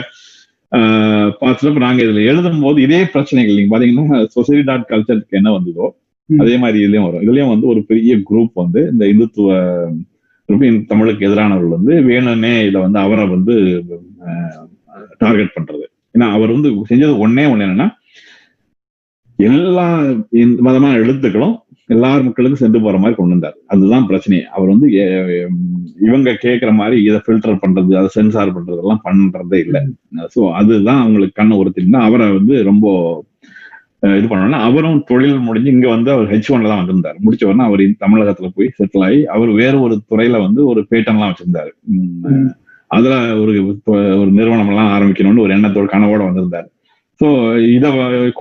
பார்த்துட்டு 1.41 1.85
நாங்க 1.85 2.01
இதுல 2.03 2.23
எழுதும் 2.25 2.63
போது 2.63 2.77
இதே 2.81 2.99
பிரச்சனைகள் 3.13 3.57
நீங்க 3.59 3.73
பாத்தீங்கன்னா 3.73 4.21
சொசைட்டி 4.35 4.63
டாட் 4.63 4.89
கல்ச்சருக்கு 4.89 5.39
என்ன 5.39 5.51
வந்ததோ. 5.51 5.87
அதே 6.29 6.55
மாதிரி 6.57 6.77
இதுலயும் 6.83 7.07
வரும் 7.07 7.23
இதுலயும் 7.23 7.53
வந்து 7.53 7.67
ஒரு 7.67 7.81
பெரிய 7.83 8.13
குரூப் 8.29 8.61
வந்து 8.61 8.81
இந்த 8.91 9.03
இந்துத்துவ 9.05 9.49
தமிழுக்கு 10.89 11.27
எதிரானவர்கள் 11.27 11.75
வந்து 11.77 11.93
வேணும்னே 12.09 12.53
இதை 12.67 12.79
வந்து 12.81 12.99
அவரை 12.99 13.25
வந்து 13.27 13.53
டார்கெட் 15.21 15.55
பண்றது 15.55 15.85
ஏன்னா 16.15 16.27
அவர் 16.31 16.55
வந்து 16.55 16.69
செஞ்சது 16.89 17.13
ஒன்னே 17.25 17.45
ஒண்ணு 17.51 17.65
என்னன்னா 17.67 17.87
எல்லா 19.39 19.85
விதமான 20.67 20.93
எழுத்துக்களும் 21.03 21.55
எல்லார் 21.93 22.25
மக்களுக்கும் 22.25 22.61
சென்று 22.61 22.79
போற 22.83 22.97
மாதிரி 23.01 23.15
கொண்டு 23.17 23.35
வந்தார். 23.35 23.55
அதுதான் 23.73 24.05
பிரச்சனை 24.09 24.37
அவர் 24.55 24.71
வந்து 24.73 24.87
இவங்க 26.07 26.29
கேட்கிற 26.43 26.69
மாதிரி 26.79 26.97
இதை 27.07 27.19
ஃபில்டர் 27.25 27.61
பண்றது 27.63 27.91
அதை 27.99 28.09
சென்சார் 28.15 28.55
பண்றது 28.57 28.81
எல்லாம் 28.83 29.03
பண்றதே 29.07 29.59
இல்லை. 29.65 29.81
ஸோ 30.35 30.41
அதுதான் 30.59 31.01
அவங்களுக்கு 31.03 31.39
கண்ணை 31.39 31.57
உறுத்தினா 31.61 32.01
அவரை 32.07 32.27
வந்து 32.39 32.55
ரொம்ப 32.71 32.87
இது 34.17 34.27
பண்ணோம்னா 34.29 34.59
அவரும் 34.67 35.03
தொழில் 35.09 35.43
முடிஞ்சு 35.47 35.69
இங்க 35.73 35.87
வந்து 35.95 36.09
அவர் 36.13 36.31
ஹெச் 36.31 36.49
ஒன்ல 36.53 36.71
தான் 36.71 36.81
வந்திருந்தார். 36.81 37.17
முடிச்ச 37.25 37.43
உடனே 37.49 37.65
அவர் 37.69 37.83
தமிழகத்துல 38.03 38.47
போய் 38.55 38.73
செட்டில் 38.79 39.05
ஆகி 39.07 39.19
அவர் 39.35 39.51
வேற 39.61 39.73
ஒரு 39.85 39.95
துறையில 40.11 40.41
வந்து 40.45 40.61
ஒரு 40.71 40.81
பேட்டன்லாம் 40.89 41.31
வச்சிருந்தாரு. 41.31 41.71
அதுல 42.91 43.13
ஒரு 43.43 43.53
ஒரு 44.21 44.29
நிறுவனம் 44.39 44.71
எல்லாம் 44.71 44.91
ஆரம்பிக்கணும்னு 44.95 45.43
ஒரு 45.45 45.53
எண்ணத்தோட 45.57 45.87
கனவோட 45.93 46.21
வந்திருந்தாரு. 46.27 46.67
ஸோ 47.21 47.27
இதை 47.75 47.89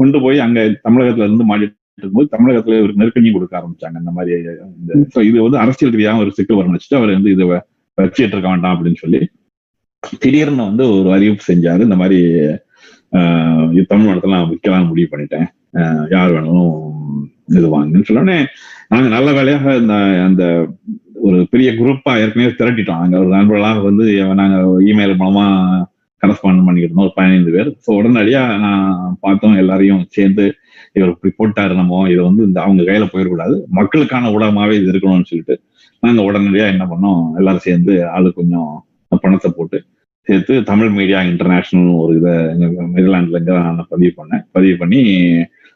கொண்டு 0.01 0.19
போய் 0.25 0.39
அங்க 0.47 0.61
தமிழகத்துல 0.87 1.27
இருந்து 1.29 1.47
மாடிட்டு 1.51 1.79
இருக்கும்போது 1.99 2.33
தமிழகத்துல 2.35 2.79
ஒரு 2.85 2.93
நெருக்கடியும் 3.01 3.37
கொடுக்க 3.37 3.61
ஆரம்பிச்சாங்க. 3.61 3.97
இந்த 4.03 4.13
மாதிரி 4.17 4.35
இந்த 4.79 5.09
ஸோ 5.15 5.23
இது 5.29 5.37
வந்து 5.43 5.59
அரசியல் 5.65 5.95
ரீதியாக 5.95 6.23
ஒரு 6.25 6.31
சிக்கல் 6.39 6.61
வரும் 6.61 6.79
அவர் 7.01 7.17
வந்து 7.17 7.33
இதை 7.37 7.47
வச்சுட்டு 7.99 8.35
இருக்க 8.35 8.49
வேண்டாம் 8.49 8.75
அப்படின்னு 8.77 9.03
சொல்லி 9.05 9.21
திடீர்னு 10.23 10.63
வந்து 10.71 10.85
ஒரு 10.99 11.09
அறிவிப்பு 11.17 11.45
செஞ்சாரு. 11.53 11.83
இந்த 11.89 11.97
மாதிரி 12.03 12.21
ஆஹ் 13.19 13.67
தமிழ் 13.91 14.09
மடத்துல 14.09 14.37
நான் 14.37 14.51
விற்கலாம் 14.51 14.89
முடிவு 14.91 15.09
பண்ணிட்டேன். 15.13 15.47
யார் 16.15 16.33
வேணாலும் 16.35 16.73
இது 17.59 17.67
வாங்கன்னு 17.75 18.09
சொன்னோடனே 18.09 18.37
நாங்க 18.93 19.09
நல்ல 19.17 19.29
வேலையாக 19.33 19.75
இந்த 19.83 19.95
அந்த 20.29 20.45
ஒரு 21.27 21.39
பெரிய 21.51 21.69
குரூப்பா 21.73 22.13
ஏற்கனவே 22.23 22.51
திரட்டிட்டோம். 22.61 23.03
அங்க 23.05 23.17
ஒரு 23.23 23.31
நண்பர்களாக 23.37 23.83
வந்து 23.89 24.05
நாங்க 24.41 24.57
இமெயில் 24.91 25.21
மூலமா 25.21 25.45
கரஸ்பாண்ட் 26.23 26.65
பண்ணிக்கிட்டு 26.67 26.93
இருந்தோம் 26.93 27.09
ஒரு 27.09 27.17
பதினைந்து 27.19 27.53
பேர். 27.55 27.69
ஸோ 27.85 27.91
உடனடியாக 28.01 28.59
நான் 28.65 29.17
பார்த்தோம் 29.25 29.57
எல்லாரையும் 29.63 30.03
சேர்ந்து 30.17 30.45
இவர் 30.97 31.13
இப்படி 31.15 31.31
போட்டாரு 31.41 31.75
நம்ம 31.81 32.03
இதை 32.13 32.23
வந்து 32.29 32.43
இந்த 32.49 32.59
அவங்க 32.65 32.83
கையில 32.89 33.07
போயிடக்கூடாது. 33.13 33.55
மக்களுக்கான 33.79 34.31
ஊடகமாவே 34.35 34.75
இது 34.81 34.91
இருக்கணும்னு 34.93 35.29
சொல்லிட்டு 35.31 35.55
நாங்கள் 36.03 36.27
உடனடியாக 36.29 36.73
என்ன 36.75 36.85
பண்ணோம் 36.93 37.23
எல்லாரும் 37.41 37.67
சேர்ந்து 37.69 37.93
ஆளு 38.17 38.31
கொஞ்சம் 38.39 38.71
பணத்தை 39.25 39.51
போட்டு 39.59 39.79
சேர்த்து 40.27 40.55
தமிழ் 40.71 40.91
மீடியா 40.99 41.21
இன்டர்நேஷனல் 41.31 41.95
ஒரு 42.03 42.13
இதை 42.19 42.33
நெதர்லாண்ட்ல 42.61 43.37
இருந்து 43.37 43.55
நான் 43.69 43.89
பதிவு 43.95 44.13
பண்ணேன். 44.19 44.43
பதிவு 44.57 44.77
பண்ணி 44.83 45.01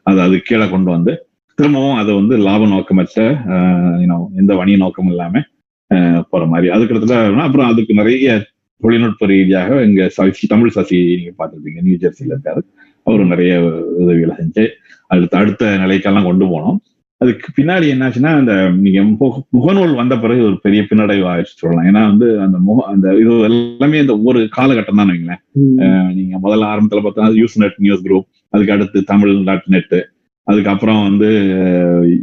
அதை 0.07 0.19
அது 0.27 0.37
கீழே 0.49 0.67
கொண்டு 0.75 0.91
வந்து 0.97 1.13
திரும்பவும் 1.59 1.99
அதை 2.01 2.13
வந்து 2.21 2.35
லாப 2.47 2.67
நோக்கமற்ற 2.75 3.25
எந்த 4.41 4.53
வணிக 4.61 4.77
நோக்கமும் 4.85 5.13
இல்லாமல் 5.15 5.47
போகிற 6.31 6.45
மாதிரி. 6.53 6.69
அதுக்கு 6.75 6.95
இடத்துல 6.95 7.17
அப்புறம் 7.47 7.71
அதுக்கு 7.73 7.93
நிறைய 8.01 8.37
தொழில்நுட்ப 8.83 9.27
ரீதியாக 9.33 9.79
இங்க 9.89 10.03
சசி 10.17 10.47
தமிழ் 10.53 10.75
சசி 10.77 10.99
நீங்க 11.19 11.33
பார்த்துருப்பீங்க 11.39 11.81
நியூ 11.87 11.97
ஜெர்சியில 12.03 12.35
இருக்காரு. 12.35 12.63
அவரு 13.07 13.25
நிறைய 13.33 13.55
உதவிகளை 14.03 14.35
செஞ்சு 14.41 14.65
அடுத்த 15.15 15.35
அடுத்த 15.41 15.71
நிலைக்கெல்லாம் 15.83 16.29
கொண்டு 16.29 16.47
போனோம். 16.53 16.79
அதுக்கு 17.23 17.49
பின்னாடி 17.59 17.87
என்னாச்சுன்னா 17.93 18.31
அந்த 18.39 18.55
நீங்க 18.85 19.01
முகநூல் 19.55 19.93
வந்த 20.01 20.15
பிறகு 20.25 20.41
ஒரு 20.49 20.57
பெரிய 20.65 20.81
பின்னடைவு 20.89 21.25
ஆயிடுச்சு 21.33 21.61
சொல்லலாம். 21.61 21.87
ஏன்னா 21.91 22.03
வந்து 22.11 22.27
அந்த 22.47 22.59
முக 22.67 22.85
அந்த 22.93 23.15
இது 23.23 23.37
எல்லாமே 23.49 24.01
இந்த 24.05 24.15
ஒரு 24.31 24.41
காலகட்டம் 24.57 25.01
தான் 25.01 25.11
வைங்களேன். 25.13 25.43
நீங்க 26.19 26.35
முதல்ல 26.45 26.69
ஆரம்பத்துல 26.73 27.03
பார்த்தா 27.07 27.31
யூஸ் 27.41 27.57
நெட் 27.63 27.79
நியூஸ் 27.87 28.05
குரூப் 28.09 28.27
அதுக்கு 28.55 28.75
அடுத்து 28.77 28.99
தமிழ் 29.13 29.33
டாட் 29.49 29.71
நெட் 29.77 29.97
அதுக்கப்புறம் 30.49 31.01
வந்து 31.09 31.29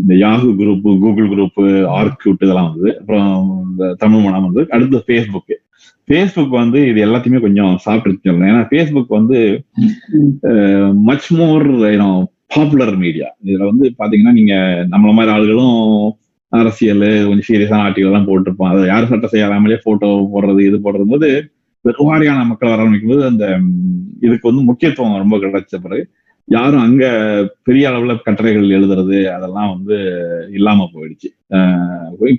இந்த 0.02 0.14
Yahoo 0.24 0.50
group 0.60 0.86
Google 1.04 1.32
group 1.34 1.60
Orkut 2.00 2.44
இதெல்லாம் 2.46 2.70
வந்தது. 2.70 2.92
அப்புறம் 3.00 3.30
இந்த 3.70 3.94
தமிழ் 4.04 4.26
மனம் 4.26 4.46
வந்து 4.48 4.64
அடுத்து 4.76 5.04
ஃபேஸ்புக்கு 5.08 5.56
ஃபேஸ்புக் 6.08 6.54
வந்து 6.62 6.80
இது 6.92 7.00
எல்லாத்தையுமே 7.06 7.40
கொஞ்சம் 7.46 7.74
சாப்பிட்டு 7.86 8.30
சொல்லலாம். 8.30 8.50
ஏன்னா 8.52 8.64
ஃபேஸ்புக் 8.72 9.18
வந்து 9.18 9.38
மச் 11.10 11.30
மோர் 11.40 11.68
பாப்புலர் 12.56 12.98
மீடியா 13.04 13.28
இதுல 13.46 13.68
வந்து 13.70 13.86
பாத்தீங்கன்னா 14.00 14.34
நீங்க 14.40 14.56
நம்மள 14.92 15.12
மாதிரி 15.18 15.32
ஆளுகளும் 15.36 15.78
அரசியல் 16.54 17.06
கொஞ்சம் 17.28 17.48
சீரியஸான 17.48 17.84
ஆர்டிகல் 17.86 18.10
எல்லாம் 18.10 18.28
போட்டிருப்போம். 18.28 18.72
அதை 18.72 18.82
யாரும் 18.92 19.12
சட்டம் 19.12 19.32
செய்யாமலே 19.34 19.78
போட்டோ 19.86 20.10
போடுறது 20.34 20.62
இது 20.68 20.78
போடுறது 20.86 21.08
போது 21.14 21.30
வெறுவாரியான 21.86 22.44
மக்கள் 22.50 22.72
வர 22.72 22.82
ஆரம்பிக்கும் 22.82 23.14
போது 23.14 23.24
அந்த 23.30 23.46
இதுக்கு 24.26 24.50
வந்து 24.50 24.68
முக்கியத்துவம் 24.70 25.22
ரொம்ப 25.24 25.38
கிடைச்ச 25.46 25.80
பிறகு 25.86 26.04
யாரும் 26.48 26.84
அங்க 26.86 27.04
பெரிய 27.64 27.84
அளவுல 27.90 28.14
கட்டுரைகள் 28.24 28.74
எழுதுறது 28.78 29.18
அதெல்லாம் 29.36 29.70
வந்து 29.74 29.98
இல்லாம 30.52 30.88
போயிடுச்சு. 30.94 31.30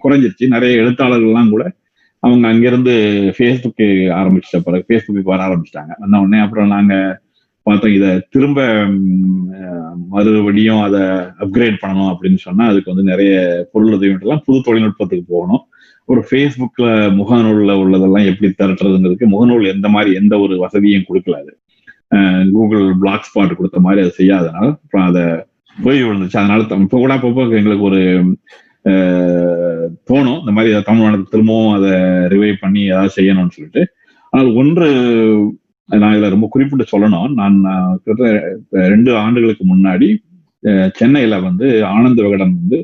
குறைஞ்சிருச்சு. 0.04 0.46
நிறைய 0.54 0.82
எழுத்தாளர்கள்லாம் 0.82 1.52
கூட 1.54 1.64
அவங்க 2.22 2.44
அங்கிருந்து 2.48 2.94
ஃபேஸ்புக்கு 3.36 3.86
ஆரம்பிச்சிட்ட 4.18 4.58
பிறகு 4.64 4.84
ஃபேஸ்புக்கு 4.88 5.30
வர 5.32 5.40
ஆரம்பிச்சிட்டாங்க. 5.46 5.92
வந்த 6.02 6.20
உடனே 6.24 6.38
அப்புறம் 6.44 6.74
நாங்க 6.74 6.94
பார்த்தோம் 7.66 7.96
இதை 7.98 8.10
திரும்ப 8.30 8.60
மறுபடியும் 10.14 10.82
அதை 10.86 11.00
அப்கிரேட் 11.44 11.76
பண்ணணும் 11.84 12.10
அப்படின்னு 12.12 12.40
சொன்னா 12.46 12.64
அதுக்கு 12.70 12.94
வந்து 12.94 13.10
நிறைய 13.10 13.34
பொருள் 13.72 13.94
உதவிலாம் 13.96 14.44
புது 14.46 14.58
தொழில்நுட்பத்துக்கு 14.66 15.24
போகணும். 15.28 15.62
ஒரு 16.04 16.20
ஃபேஸ்புக்ல 16.30 16.86
முகநூல்ல 17.20 17.74
உள்ளதெல்லாம் 17.82 18.28
எப்படி 18.30 18.48
திரட்டுறதுங்கிறதுக்கு 18.58 19.28
முகநூல் 19.34 19.72
எந்த 19.74 19.88
மாதிரி 19.88 20.10
எந்த 20.14 20.34
ஒரு 20.38 20.58
வசதியும் 20.58 21.06
கொடுக்கல 21.08 21.38
அது. 21.42 21.52
கூகுள் 22.54 22.84
பிளாக் 23.02 23.26
ஸ்பாட் 23.28 23.56
கொடுத்த 23.58 23.80
மாதிரி 23.86 24.02
அதை 24.04 24.12
செய்யாதனால 24.20 24.66
அப்புறம் 24.82 25.06
அதை 25.10 25.24
போய் 25.76 26.04
விழுந்துச்சு 26.06 26.40
அதனால 26.40 26.62
இப்போ 26.84 26.98
கூட 27.02 27.12
அப்பப்போ 27.16 27.44
எங்களுக்கு 27.60 27.88
ஒரு 27.90 28.00
தோணும். 30.08 30.40
இந்த 30.42 30.52
மாதிரி 30.56 30.80
தமிழ் 30.88 31.28
திரும்பவும் 31.32 31.74
அதை 31.76 31.92
ரிவைவ் 32.32 32.62
பண்ணி 32.64 32.80
ஏதாவது 32.92 33.16
செய்யணும்னு 33.18 33.54
சொல்லிட்டு. 33.56 33.82
ஆனால் 34.32 34.50
ஒன்று 34.60 34.88
நான் 35.88 36.14
இதில் 36.14 36.34
ரொம்ப 36.34 36.46
குறிப்பிட்டு 36.52 36.84
சொல்லணும். 36.92 37.28
நான் 37.40 37.56
கிட்டத்தட்ட 38.02 38.84
ரெண்டு 38.92 39.10
ஆண்டுகளுக்கு 39.22 39.64
முன்னாடி 39.72 40.08
சென்னையில 40.98 41.38
வந்து 41.48 41.66
ஆனந்த 41.94 42.20
விகடன் 42.26 42.54
வந்து 42.60 42.78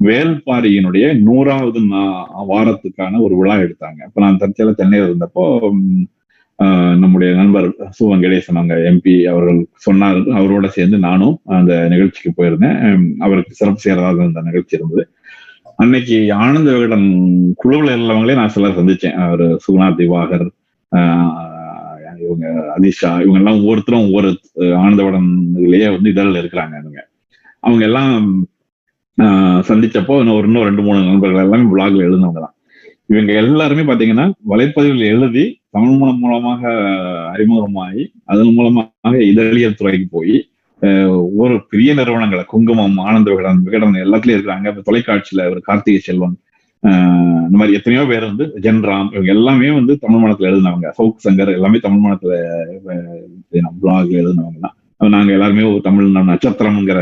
வேல்பாரியினுடைய 0.00 1.06
நூறாவது 1.26 1.80
வாரத்துக்கான 2.52 3.20
ஒரு 3.26 3.34
விழா 3.40 3.56
எடுத்தாங்க. 3.64 4.00
அப்போ 4.06 4.20
நான் 4.24 4.40
தற்செயலாக 4.42 4.76
சென்னையில் 4.80 5.08
இருந்தப்போ 5.08 5.44
நம்முடைய 7.02 7.30
நண்பர் 7.40 7.66
சு 7.96 8.04
வெங்கடேசன் 8.10 8.60
அங்க 8.60 8.74
எம்பி 8.90 9.14
அவர்கள் 9.32 9.58
சொன்னார் 9.86 10.18
அவரோட 10.38 10.66
சேர்ந்து 10.76 10.98
நானும் 11.06 11.36
அந்த 11.58 11.72
நிகழ்ச்சிக்கு 11.92 12.30
போயிருந்தேன். 12.38 12.78
அவருக்கு 13.26 13.58
சிறப்பு 13.60 13.80
சேரதாக 13.84 14.24
அந்த 14.28 14.42
நிகழ்ச்சி 14.48 14.76
இருந்தது. 14.78 15.04
அன்னைக்கு 15.82 16.16
ஆனந்த 16.44 16.70
விகடன் 16.76 17.06
குழுவில் 17.62 17.92
உள்ளவங்களே 17.96 18.38
நான் 18.40 18.54
சிலர் 18.56 18.78
சந்திச்சேன். 18.78 19.18
அவர் 19.26 19.44
சுகுணா 19.64 19.88
திவாகர் 20.00 20.46
இவங்க 22.24 22.46
அதிஷா 22.76 23.10
இவங்க 23.24 23.38
எல்லாம் 23.40 23.60
ஒவ்வொருத்தரும் 23.60 24.06
ஒவ்வொரு 24.06 24.30
ஆனந்தவடன் 24.82 25.28
இதுலயே 25.58 25.88
வந்து 25.96 26.12
இதழில் 26.12 26.40
இருக்கிறாங்க 26.42 26.74
அவங்க 26.80 26.98
அவங்க 27.66 27.82
எல்லாம் 27.90 28.12
சந்திச்சப்போ 29.68 30.14
இன்னும் 30.22 30.44
இன்னும் 30.48 30.66
ரெண்டு 30.68 30.82
மூணு 30.86 30.98
நண்பர்கள் 31.08 31.44
எல்லாமே 31.46 31.70
பிளாக்ல 31.72 32.06
எழுந்தவங்க 32.08 32.40
தான். 32.44 32.54
இவங்க 33.12 33.32
எல்லாருமே 33.42 33.82
பாத்தீங்கன்னா 33.90 34.26
வலைப்பதிவில் 34.50 35.04
எழுதி 35.12 35.44
தமிழ் 35.76 35.98
மூலம் 36.00 36.20
மூலமாக 36.24 36.70
அறிமுகமாகி 37.34 38.02
அதன் 38.32 38.56
மூலமாக 38.56 39.22
இதழியல் 39.30 39.78
துறைக்கு 39.80 40.06
போய் 40.16 40.36
ஒரு 41.42 41.54
பெரிய 41.70 41.90
நிறுவனங்களை 41.98 42.42
குங்குமம் 42.50 42.98
ஆனந்த 43.06 43.28
விகடன் 43.32 43.62
விகடன் 43.66 44.02
எல்லாத்துலயும் 44.04 44.36
இருக்கிறாங்க. 44.36 44.66
இப்ப 44.72 44.84
தொலைக்காட்சியில 44.88 45.46
ஒரு 45.52 45.60
கார்த்திகை 45.68 46.00
செல்வன் 46.08 46.36
இந்த 47.46 47.56
மாதிரி 47.60 47.76
எத்தனையோ 47.78 48.02
பேர் 48.10 48.28
வந்து 48.30 48.44
ஜென்ராம் 48.64 49.08
இவங்க 49.14 49.30
எல்லாமே 49.36 49.70
வந்து 49.78 49.92
தமிழ் 50.04 50.22
மனத்துல 50.24 50.50
எழுதினவங்க. 50.50 50.88
சவுக் 50.98 51.24
சங்கர் 51.26 51.56
எல்லாமே 51.58 51.78
தமிழ் 51.86 52.04
மனத்துல 52.04 52.34
பிளாக்ல 53.80 54.20
எழுதினவங்க 54.22 54.60
தான். 54.66 54.76
நாங்க 55.16 55.32
எல்லாருமே 55.36 55.64
ஒரு 55.72 55.80
தமிழ் 55.88 56.12
நட்சத்திரம்ங்கிற 56.30 57.00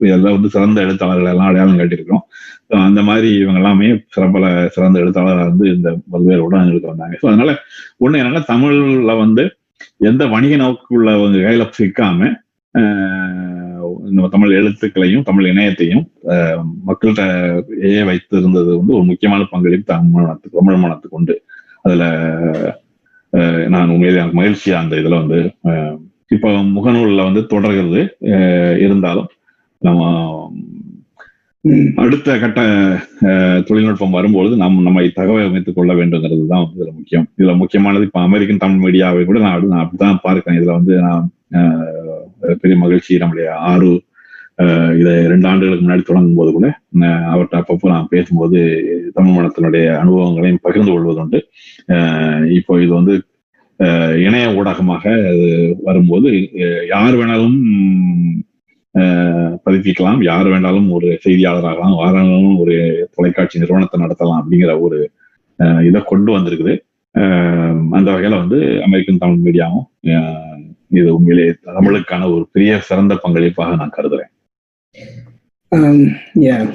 இதெல்லாம் 0.00 0.36
வந்து 0.36 0.48
சிறந்த 0.54 0.78
எழுத்தாளர்கள் 0.86 1.30
எல்லாம் 1.32 1.48
அடையாளம் 1.50 1.78
காட்டியிருக்கோம் 1.80 2.22
அந்த 2.86 3.00
மாதிரி 3.02 3.28
இவங்க 3.42 3.60
எல்லாமே 3.62 3.88
சிறப்பல 4.14 4.46
சிறந்த 4.74 4.96
எழுத்தாளராக 5.04 5.48
வந்து 5.50 5.66
இந்த 5.74 5.88
பல்வேறு 6.12 6.44
ஊடகங்களுக்கு 6.46 6.92
வந்தாங்க. 6.92 7.16
ஸோ 7.22 7.26
அதனால 7.30 7.50
ஒண்ணு 8.04 8.20
என்னன்னா 8.22 8.42
தமிழ்ல 8.52 9.14
வந்து 9.24 9.44
எந்த 10.10 10.22
வணிக 10.34 10.54
நோக்குள்ளவங்க 10.56 11.44
கையில 11.46 11.66
சிக்காம 11.78 12.30
நம்ம 14.08 14.26
தமிழ் 14.32 14.56
எழுத்துக்களையும் 14.58 15.24
தமிழ் 15.28 15.46
இணையத்தையும் 15.52 16.04
மக்கள்கிட்ட 16.88 17.22
ஏ 17.90 18.02
வைத்திருந்தது 18.08 18.70
வந்து 18.78 18.92
ஒரு 18.98 19.04
முக்கியமான 19.10 19.46
பங்களிப்பு 19.52 19.86
தமிழ் 19.92 20.24
மனத்துக்கு 20.24 20.58
தமிழ் 20.60 20.82
மனத்துக்கு 20.84 21.18
உண்டு. 21.20 21.36
அதுல 21.84 22.04
நான் 23.74 23.92
உண்மையிலே 23.94 24.20
எனக்கு 24.20 24.38
மகிழ்ச்சியா 24.40 24.76
அந்த 24.82 24.94
இதுல 25.00 25.18
வந்து 25.22 25.38
இப்போ 26.30 26.48
முகநூல்ல 26.76 27.24
வந்து 27.28 27.42
தொடர்கிறது 27.52 28.00
இருந்தாலும் 28.84 29.28
அடுத்த 32.04 32.34
கட்ட 32.42 32.60
தொழில்நுட்பம் 33.68 34.16
வரும்பொழுது 34.16 34.54
நாம் 34.62 34.76
நம்மை 34.86 35.04
அமைத்துக் 35.46 35.78
கொள்ள 35.78 35.92
வேண்டுங்கிறது 36.00 36.44
தான் 36.52 36.66
இதுல 36.74 36.90
முக்கியம். 36.98 37.26
இதுல 37.38 37.52
முக்கியமானது 37.62 38.06
இப்ப 38.08 38.20
அமெரிக்கன் 38.28 38.62
தமிழ் 38.64 38.84
மீடியாவை 38.84 39.22
கூட 39.24 39.38
நான் 39.46 39.70
நான் 39.72 39.82
அப்படித்தான் 39.84 40.22
பார்க்கிறேன். 40.26 40.58
இதுல 40.60 40.76
வந்து 40.78 40.94
நான் 41.06 41.24
பெரிய 42.62 42.76
மகிழ்ச்சி 42.84 43.18
நம்முடைய 43.22 43.48
ஆறு 43.70 43.90
இதை 45.00 45.14
ரெண்டு 45.32 45.46
ஆண்டுகளுக்கு 45.48 45.84
முன்னாடி 45.86 46.04
தொடங்கும் 46.08 46.38
போது 46.38 46.50
கூட 46.52 46.66
அவர்கிட்ட 47.32 47.56
அப்பப்போ 47.60 47.88
நான் 47.94 48.12
பேசும்போது 48.12 48.58
தமிழ் 49.16 49.36
மனத்தினுடைய 49.38 49.86
அனுபவங்களையும் 50.02 50.64
பகிர்ந்து 50.66 50.92
கொள்வதுண்டு. 50.92 51.40
இப்போ 52.58 52.74
இது 52.84 52.92
வந்து 52.98 53.14
இணைய 54.26 54.46
ஊடகமாக 54.58 55.04
வரும்போது 55.88 56.28
யார் 56.94 57.16
வேணாலும் 57.20 57.58
பதிப்பிக்கலாம் 59.64 60.22
யார் 60.22 60.46
வேண்டாலும் 60.46 60.90
ஒரு 60.90 61.20
செய்தியாளராகலாம் 61.24 61.96
யாராலும் 61.98 62.58
ஒரு 62.58 63.08
தொலைக்காட்சி 63.14 63.58
நிறுவனத்தை 63.58 64.00
நடத்தலாம் 64.00 64.40
அப்படிங்கிற 64.40 64.80
ஒரு 64.80 65.10
இதை 65.84 66.02
கொண்டு 66.04 66.38
வந்திருக்குது. 66.38 66.74
அந்த 67.90 68.10
வகையில 68.10 68.36
வந்து 68.36 68.82
அமெரிக்கன் 68.82 69.18
தமிழ் 69.18 69.44
மீடியாவும் 69.44 69.86
இது 70.88 71.14
உண்மையிலே 71.14 71.54
தமிழுக்கான 71.64 72.34
ஒரு 72.34 72.48
பெரிய 72.52 72.78
சிறந்த 72.78 73.14
பங்களிப்பாக 73.14 73.76
நான் 73.76 73.96
கருதுறேன். 73.96 74.32
Um, 75.72 76.16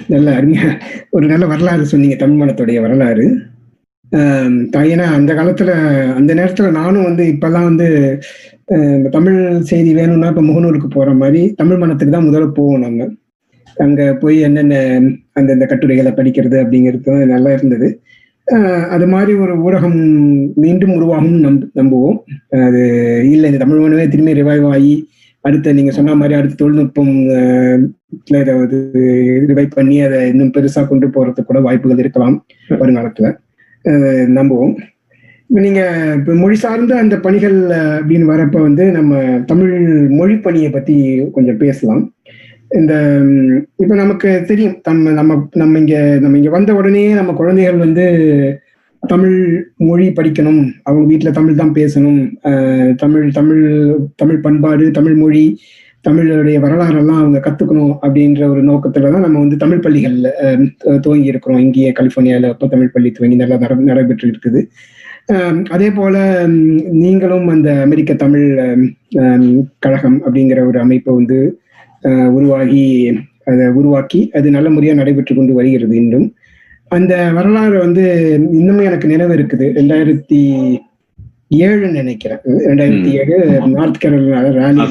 நல்ல 0.08 0.42
அருமையா 0.42 0.82
ஒரு 1.10 1.28
நல்ல 1.28 1.46
வரலாறு 1.46 1.86
சொன்னீங்க 1.86 2.16
தமிழ் 2.16 2.40
மனத்துடைய 2.42 2.82
வரலாறு. 2.82 3.51
ஏன்னா 4.92 5.06
அந்த 5.18 5.32
காலத்துல 5.34 5.72
அந்த 6.20 6.32
நேரத்துல 6.34 6.70
நானும் 6.72 7.08
வந்து 7.10 7.24
இப்பெல்லாம் 7.34 7.68
வந்து 7.70 7.88
தமிழ் 9.16 9.40
செய்தி 9.70 9.92
வேணும்னா 10.00 10.28
இப்ப 10.28 10.44
முகநூலுக்கு 10.50 10.90
போற 10.98 11.10
மாதிரி 11.22 11.42
தமிழ் 11.60 11.82
மனத்துக்கு 11.84 12.16
தான் 12.16 12.28
முதல்ல 12.30 12.48
போவோம் 12.60 12.84
நம்ம 12.86 13.08
அங்க 13.78 14.02
போய் 14.22 14.38
என்னென்ன 14.48 14.76
அந்தந்த 15.40 15.66
கட்டுரைகளை 15.72 16.12
படிக்கிறது 16.14 16.58
அப்படிங்கிறது 16.64 17.06
தான் 17.08 17.32
நல்லா 17.34 17.52
இருந்தது. 17.58 17.88
அது 18.96 19.06
மாதிரி 19.14 19.34
ஒரு 19.44 19.54
ஊடகம் 19.66 20.00
மீண்டும் 20.64 20.94
உருவாகும் 20.98 21.38
நம் 21.46 21.60
நம்புவோம். 21.80 22.18
அது 22.68 22.82
இல்லை 23.34 23.50
இந்த 23.52 23.62
தமிழ் 23.64 23.84
மனமே 23.84 24.06
திரும்பி 24.14 24.40
ரிவைவ் 24.42 24.66
ஆகி 24.74 24.94
அடுத்த 25.46 25.74
நீங்க 25.78 25.92
சொன்ன 25.98 26.16
மாதிரி 26.16 26.34
அடுத்த 26.40 26.58
தொழில்நுட்பம் 26.62 27.14
ஏதாவது 28.42 28.78
ரிவைவ் 29.52 29.78
பண்ணி 29.78 29.98
அதை 30.08 30.20
இன்னும் 30.32 30.54
பெருசா 30.58 30.84
கொண்டு 30.88 31.08
போறதுக்கு 31.16 31.50
கூட 31.52 31.62
வாய்ப்புகள் 31.68 32.04
இருக்கலாம் 32.04 32.36
வருங்காலத்துல. 32.82 33.30
நம்புவோம். 34.38 34.74
இப்போ 35.50 35.62
நீங்க 35.66 35.82
இப்போ 36.18 36.34
மொழி 36.42 36.56
சார்ந்த 36.56 36.94
அந்த 37.04 37.16
பணிகள் 37.20 37.58
அப்படின்னு 38.00 38.28
வரப்ப 38.32 38.58
வந்து 38.62 38.84
நம்ம 38.98 39.22
தமிழ் 39.50 39.74
மொழி 40.20 40.36
பணியை 40.46 40.70
பத்தி 40.72 40.96
கொஞ்சம் 41.36 41.62
பேசலாம். 41.64 42.04
இந்த 42.80 42.94
இப்போ 43.84 43.96
நமக்கு 43.96 44.30
தெரியும் 44.50 44.76
நம்ம 44.88 45.12
நம்ம 45.20 45.38
நம்ம 45.62 45.80
இங்க 45.80 45.96
நம்ம 46.24 46.38
இங்க 46.38 46.52
வந்த 46.58 46.74
உடனே 46.74 47.04
நம்ம 47.14 47.34
குழந்தைகள் 47.34 47.84
வந்து 47.86 48.06
தமிழ் 49.04 49.38
மொழி 49.90 50.08
படிக்கணும். 50.18 50.62
அவங்க 50.84 51.06
வீட்டில் 51.12 51.38
தமிழ் 51.38 51.60
தான் 51.62 51.76
பேசணும். 51.80 52.22
தமிழ் 53.04 53.26
தமிழ் 53.38 53.64
தமிழ் 54.16 54.44
பண்பாடு 54.48 54.88
தமிழ் 54.92 55.18
மொழி 55.24 55.46
தமிழுடைய 56.06 56.58
வரலாறெல்லாம் 56.64 57.20
அவங்க 57.22 57.40
கத்துக்கணும் 57.46 57.94
அப்படின்ற 58.04 58.42
ஒரு 58.54 58.62
நோக்கத்துல 58.70 59.12
தான் 59.14 59.26
நம்ம 59.26 59.42
வந்து 59.44 59.58
தமிழ் 59.64 59.84
பள்ளிகள்ல 59.86 60.30
துவங்கி 61.04 61.32
இருக்கிறோம். 61.32 61.60
இங்கேயே 61.66 61.92
கலிபோர்னியால 62.00 62.50
இப்போ 62.54 62.68
தமிழ் 62.74 62.94
பள்ளி 62.94 63.10
துவங்கி 63.18 63.38
நல்லா 63.42 63.58
நட 63.64 63.76
நடைபெற்று 63.90 64.32
இருக்குது 64.32 64.62
அதே 65.76 65.90
போல 65.98 66.16
நீங்களும் 67.02 67.48
அந்த 67.56 67.70
அமெரிக்க 67.86 68.12
தமிழ் 68.24 68.48
கழகம் 69.86 70.18
அப்படிங்கிற 70.26 70.62
ஒரு 70.70 70.80
அமைப்பை 70.86 71.14
வந்து 71.20 71.40
உருவாகி 72.38 72.86
அதை 73.52 73.66
உருவாக்கி 73.80 74.22
அது 74.38 74.48
நல்ல 74.56 74.70
முறையாக 74.76 75.00
நடைபெற்று 75.02 75.34
கொண்டு 75.36 75.54
வருகிறது 75.60 75.96
இன்னும் 76.04 76.28
அந்த 76.98 77.14
வரலாறு 77.38 77.78
வந்து 77.86 78.06
இன்னுமே 78.60 78.88
எனக்கு 78.90 79.12
நினைவு 79.14 79.34
இருக்குது 79.38 79.68
ரெண்டாயிரத்தி 79.78 80.40
ஏழுன்னு 81.66 82.02
நினைக்கிறேன். 82.02 82.42
ரெண்டாயிரத்தி 82.70 83.12
ஏழு 83.22 83.38
நார்த் 83.78 84.02
கேரளா 84.04 84.42
ரேலி 84.60 84.86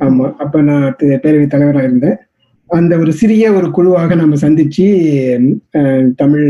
ஆமா. 0.00 0.34
அப்ப 0.38 0.60
நான் 0.62 0.84
பேரவைத் 1.22 1.46
தலைவராக 1.46 1.84
இருந்தேன். 1.84 2.18
அந்த 2.70 2.98
ஒரு 2.98 3.12
சிறிய 3.12 3.52
ஒரு 3.52 3.70
குழுவாக 3.70 4.14
நம்ம 4.14 4.36
சந்திச்சு 4.36 4.84
தமிழ் 6.16 6.44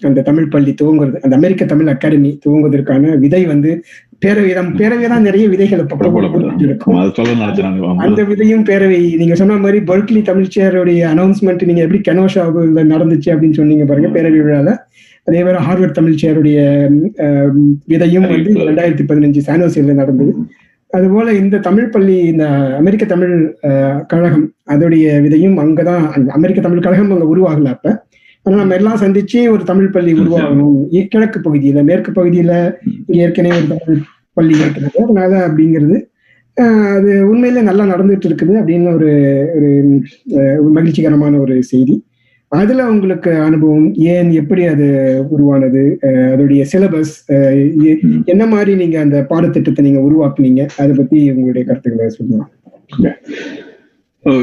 அந்த 0.00 0.22
தமிழ் 0.22 0.48
பள்ளி 0.48 0.74
துவங்குறது 0.80 1.18
அந்த 1.20 1.36
அமெரிக்க 1.36 1.64
தமிழ் 1.64 1.86
அகாடமி 1.86 2.40
துவங்குவதற்கான 2.46 3.18
விதை 3.18 3.44
வந்து 3.44 3.70
பேரவை 4.24 4.54
தான் 4.54 4.76
பேரவை 4.76 5.08
தான் 5.08 5.22
நிறைய 5.22 5.48
விதைகள். 5.48 5.82
இருக்கும். 6.60 6.96
அந்த 7.98 8.22
விதையும் 8.24 8.64
பேரவை 8.64 9.16
நீங்க 9.16 9.34
சொன்ன 9.34 9.56
மாதிரி 9.56 9.78
பர்க்லி 9.84 10.22
தமிழ்ச்சியருடைய 10.22 11.00
அனௌன்ஸ்மெண்ட் 11.12 11.64
நீங்க 11.64 11.80
எப்படி 11.80 12.10
கனோஷாவில் 12.10 12.90
நடந்துச்சு 12.90 13.30
அப்படின்னு 13.32 13.52
சொன்னீங்க 13.52 13.84
பாருங்க 13.84 14.08
பேரவை 14.08 14.40
விழால. 14.40 14.72
அதே 15.26 15.42
மாதிரி 15.42 15.64
ஹார்வர்ட் 15.64 15.98
தமிழ்ச்சியருடைய 15.98 16.58
அஹ், 17.18 17.52
விதையும் 17.88 18.26
வந்து. 18.26 18.36
ரெண்டாயிரத்தி 18.68 19.04
பதினஞ்சு 19.08 19.40
சானோசியில 19.46 19.94
நடந்தது. 19.94 20.32
அதுபோல 20.96 21.32
இந்த 21.40 21.56
தமிழ் 21.66 21.90
பள்ளி 21.94 22.16
இந்த 22.30 22.44
அமெரிக்க 22.80 23.04
தமிழ் 23.06 23.34
கழகம் 24.06 24.46
அதோடைய 24.72 25.06
விதையும் 25.24 25.56
அங்கதான் 25.62 26.04
அமெரிக்க 26.28 26.60
தமிழ் 26.60 26.84
கழகம் 26.86 27.12
அங்க 27.14 27.26
உருவாகல 27.34 27.72
அப்ப. 27.74 27.88
ஆனா 28.46 28.56
நம்ம 28.56 28.74
எல்லாம் 28.74 29.00
சந்திச்சு 29.00 29.40
ஒரு 29.50 29.62
தமிழ் 29.64 29.94
பள்ளி 29.94 30.12
உருவாகணும். 30.20 30.76
கிழக்கு 31.12 31.38
பகுதியில 31.46 31.84
மேற்கு 31.90 32.10
பகுதியில 32.12 32.52
இங்க 33.06 33.18
ஏற்கனவே 33.24 33.56
ஒரு 33.60 33.68
தமிழ் 33.72 34.00
பள்ளி 34.32 34.54
இருக்கிறது. 34.58 34.98
அதனால 35.04 35.32
அப்படிங்கிறது 35.48 35.98
அது 36.96 37.10
உண்மையிலே 37.28 37.62
நல்லா 37.68 37.84
நடந்துட்டு 37.92 38.28
இருக்குது 38.28 38.54
அப்படின்னு 38.60 38.88
ஒரு 38.94 39.10
ஒரு 40.60 40.70
மகிழ்ச்சிகரமான 40.76 41.38
ஒரு 41.38 41.56
செய்தி. 41.62 41.94
அதுல 42.52 42.84
உங்களுக்கு 42.92 43.32
அனுபவம் 43.44 43.84
ஏன் 44.12 44.30
எப்படி 44.40 44.62
அது 44.68 44.86
உருவானது 45.30 45.82
அஹ், 46.06 46.30
அதோடைய 46.32 46.62
சிலபஸ் 46.70 47.12
என்ன 48.32 48.44
மாதிரி 48.52 48.72
நீங்க 48.80 48.96
அந்த 49.02 49.18
பாடத்திட்டத்தை 49.30 49.82
நீங்க 49.86 50.00
உருவாக்குனீங்க? 50.06 50.62
அதை 50.80 50.92
பத்தி 50.96 51.18
உங்களுடைய 51.32 51.64
கருத்துக்களை 51.68 52.08
சொல்லலாம் 52.12 52.50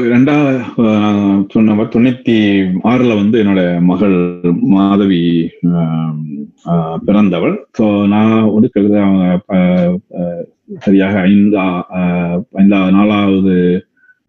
ரெண்டா 0.06 0.36
ஆஹ், 0.84 1.18
சொன்ன 1.52 1.84
தொண்ணூத்தி 1.90 2.36
ஆறுல 2.88 3.12
வந்து 3.18 3.36
என்னோட 3.42 3.60
மகள் 3.90 4.16
மாதவி 4.72 5.20
பிறந்தவள். 7.04 7.54
ஸோ 7.78 7.84
நான் 8.12 8.32
ஒடுக்கிறது 8.54 8.96
அவங்க 9.02 9.26
ஆஹ், 9.56 9.92
சரியாக 10.80 11.14
ஐந்தா 11.28 11.66
ஆஹ், 11.98 12.34
ஐந்தா 12.58 12.80
நாலாவது 12.96 13.54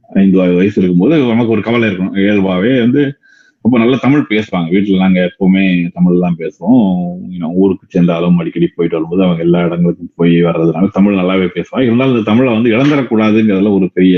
ஐந்தாவது 0.09 0.53
வயசு 0.55 0.77
இருக்கும்போது 0.79 1.15
நமக்கு 1.31 1.55
ஒரு 1.55 1.65
கவலை 1.65 1.87
இருக்கும் 1.89 2.15
இயல்பாவே 2.21 2.73
வந்து 2.81 3.01
ரொம்ப 3.65 3.77
நல்லா 3.77 3.97
தமிழ் 4.01 4.21
பேசுவாங்க. 4.29 4.67
வீட்டுல 4.73 5.01
நாங்க 5.01 5.19
எப்பவுமே 5.27 5.63
தமிழ் 5.95 6.21
தான் 6.21 6.37
பேசுவோம் 6.39 6.83
ஊருக்கு 7.59 7.85
சென்றாலும் 7.89 8.39
அடிக்கடி 8.41 8.67
போயிட்டு 8.69 8.97
வரும்போது 8.97 9.23
அவங்க 9.25 9.41
எல்லா 9.45 9.59
இடங்களுக்கும் 9.65 10.13
போய் 10.15 10.35
வர்றதுனால 10.45 10.89
தமிழ் 10.97 11.19
நல்லாவே 11.19 11.47
பேசுவாங்க. 11.55 11.87
இருந்தாலும் 11.87 12.15
இந்த 12.15 12.25
தமிழை 12.29 12.51
வந்து 12.55 12.73
இழந்துடக்கூடாதுங்கிறதுல 12.75 13.73
ஒரு 13.79 13.89
பெரிய 13.93 14.17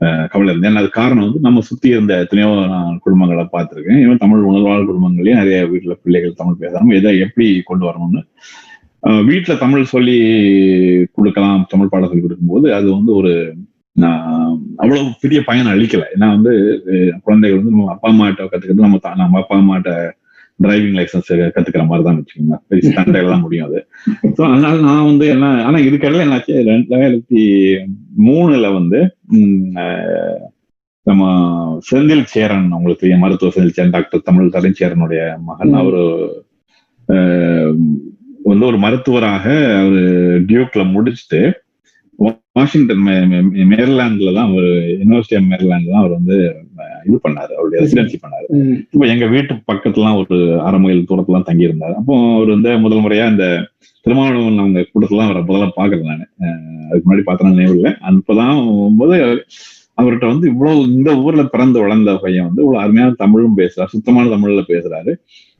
அஹ், 0.00 0.24
கவலை 0.32 0.48
இருந்தது. 0.48 0.70
ஏன்னா 0.70 0.82
அது 0.82 0.90
காரணம் 0.96 1.26
வந்து 1.26 1.40
நம்ம 1.40 1.60
சுத்தி 1.68 1.88
இருந்த 1.88 2.14
எத்தனையோ 2.22 2.48
நான் 2.72 2.98
குடும்பங்களை 3.04 3.44
பார்த்துருக்கேன். 3.52 4.00
இவன் 4.04 4.22
தமிழ் 4.24 4.48
உணர்வாளர் 4.48 4.88
குடும்பங்களையும் 4.88 5.40
நிறைய 5.40 5.58
வீட்டுல 5.70 5.94
பிள்ளைகள் 6.02 6.40
தமிழ் 6.40 6.60
பேசாமல் 6.62 6.98
எதை 6.98 7.12
எப்படி 7.24 7.46
கொண்டு 7.64 7.84
வரணும்னு 7.88 8.22
வீட்டுல 9.26 9.54
தமிழ் 9.58 9.90
சொல்லி 9.90 10.16
கொடுக்கலாம் 11.16 11.60
தமிழ் 11.68 11.90
பாடம் 11.90 12.10
சொல்லி 12.10 12.24
கொடுக்கும்போது 12.24 12.66
அது 12.74 12.88
வந்து 12.92 13.12
ஒரு 13.14 13.32
நான் 13.96 14.22
அவ்வளவு 14.78 15.08
பெரிய 15.22 15.38
பயன் 15.48 15.72
அளிக்கல. 15.72 16.04
ஏன்னா 16.14 16.28
வந்து 16.34 16.52
குழந்தைகள் 17.26 17.58
வந்து 17.58 17.74
நம்ம 17.74 17.90
அப்பா 17.94 18.08
அம்மாட்ட 18.12 18.44
கத்துக்கிறது 18.44 18.86
நம்ம 18.86 18.98
நம்ம 19.22 19.38
அப்பா 19.42 19.56
அம்மாட்ட 19.56 19.92
டிரைவிங் 20.60 20.96
லைசன்ஸ் 20.98 21.30
கத்துக்கிற 21.54 21.82
மாதிரி 21.86 22.04
தான் 22.04 22.18
வச்சுக்கோங்க. 22.18 22.56
பெரிய 22.68 22.82
சண்டைகள்லாம் 22.98 23.44
முடியும் 23.44 23.66
அது. 23.68 23.80
ஸோ 24.36 24.42
அதனால 24.48 24.74
நான் 24.86 25.08
வந்து 25.10 25.26
என்ன 25.34 25.48
ஆனா 25.66 25.78
இதுக்கடையில 25.86 26.26
என்னாச்சு 26.26 26.54
ரெண்டாயிரத்தி 26.70 27.42
மூணுல 28.26 28.66
வந்து 28.78 29.00
நம்ம 31.06 31.24
செந்தில் 31.88 32.24
சேரன் 32.32 32.68
உங்களுக்கு 32.76 33.02
தெரியும் 33.02 33.22
மருத்துவ 33.24 33.50
செந்தில் 33.50 33.76
சேரன் 33.76 33.94
டாக்டர் 33.96 34.26
தமிழ் 34.28 34.54
தலைச்சேரனுடைய 34.56 35.20
மகன். 35.48 35.74
அவரு 35.82 36.02
வந்து 38.48 38.64
ஒரு 38.70 38.78
மருத்துவராக 38.82 39.44
அவரு 39.80 40.02
டியூக்ல 40.48 40.82
முடிச்சுட்டு 40.92 41.40
வாஷிங்டன் 42.56 43.02
மேரிலாந்துல 43.72 44.30
தான் 44.36 44.48
அவர் 44.50 44.68
யூனிவர்சிட்டி 45.00 45.36
ஆஃப் 45.38 45.48
மேரிலாந்து 45.52 45.90
தான் 45.92 46.02
அவர் 46.02 46.14
வந்து 46.18 46.36
இது 47.08 47.16
பண்ணாரு. 47.24 47.50
அவருடைய 47.56 47.80
ரெசிடென்சி 47.82 48.16
பண்ணாரு. 48.22 48.46
இப்போ 48.94 49.06
எங்க 49.14 49.26
வீட்டு 49.34 49.54
பக்கத்துலாம் 49.70 50.18
ஒரு 50.22 50.36
அரை 50.66 50.78
மைல் 50.84 51.08
தூரத்துல 51.10 51.36
தான் 51.36 51.48
தங்கி 51.48 51.68
இருந்தாரு 51.68 51.94
அப்போ 52.00 52.14
அவர் 52.36 52.54
வந்து 52.54 52.70
முதல் 52.84 53.02
முறையா 53.04 53.26
இந்த 53.32 53.46
திருமாவளவன் 54.06 54.62
அவங்க 54.62 54.80
கூட்டத்துலாம் 54.90 55.28
அவரை 55.28 55.42
முதல்ல 55.48 55.68
பாக்குறேன் 55.78 56.10
நான். 56.12 56.24
அதுக்கு 56.88 57.06
முன்னாடி 57.06 57.24
பார்த்தா 57.28 57.52
நினைவு 57.52 57.76
இல்லை 57.78 57.92
அப்பதான் 58.10 58.58
போது 59.00 59.16
அவர்கிட்ட 60.00 60.26
வந்து 60.32 60.46
இவ்வளவு 60.52 60.80
இந்த 60.94 61.10
ஊர்ல 61.24 61.42
பிறந்து 61.52 61.78
வளர்ந்த 61.84 62.14
பையன் 62.24 62.48
வந்து 62.48 62.62
இவ்வளவு 62.64 62.82
அருமையான 62.84 63.14
தமிழும் 63.22 63.58
பேசுறாரு 63.60 63.92
சுத்தமான 63.94 64.30
தமிழ்ல 64.34 64.62
பேசுறாரு. 64.72 65.12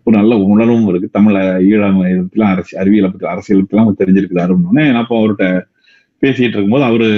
ஒரு 0.07 0.15
நல்ல 0.19 0.35
உணர்வும் 0.53 0.89
இருக்கு. 0.91 1.09
தமிழ 1.17 1.37
ஈழம் 1.69 1.97
இதெல்லாம் 2.11 2.53
அரசு 2.55 2.75
அறிவியலை 2.83 3.09
பத்தி 3.13 3.27
அரசியல் 3.33 3.63
பத்திலாம் 3.63 4.01
தெரிஞ்சிருக்கிறாரு 4.03 4.51
அப்படின்னோடனே 4.53 4.85
நான் 4.91 5.03
அப்போ 5.05 5.17
அவர்கிட்ட 5.21 5.47
பேசிட்டு 6.23 6.55
இருக்கும்போது 6.55 6.87
அவரு 6.91 7.09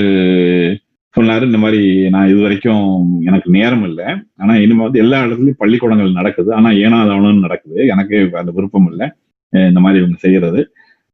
சொன்னாரு 1.15 1.45
இந்த 1.51 1.59
மாதிரி 1.63 1.83
நான் 2.15 2.31
இது 2.31 2.41
வரைக்கும் 2.45 2.87
எனக்கு 3.29 3.49
நேரம் 3.57 3.85
இல்லை. 3.89 4.07
ஆனா 4.41 4.53
இனிமே 4.65 4.83
வந்து 4.87 5.03
எல்லா 5.05 5.19
இடத்துலயும் 5.25 5.61
பள்ளிக்கூடங்கள் 5.63 6.19
நடக்குது. 6.19 6.51
ஆனா 6.59 6.71
ஏனாதாவணும் 6.85 7.45
நடக்குது. 7.47 7.79
எனக்கு 7.95 8.17
அந்த 8.41 8.53
விருப்பம் 8.57 8.89
இல்லை. 8.91 9.07
இந்த 9.53 9.81
மாதிரி 9.81 10.03
இவங்க 10.03 10.19
செய்யறது. 10.27 10.63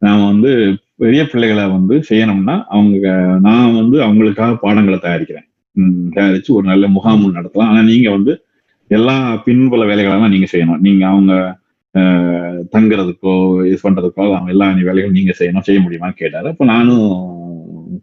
நான் 0.02 0.28
வந்து 0.30 0.50
பெரிய 1.02 1.22
பிள்ளைகளை 1.30 1.64
வந்து 1.76 1.94
செய்யணும்னா 2.08 2.56
அவங்க 2.76 3.06
நான் 3.46 3.76
வந்து 3.80 3.96
அவங்களுக்காக 4.06 4.56
பாடங்களை 4.64 4.98
தயாரிக்கிறேன். 4.98 5.46
தயாரிச்சு 6.16 6.50
ஒரு 6.58 6.66
நல்ல 6.72 6.86
முகாம் 6.96 7.24
நடத்தலாம். 7.38 7.70
ஆனா 7.72 7.82
நீங்க 7.82 8.08
வந்து 8.10 8.32
எல்லா 8.90 9.16
பின்புல 9.46 9.84
வேலைகளெல்லாம் 9.90 10.34
நீங்க 10.34 10.48
செய்யணும். 10.52 10.82
நீங்க 10.86 11.04
அவங்க 11.12 11.32
தங்குறதுக்கோ 12.74 13.32
இது 13.68 13.76
பண்றதுக்கோ 13.82 14.22
அவங்க 14.36 14.50
எல்லா 14.54 14.66
வேலைகளும் 14.88 15.18
நீங்க 15.18 15.32
செய்யணும். 15.40 15.66
செய்ய 15.68 15.80
முடியுமான்னு 15.80 16.20
கேட்டாரு. 16.22 16.48
அப்ப 16.52 16.64
நானும் 16.74 17.08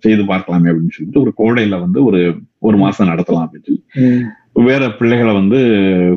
செய்து 0.05 0.23
பார்க்கலாமே 0.31 0.69
அப்படின்னு 0.71 0.95
சொல்லிட்டு 0.97 1.23
ஒரு 1.23 1.31
கோடையில 1.41 1.79
வந்து 1.85 1.99
ஒரு 2.09 2.21
ஒரு 2.67 2.77
மாசம் 2.83 3.09
நடத்தலாம் 3.11 3.43
அப்படின்னு 3.45 3.67
சொல்லி. 3.69 3.83
வேற 4.69 4.83
பிள்ளைகளை 4.99 5.33
வந்து 5.33 5.59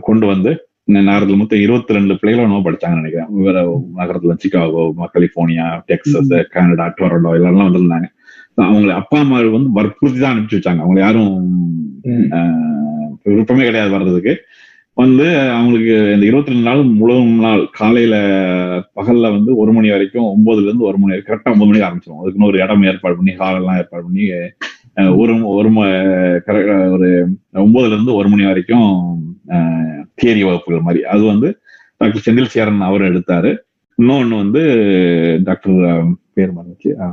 கொண்டு 0.09 0.27
வந்து 0.33 0.51
இந்த 0.91 1.01
நேரத்துல 1.11 1.37
மொத்தம் 1.41 1.63
இருபத்தி 1.65 1.97
ரெண்டு 1.97 2.15
பிள்ளைகளை 2.21 2.47
நோ 2.51 2.59
படிச்சாங்கன்னு 2.65 3.03
நினைக்கிறேன். 3.03 3.31
வேற 3.47 3.59
நகரத்துல 4.01 4.35
Chicago 4.43 4.83
California 5.15 5.67
Texas 5.91 6.33
Canada 6.55 6.87
Toronto 6.99 7.31
எல்லாம் 7.39 7.69
வந்திருந்தாங்க. 7.69 8.09
அவங்களை 8.69 8.93
அப்பா 9.01 9.19
அம்மா 9.23 9.39
வந்து 9.57 9.71
வற்புறுத்தி 9.79 10.19
தான் 10.21 10.33
அனுப்பிச்சு 10.35 10.59
வச்சாங்க. 10.59 10.83
அவங்க 10.85 11.01
யாரும் 11.07 11.33
விருப்பமே 13.31 13.65
கிடையாது 13.69 13.91
வர்றதுக்கு. 13.97 14.35
வந்து 14.97 15.25
அவங்களுக்கு 15.51 15.95
இந்த 16.15 16.27
இருபத்தி 16.27 16.51
ரெண்டு 16.51 16.69
நாள் 16.69 16.83
முழு 16.99 17.15
நாள் 17.39 17.69
காலையில 17.73 18.17
பகல்ல 18.97 19.31
வந்து 19.31 19.57
ஒரு 19.57 19.73
மணி 19.73 19.91
வரைக்கும் 19.91 20.29
ஒன்பதுல 20.35 20.63
இருந்து 20.63 20.85
ஒரு 20.85 20.99
மணி 20.99 21.13
வரைக்கும் 21.13 21.33
கரெக்டா 21.33 21.53
ஒன்பது 21.53 21.71
மணிக்கு 21.71 21.87
ஆரம்பிச்சிடும் 21.89 22.21
அதுக்குன்னு 22.21 22.47
ஒரு 22.47 22.59
இடம் 22.59 22.83
ஏற்பாடு 22.83 23.17
பண்ணி 23.17 23.33
ஹால் 23.33 23.55
எல்லாம் 23.55 23.77
ஏற்பாடு 23.77 24.05
பண்ணி 24.05 24.25
ஒரு 25.17 25.33
ஒரு 25.55 25.69
ம- 25.71 25.89
ஒரு 26.93 27.09
ஒன்பதுல 27.55 27.93
இருந்து 27.93 28.15
ஒரு 28.15 28.29
மணி 28.29 28.45
வரைக்கும் 28.45 28.89
தியரி 30.19 30.43
வகுப்புகள் 30.45 30.81
மாதிரி. 30.81 31.05
அது 31.05 31.23
வந்து 31.25 31.49
டாக்டர் 32.01 32.25
செந்தில் 32.27 32.53
சேரன் 32.55 32.81
அவர் 32.81 33.03
எடுத்தாரு. 33.03 33.51
இன்னொன்னு 34.03 34.37
வந்து 34.37 34.63
டாக்டர் 35.45 36.05
பேர் 36.33 36.51
மறந்துச்சு. 36.51 37.13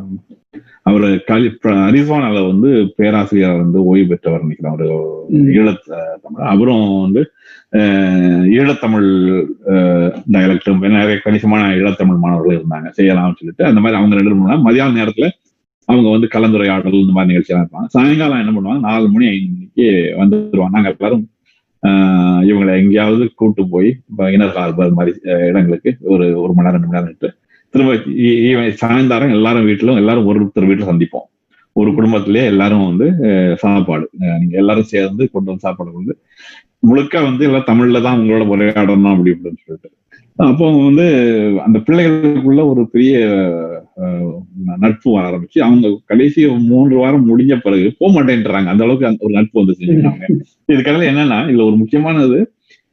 அவர் 0.83 1.23
கலி 1.23 1.57
அரிசானால 1.63 2.47
வந்து 2.47 2.93
பேராசிரியர் 2.95 3.55
வந்து 3.55 3.85
ஓய்வு 3.85 4.07
பெற்றவர் 4.07 4.41
நினைக்கிறேன். 4.41 4.73
ஒரு 4.73 5.25
ம். 5.29 5.49
ஈழத் 5.49 6.19
தமிழ் 6.21 6.45
அவரும் 6.45 7.01
வந்து 7.01 7.31
ஈழத்தமிழ் 8.57 9.45
டயலக்டும் 10.31 10.89
நிறைய 10.89 11.19
கணிசமான 11.23 11.75
ஈழத்தமிழ் 11.75 12.17
மாணவர்கள் 12.17 12.57
இருந்தாங்க. 12.57 12.83
செய்யலாம்னு 12.83 13.35
சொல்லிட்டு 13.35 13.65
அந்த 13.65 13.79
மாதிரி 13.79 13.97
அவங்க 13.97 14.15
ரெண்டு 14.15 14.35
மூணு 14.35 14.71
மதியான 14.71 14.97
நேரத்துல 14.99 15.29
அவங்க 15.85 16.09
வந்து 16.09 16.27
கலந்துரையாடல் 16.27 16.93
இந்த 16.93 17.11
மாதிரி 17.11 17.35
நிகழ்ச்சியெல்லாம் 17.35 17.67
இருப்பாங்க 17.71 17.85
சாயங்காலம் 17.87 18.47
என்ன 18.47 18.59
பண்ணுவாங்க? 18.59 18.79
நாலு 18.79 19.09
மணி 19.11 19.27
ஐந்து 19.27 19.53
மணிக்கு 19.53 20.13
வந்துருவாங்க. 20.17 20.69
நாங்க 20.71 20.95
எல்லாரும் 20.99 21.27
இவங்களை 22.49 22.71
எங்கேயாவது 22.81 23.23
கூட்டு 23.41 23.63
போய் 23.73 23.89
இனர் 24.35 24.55
ஹார்பர் 24.57 24.97
மாதிரி 24.99 25.13
இடங்களுக்கு 25.49 25.91
ஒரு 26.13 26.25
ஒரு 26.43 26.51
மணி 26.57 26.67
நேரம் 26.67 26.77
ரெண்டு 26.77 26.89
மணி 26.89 26.97
நேரம் 26.97 27.11
விட்டு 27.11 27.29
திரும்ப 27.73 27.93
சாயந்தாரம் 28.83 29.35
எல்லாரும் 29.37 29.67
வீட்டிலும் 29.69 29.99
எல்லாரும் 30.01 30.27
ஒருத்தர் 30.31 30.69
வீட்டில் 30.69 30.89
சந்திப்போம். 30.91 31.27
ஒரு 31.75 31.89
குடும்பத்திலேயே 31.97 32.45
எல்லாரும் 32.53 32.87
வந்து 32.89 33.07
சாப்பாடு 33.63 34.05
நீங்க 34.41 34.55
எல்லாரும் 34.63 34.91
சேர்ந்து 34.93 35.23
கொண்டு 35.33 35.49
வந்து 35.51 35.65
சாப்பாடு 35.67 35.91
கொண்டு 35.97 36.13
முழுக்க 36.89 37.15
வந்து 37.29 37.43
எல்லாம் 37.47 37.69
தமிழ்ல 37.71 38.01
தான் 38.05 38.17
உங்களோட 38.19 38.45
உரையாடணும் 38.53 39.13
அப்படி 39.13 39.31
இப்படின்னு 39.35 39.61
சொல்லிட்டு. 39.65 39.89
அப்போ 40.47 40.65
வந்து 40.79 41.05
அந்த 41.65 41.77
பிள்ளைகளுக்குள்ள 41.87 42.61
ஒரு 42.71 42.81
பெரிய 42.93 43.15
நட்பு 44.83 45.07
வர 45.15 45.23
ஆரம்பிச்சு 45.29 45.59
அவங்க 45.67 45.87
கடைசி 46.11 46.41
மூன்று 46.69 46.95
வாரம் 47.01 47.27
முடிஞ்ச 47.29 47.53
பிறகு 47.65 47.87
போக 47.99 48.09
மாட்டேன்றாங்க. 48.15 48.69
அந்த 48.73 48.85
அளவுக்கு 48.85 49.09
அந்த 49.09 49.25
ஒரு 49.27 49.33
நட்பு 49.39 49.61
வந்து 49.61 49.75
செஞ்சுட்டாங்க 49.79 50.25
இதுக்கடல 50.73 51.07
என்னன்னா 51.11 51.39
இதுல 51.49 51.65
ஒரு 51.69 51.77
முக்கியமானது 51.81 52.37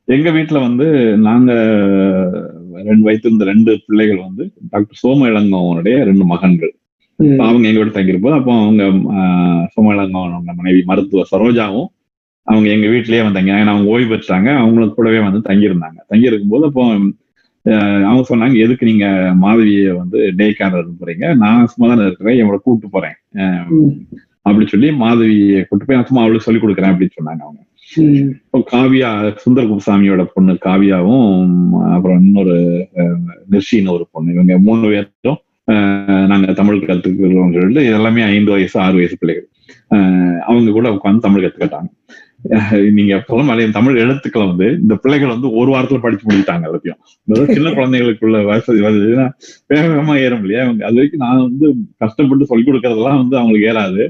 எங்க 0.09 0.29
வீட்டுல 0.37 0.59
வந்து 0.67 0.87
நாங்க 1.27 1.51
ரெண்டு 2.89 3.05
வைத்திருந்த 3.09 3.45
ரெண்டு 3.51 3.73
பிள்ளைகள் 3.87 4.21
வந்து 4.27 4.43
டாக்டர் 4.73 5.01
சோம 5.03 5.29
இளங்கோவனுடைய 5.31 5.97
ரெண்டு 6.11 6.25
மகன்கள். 6.33 6.73
அவங்க 7.47 7.65
எங்க 7.71 7.81
வீட்டு 7.81 7.97
தங்கியிருப்போம். 7.97 8.37
அப்போ 8.39 8.53
அவங்க 8.65 8.83
சோம 9.75 9.93
இளங்கோவன் 9.97 10.35
அவங்க 10.37 10.53
மனைவி 10.61 10.83
மருத்துவர் 10.91 11.31
சரோஜாவும் 11.33 11.89
அவங்க 12.47 12.69
எங்க 12.75 12.87
வீட்லயே 12.93 13.23
வந்தாங்க 13.27 13.51
ஏன்னா 13.61 13.73
அவங்க 13.75 13.89
ஓய்வு 13.95 14.11
பெற்றாங்க. 14.13 14.49
அவங்களும் 14.63 14.95
கூடவே 14.99 15.21
வந்து 15.27 15.41
தங்கியிருந்தாங்க. 15.49 15.99
தங்கி 16.13 16.31
இருக்கும்போது 16.31 16.67
அப்போ 16.71 16.85
அவங்க 18.05 18.23
சொன்னாங்க 18.29 18.59
எதுக்கு 18.59 18.85
நீங்க 18.87 19.07
மாதவியை 19.37 19.93
வந்து 19.95 20.19
டே 20.37 20.47
கேர் 20.53 20.77
போறீங்க 21.01 21.35
நான் 21.37 21.67
சும்மா 21.67 21.89
தானே 21.89 22.05
இருக்கிறேன் 22.05 22.41
என்னோட 22.41 22.59
கூட்டு 22.59 22.89
போறேன். 22.89 23.17
ஆஹ், 23.39 23.65
ம். 23.77 23.93
அப்படி 24.43 24.67
சொல்லி 24.67 24.91
மாதவியை 24.99 25.63
கூட்டு 25.65 25.85
போய் 25.85 25.97
நான் 25.97 26.05
சும்மா 26.05 26.23
அவளுக்கு 26.23 26.47
சொல்லி 26.47 26.61
கொடுக்குறேன் 26.61 26.93
அப்படின்னு 26.93 27.19
சொன்னாங்க 27.19 27.43
அவங்க. 27.43 27.63
இப்போ 28.43 28.59
காவியா 28.71 29.11
சுந்தர் 29.43 29.69
குப்புசாமியோட 29.69 30.23
பொண்ணு 30.33 30.59
காவியாவும் 30.65 31.29
அப்புறம் 31.93 32.21
இன்னொரு 32.21 32.57
நிர்ஷின்னு 33.51 33.91
ஒரு 33.91 34.07
பொண்ணு. 34.11 34.35
இவங்க 34.35 34.59
மூணு 34.61 34.95
அஹ், 35.69 36.27
நாங்க 36.27 36.53
தமிழ் 36.53 36.79
கத்துக்கிறோம் 36.83 37.55
சொல்லிட்டு 37.55 37.85
எல்லாமே 37.93 38.23
ஐந்து 38.29 38.51
வயசு 38.51 38.81
ஆறு 38.81 38.95
வயசு 38.95 39.17
பிள்ளைகள். 39.19 39.47
அவங்க 40.47 40.71
கூட 40.71 40.89
உட்காந்து 40.91 41.19
தமிழ் 41.21 41.45
கத்துக்கிட்டாங்க. 41.45 41.89
நீங்க 42.97 43.15
சொல்ல 43.29 43.65
தமிழ் 43.77 44.01
எழுத்துக்களை 44.03 44.45
வந்து 44.47 44.67
இந்த 44.83 44.95
பிள்ளைகள் 45.03 45.35
வந்து 45.35 45.49
ஒரு 45.61 45.71
வாரத்துல 45.75 45.99
படிச்சு 45.99 46.27
முடிச்சிட்டாங்க 46.27 46.69
எல்லாத்தையும். 46.69 47.01
சின்ன 47.55 47.71
குழந்தைகளுக்குள்ள 47.71 48.39
வசதி 48.51 48.81
வருதுன்னா 48.85 49.27
வேக 49.71 49.83
வேகமா 49.89 50.15
ஏறும் 50.25 50.45
இல்லையா? 50.45 50.63
அவங்க 50.67 50.85
அது 50.89 50.99
வரைக்கும் 50.99 51.25
நான் 51.25 51.47
வந்து 51.47 51.69
கஷ்டப்பட்டு 52.05 52.51
சொல்லிக் 52.51 52.69
கொடுக்கறதெல்லாம் 52.69 53.21
வந்து 53.23 53.39
அவங்களுக்கு 53.41 53.71
ஏறாது. 53.73 54.05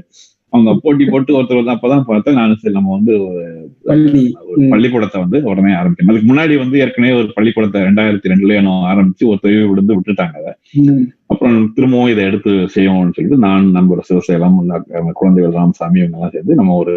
அவங்க 0.53 0.71
போட்டி 0.83 1.03
போட்டு 1.05 1.35
ஒருத்தர் 1.37 1.59
வந்து 1.59 1.73
அப்பதான் 1.73 2.05
பார்த்தா 2.07 2.31
நான் 2.37 2.55
சரி 2.55 2.75
நம்ம 2.77 2.93
வந்து 2.95 3.13
ஒரு. 3.25 3.41
பள்ளிக்கூடத்தை 4.71 5.17
வந்து 5.23 5.37
உடனே 5.51 5.73
ஆரம்பிக்கணும் 5.79 6.11
அதுக்கு 6.11 6.29
முன்னாடி 6.31 6.55
வந்து 6.57 6.77
ஏற்கனவே 6.85 7.13
ஒரு 7.19 7.29
பள்ளிக்கூடத்தை 7.35 7.81
ரெண்டாயிரத்தி 7.87 8.31
ரெண்டுலயே 8.31 8.61
நான் 8.67 8.87
ஆரம்பிச்சு 8.91 9.25
ஒரு 9.31 9.39
தொழில் 9.43 9.69
விழுந்து 9.71 9.97
விட்டுட்டாங்க 9.97 10.35
அதை. 10.41 10.53
அப்புறம் 11.31 11.57
திரும்பவும் 11.75 12.11
இதை 12.13 12.23
எடுத்து 12.25 12.51
செய்வோம்னு 12.75 13.15
சொல்லிட்டு 13.17 13.43
நான் 13.47 13.67
நண்பர் 13.71 14.07
சிவசேலம் 14.09 14.57
குழந்தைகள் 15.19 15.57
ராமசாமி 15.59 15.99
இவங்க 16.01 16.17
எல்லாம் 16.17 16.35
சேர்ந்து 16.35 16.59
நம்ம 16.61 16.75
ஒரு 16.75 16.95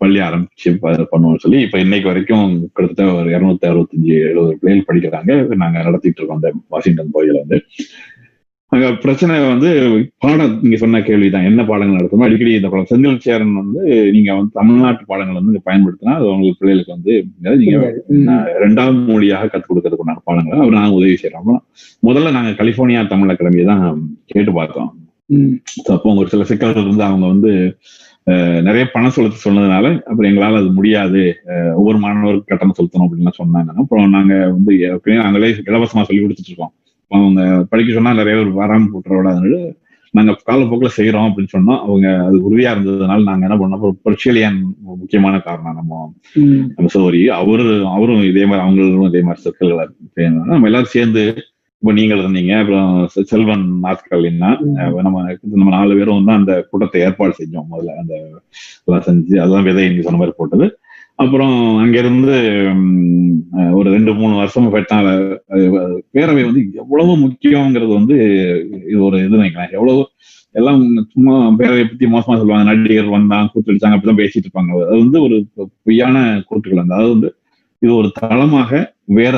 பள்ளி 0.00 0.18
ஆரம்பிச்சு 0.20 0.70
பண்ணுவோம்னு 1.12 1.42
சொல்லி 1.42 1.60
இப்ப 1.60 1.78
இன்னைக்கு 1.78 2.08
வரைக்கும் 2.08 2.46
கிட்டத்தட்ட 2.68 3.12
ஒரு 3.14 3.30
இருநூத்தி 3.30 3.68
அறுபத்தஞ்சு 3.68 4.12
எழுபது 4.24 4.58
பிள்ளைகள் 4.58 4.88
படிக்கிறாங்க. 4.88 5.30
நாங்க 5.56 5.78
நடத்திட்டு 5.82 6.20
இருக்கோம் 6.20 6.40
அந்த 6.40 6.50
வாஷிங்டன் 6.68 7.14
பகுதியில 7.14 7.42
வந்து. 7.44 7.58
அங்க 8.72 8.86
பிரச்சனை 9.02 9.34
வந்து 9.44 9.68
பாடம் 10.18 10.54
நீங்க 10.62 10.76
சொன்ன 10.76 11.00
கேள்விதான். 11.00 11.44
என்ன 11.44 11.60
பாடங்கள் 11.64 11.98
நடத்தணும் 11.98 12.24
அடிக்கடி 12.26 12.52
இந்த 12.54 12.68
பாடம் 12.68 12.88
செந்தில் 12.90 13.22
சேரன் 13.26 13.52
வந்து 13.54 13.82
நீங்க 14.12 14.30
வந்து 14.34 14.52
தமிழ்நாட்டு 14.52 15.04
பாடங்கள் 15.06 15.38
வந்து 15.40 15.62
பயன்படுத்தினா 15.66 16.14
அது 16.16 16.26
உங்களுக்கு 16.32 16.60
பிள்ளைகளுக்கு 16.60 16.96
வந்து 16.96 17.12
நீங்க 17.62 17.76
ம். 18.10 18.24
நான் 18.24 18.50
இரண்டாம் 18.56 18.98
மொழியாக 19.08 19.48
கற்றுக் 19.48 19.70
கொடுக்கறதுக்கு 19.70 20.04
உண்டான 20.04 20.24
பாடங்களை 20.24 20.58
அவர் 20.58 20.78
நாங்க 20.78 20.98
உதவி 20.98 21.16
செய்யறோம் 21.16 21.60
முதல்ல 22.02 22.32
நாங்க 22.32 22.52
கலிபோர்னியா 22.58 23.02
தமிழ் 23.06 23.32
அகாடமியை 23.34 23.66
தான் 23.66 23.84
கேட்டு 24.26 24.52
பார்த்தோம். 24.52 24.90
அப்போ 25.92 26.16
ஒரு 26.16 26.28
சில 26.28 26.44
சிக்கல்கள் 26.44 26.84
இருந்து 26.84 27.04
அவங்க 27.04 27.26
வந்து 27.26 27.52
நிறைய 28.66 28.84
பணம் 28.92 29.14
செலுத்த 29.16 29.36
சொன்னதுனால 29.44 29.86
அப்புறம் 30.08 30.28
எங்களால 30.30 30.60
அது 30.60 30.70
முடியாது. 30.72 31.20
ஒவ்வொரு 31.74 31.98
மாணவருக்கு 31.98 32.50
கட்டணம் 32.50 32.78
செலுத்தணும் 32.78 33.06
அப்படின்லாம் 33.06 33.40
சொன்னாங்க 33.42 33.80
அப்புறம் 33.82 34.14
நாங்க 34.16 34.34
வந்து 34.56 34.72
நாங்களே 35.24 35.50
இலவசமா 35.70 36.06
சொல்லி 36.08 36.22
கொடுத்துட்டு 36.22 36.52
இருக்கோம். 36.52 36.72
அவங்க 37.10 37.40
படிக்க 37.70 37.92
சொன்னா 37.92 38.12
நிறைய 38.12 38.36
பேர் 38.38 38.60
வராம 38.62 38.88
போட்டுறோட 38.92 39.26
அதனால 39.32 39.58
நாங்க 40.14 40.32
காலப்போக்கில் 40.48 40.96
செய்யறோம் 40.96 41.26
அப்படின்னு 41.28 41.54
சொன்னோம். 41.56 41.80
அவங்க 41.86 42.06
அது 42.24 42.36
உறுதியா 42.46 42.70
இருந்ததுனால 42.74 43.26
நாங்க 43.30 43.46
என்ன 43.48 43.56
பண்ணோம்? 43.56 43.78
அப்புறம் 43.78 44.60
முக்கியமான 45.00 45.38
காரணம் 45.38 45.78
நம்ம. 45.80 46.00
நம்ம 46.76 46.90
சோரி 46.94 47.20
அவரு 47.40 47.66
அவரும் 47.86 48.22
இதே 48.22 48.44
மாதிரி 48.44 48.64
அவங்களும் 48.66 49.10
இதே 49.12 49.22
மாதிரி 49.22 49.52
செய்யணும் 50.16 50.50
நம்ம 50.52 50.68
எல்லாரும் 50.70 50.94
சேர்ந்து 50.96 51.24
இப்போ 51.86 51.96
நீங்கள் 51.98 52.20
இருந்தீங்க. 52.22 52.52
அப்புறம் 52.60 52.86
செல்வன் 53.30 53.64
நாட்கள்னா 53.82 54.48
நம்ம 55.06 55.18
நம்ம 55.52 55.68
நாலு 55.74 55.92
பேரும் 55.98 56.16
வந்து 56.18 56.32
அந்த 56.38 56.52
கூட்டத்தை 56.70 57.00
ஏற்பாடு 57.06 57.32
செஞ்சோம். 57.38 57.68
முதல்ல 57.72 57.92
அந்த 58.00 58.14
எல்லாம் 58.86 59.04
செஞ்சு 59.08 59.34
அதெல்லாம் 59.42 59.66
விதை 59.68 59.84
நீங்க 59.90 60.04
சொன்ன 60.06 60.20
மாதிரி 60.22 60.34
போட்டது. 60.40 60.66
அப்புறம் 61.22 61.54
அங்கிருந்து 61.82 62.34
ஒரு 63.78 63.86
ரெண்டு 63.96 64.14
மூணு 64.20 64.34
வருஷம் 64.40 64.66
பெற்றால 64.74 65.06
பேரவை 66.16 66.42
வந்து 66.48 66.62
எவ்வளவு 66.82 67.14
முக்கியங்கிறது 67.24 67.92
வந்து 68.00 68.16
இது 68.90 69.00
ஒரு 69.10 69.20
இது 69.26 69.40
நினைக்கிறேன் 69.40 69.76
எவ்வளவு 69.78 70.02
எல்லாம் 70.54 70.82
சும்மா 71.14 71.36
பேரவை 71.60 71.84
பத்தி 71.92 72.08
மோசமா 72.16 72.36
சொல்லுவாங்க. 72.40 72.66
நடிகர் 72.72 73.16
வந்தான் 73.16 73.50
கூத்தடிச்சாங்க 73.54 73.96
அப்படிதான் 73.98 74.22
பேசிட்டு 74.22 74.46
இருப்பாங்க. 74.46 74.72
அது 74.90 75.02
வந்து 75.04 75.20
ஒரு 75.28 75.38
பொய்யான 75.86 76.26
கூற்றுகள் 76.50 76.84
அந்த. 76.84 76.94
அதாவது 76.98 77.14
வந்து 77.16 77.30
இது 77.82 77.92
ஒரு 77.94 78.08
தளமாக 78.20 78.70
வேற 79.16 79.34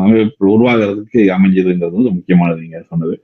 அமைப்பு 0.00 0.44
உருவாகிறதுக்கு 0.54 1.20
அமைஞ்சதுங்கிறது 1.36 1.98
வந்து 1.98 2.16
முக்கியமானது 2.16 2.60
நீங்க 2.60 2.80
சொன்னது. 2.90 3.14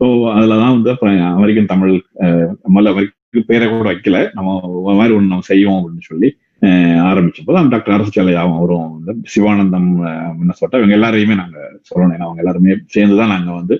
ஸோ 0.00 0.06
அதுலதான் 0.32 0.74
வந்து 0.76 0.90
அப்புறம் 0.90 1.18
அமெரிக்கன் 1.34 1.70
தமிழ் 1.72 1.92
அஹ், 2.24 2.50
முதல்ல 2.68 2.92
அமெரிக்க 2.94 3.12
பேரை 3.48 3.66
கூட 3.68 3.86
வைக்கல. 3.90 4.18
நம்ம 4.34 4.50
மாதிரி 4.96 5.14
ஒண்ணு 5.16 5.32
நம்ம 5.32 5.48
செய்வோம் 5.50 5.78
அப்படின்னு 5.78 6.08
சொல்லி 6.08 6.28
அஹ், 6.62 6.98
ஆரம்பிச்சப்போ 7.08 7.54
தான் 7.56 7.70
டாக்டர் 7.70 7.96
அரசு 7.96 8.20
அவரும் 8.46 8.86
வந்து 8.96 9.14
சிவானந்தம் 9.34 9.90
மின்னசோட்டா 10.38 10.80
இவங்க 10.80 10.98
எல்லாரையுமே 10.98 11.36
நாங்க 11.42 11.58
சொல்லணும். 11.88 12.16
ஏன்னா 12.16 12.28
அவங்க 12.28 12.42
எல்லாருமே 12.44 12.76
சேர்ந்துதான் 12.88 13.34
நாங்க 13.34 13.52
வந்து 13.52 13.76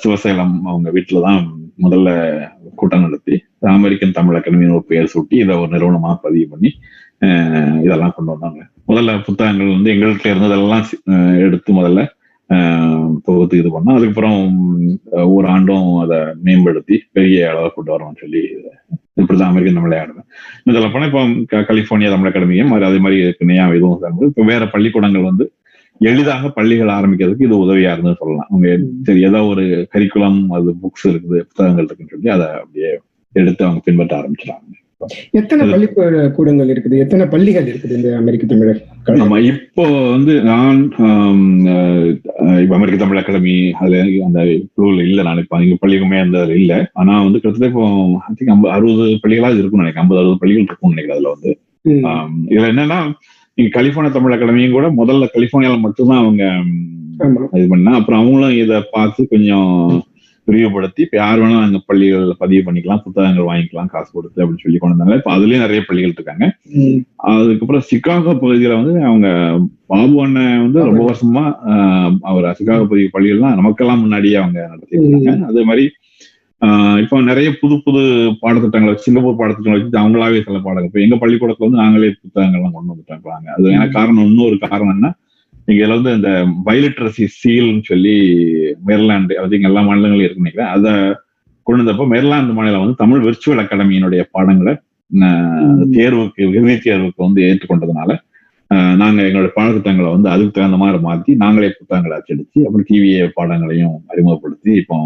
சிவசேலம் 0.00 0.56
அவங்க 0.66 0.88
வீட்டுலதான் 0.90 1.42
முதல்ல 1.78 2.08
கூட்டம் 2.76 3.04
நடத்தி 3.04 3.34
அமெரிக்கன் 3.72 4.12
தமிழ் 4.12 4.36
அகாடமின்னு 4.38 4.76
ஒரு 4.76 4.86
பெயர் 4.88 5.12
சூட்டி 5.12 5.36
இதை 5.36 5.54
ஒரு 5.56 5.70
நிறுவனமா 5.74 6.10
பதிவு 6.22 6.46
பண்ணி 6.48 6.70
இதெல்லாம் 7.84 8.14
கொண்டு 8.16 8.32
வந்தாங்க. 8.34 8.60
முதல்ல 8.90 9.12
புத்தகங்கள் 9.28 9.76
வந்து 9.76 9.92
எங்கள்கிட்ட 9.94 10.28
இருந்ததெல்லாம் 10.32 10.84
எடுத்து 11.44 11.72
முதல்ல 11.78 12.02
தொகுத்து 13.26 13.60
இது 13.60 13.68
பண்ணோம். 13.74 13.96
அதுக்கப்புறம் 13.98 14.38
ஒரு 14.38 15.22
ஒவ்வொரு 15.26 15.46
ஆண்டும் 15.54 15.86
அதை 16.04 16.18
மேம்படுத்தி 16.46 16.96
பெரிய 17.16 17.48
அளவை 17.52 17.68
கொண்டு 17.76 17.92
வரோம்னு 17.94 18.22
சொல்லி 18.24 18.42
இப்படிதான் 19.20 19.50
அமெரிக்கன் 19.52 19.78
தமிழ் 19.78 19.96
அகாடமி 19.96 20.22
இதில் 20.70 20.92
போனால் 20.92 21.08
இப்போ 21.10 21.62
கலிபோர்னியா 21.70 22.10
தமிழ் 22.14 22.30
அகாடமியும் 22.30 22.72
அதே 22.88 23.00
மாதிரி 23.06 23.18
இணையா 23.44 23.64
இதுவும் 23.78 24.02
சேர்ந்து. 24.04 24.28
இப்போ 24.32 24.44
வேற 24.52 24.64
பள்ளிக்கூடங்கள் 24.74 25.28
வந்து 25.30 25.46
எளிதாக 26.00 26.48
பள்ளிகள் 26.58 26.94
ஆரம்பிக்கிறதுக்கு 26.98 27.48
இது 27.48 27.56
உதவியா 27.64 27.90
இருந்து 27.94 28.20
சொல்லலாம். 28.20 28.48
அவங்க 28.50 28.68
சரி 29.08 29.20
ஏதோ 29.28 29.40
ஒரு 29.52 29.64
கரிக்குலம் 29.94 30.40
அது 30.58 30.70
புக்ஸ் 30.84 31.06
இருக்குது 31.12 31.40
புத்தகங்கள் 31.48 31.86
இருக்குன்னு 31.88 32.14
சொல்லி 32.14 32.30
அதை 32.36 32.46
அப்படியே 32.60 32.92
எடுத்து 33.40 33.66
அவங்க 33.66 33.82
பின்பற்ற 33.88 34.14
ஆரம்பிச்சிடாங்க 34.20 34.80
எத்தனை 35.40 35.64
பள்ளிக்கூடங்கள் 35.72 36.70
இருக்குது? 36.72 36.96
எத்தனை 37.04 37.24
பள்ளிகள் 37.34 37.68
இருக்குது 37.70 37.96
இந்த 37.98 38.10
அமெரிக்க 38.20 38.46
தமிழர்? 38.52 38.80
ஆமா 39.24 39.38
இப்போ 39.50 39.84
வந்து 40.14 40.34
நான் 40.50 40.78
இப்ப 42.62 42.74
அமெரிக்க 42.78 42.98
தமிழ் 43.02 43.20
அகாடமி 43.20 43.56
அதுல 43.80 43.98
அந்த 44.28 44.40
குழுவில் 44.74 45.02
இல்ல 45.08 45.22
நான் 45.28 45.42
இப்ப 45.44 45.62
இங்க 45.66 45.78
பள்ளிக்குமே 45.82 46.20
அந்த 46.24 46.38
இல்ல. 46.60 46.72
ஆனா 47.00 47.14
வந்து 47.26 47.40
கிட்டத்தட்ட 47.40 47.72
இப்போ 47.72 47.86
ஐ 48.22 48.34
திங்க் 48.38 48.72
அறுபது 48.76 49.06
பள்ளிகளா 49.24 49.52
இருக்கும்னு 49.54 49.84
நினைக்கிறேன். 49.84 50.04
ஐம்பது 50.04 50.22
அறுபது 50.22 50.40
பள்ளிகள் 50.42 50.68
இருக்கும்னு 50.68 50.94
நினைக்கிறேன் 50.94 51.18
அதுல 51.18 51.34
வந்து. 51.34 51.52
இதுல 52.52 52.70
என்னன்னா 52.72 53.00
இங்க 53.58 53.70
கலிபோர்னியா 53.76 54.14
தமிழ் 54.14 54.34
அகாடமியும் 54.34 54.76
கூட 54.76 54.86
முதல்ல 55.00 55.24
கலிபோர்னியால 55.34 55.78
மட்டும்தான் 55.86 56.22
அவங்க 56.22 56.42
இது 57.58 57.66
பண்ணா 57.72 57.92
அப்புறம் 57.98 58.20
அவங்களும் 58.20 58.56
இதை 58.62 58.78
பார்த்து 58.94 59.22
கொஞ்சம் 59.32 59.70
விரிவுபடுத்தி 60.48 61.00
இப்ப 61.04 61.16
யார் 61.18 61.40
வேணா 61.40 61.58
அங்க 61.62 61.78
பள்ளிகள்ல 61.88 62.34
பதிவு 62.38 62.62
பண்ணிக்கலாம் 62.64 63.02
புத்தகங்கள் 63.04 63.48
வாங்கிக்கலாம் 63.48 63.90
காசு 63.92 64.10
கொடுத்து 64.10 64.40
அப்படின்னு 64.42 64.62
சொல்லி 64.62 64.78
கொண்டு 64.78 64.94
வந்தாங்க. 64.94 65.18
இப்ப 65.20 65.30
அதுலயும் 65.34 65.64
நிறைய 65.64 65.80
பள்ளிகள் 65.84 66.14
இருக்காங்க. 66.14 66.44
அதுக்கப்புறம் 67.32 67.84
சிகாகோ 67.88 68.32
பகுதியில 68.38 68.76
வந்து 68.80 68.94
அவங்க 69.04 69.28
பாபு 69.92 70.16
அண்ணன் 70.24 70.62
வந்து 70.64 70.80
ரொம்ப 70.88 71.02
வருஷமா 71.08 71.44
ஆஹ், 71.70 72.12
அவர் 72.30 72.48
சிகாகோ 72.60 72.84
பகுதி 72.86 73.04
பள்ளிகள்லாம் 73.14 73.58
நமக்கெல்லாம் 73.60 74.02
முன்னாடியே 74.02 74.38
அவங்க 74.40 74.58
நடத்திட்டு 74.66 75.04
இருக்காங்க 75.08 75.46
அதே 75.52 75.64
மாதிரி 75.68 75.84
ஆஹ், 76.62 76.98
இப்போ 77.02 77.16
நிறைய 77.28 77.48
புது 77.60 77.76
புது 77.84 78.02
பாடத்திட்டங்களை 78.42 78.90
வச்சு 78.90 79.06
சிங்கப்பூர் 79.06 79.38
பாடத்திட்டங்களை 79.38 79.78
வச்சு 79.80 80.02
அவங்களாவே 80.02 80.42
சில 80.44 80.58
பாடங்கள். 80.60 80.90
இப்போ 80.90 81.02
எங்க 81.04 81.16
பள்ளிக்கூடத்துல 81.22 81.68
வந்து 81.68 81.82
நாங்களே 81.82 82.10
புத்தகங்கள்லாம் 82.18 82.76
கொண்டு 82.76 82.92
வந்துட்டாங்க 82.92 83.28
அது 83.56 83.66
எனக்கு 83.76 83.96
காரணம் 83.96 84.28
இன்னொரு 84.28 84.56
காரணம் 84.66 84.94
என்ன 84.96 85.08
இதுல 85.68 85.96
வந்து 85.98 86.12
இந்த 86.14 86.30
பைலிட்ரசி 86.66 87.24
சீல்னு 87.38 87.82
சொல்லி 87.82 88.14
மேர்லாண்டு 88.86 89.34
அது 89.34 89.56
இங்க 89.56 89.68
எல்லா 89.68 89.82
மாநிலங்களும் 89.82 90.24
இருக்கு 90.24 90.42
நினைக்கிறேன். 90.42 90.72
அதை 90.76 90.92
கொண்டு 91.66 91.80
வந்தப்போ 91.82 92.06
மேர்லாந்து 92.06 92.52
மாநிலம் 92.52 92.80
வந்து 92.80 92.96
தமிழ் 92.96 93.24
விர்ச்சுவல் 93.24 93.62
அகாடமியினுடைய 93.62 94.22
பாடங்களை 94.30 94.72
தேர்வுக்கு 95.96 96.42
இறுதி 96.50 96.76
தேர்வுக்கு 96.78 97.20
வந்து 97.22 97.40
ஏற்றுக்கொண்டதுனால 97.42 98.10
ஆஹ், 98.72 98.94
நாங்க 98.98 99.20
எங்களோட 99.24 99.48
பாடத்திட்டங்களை 99.54 100.08
வந்து 100.10 100.28
அதுக்கு 100.28 100.52
தகுந்த 100.52 100.78
மாதிரி 100.78 100.98
மாத்தி 101.04 101.32
நாங்களே 101.40 101.68
புத்தகங்களை 101.72 102.14
அச்சடிச்சு 102.18 102.58
அப்புறம் 102.62 102.86
டிவிஏ 102.88 103.24
பாடங்களையும் 103.36 103.96
அறிமுகப்படுத்தி 104.12 104.72
இப்போ 104.80 104.96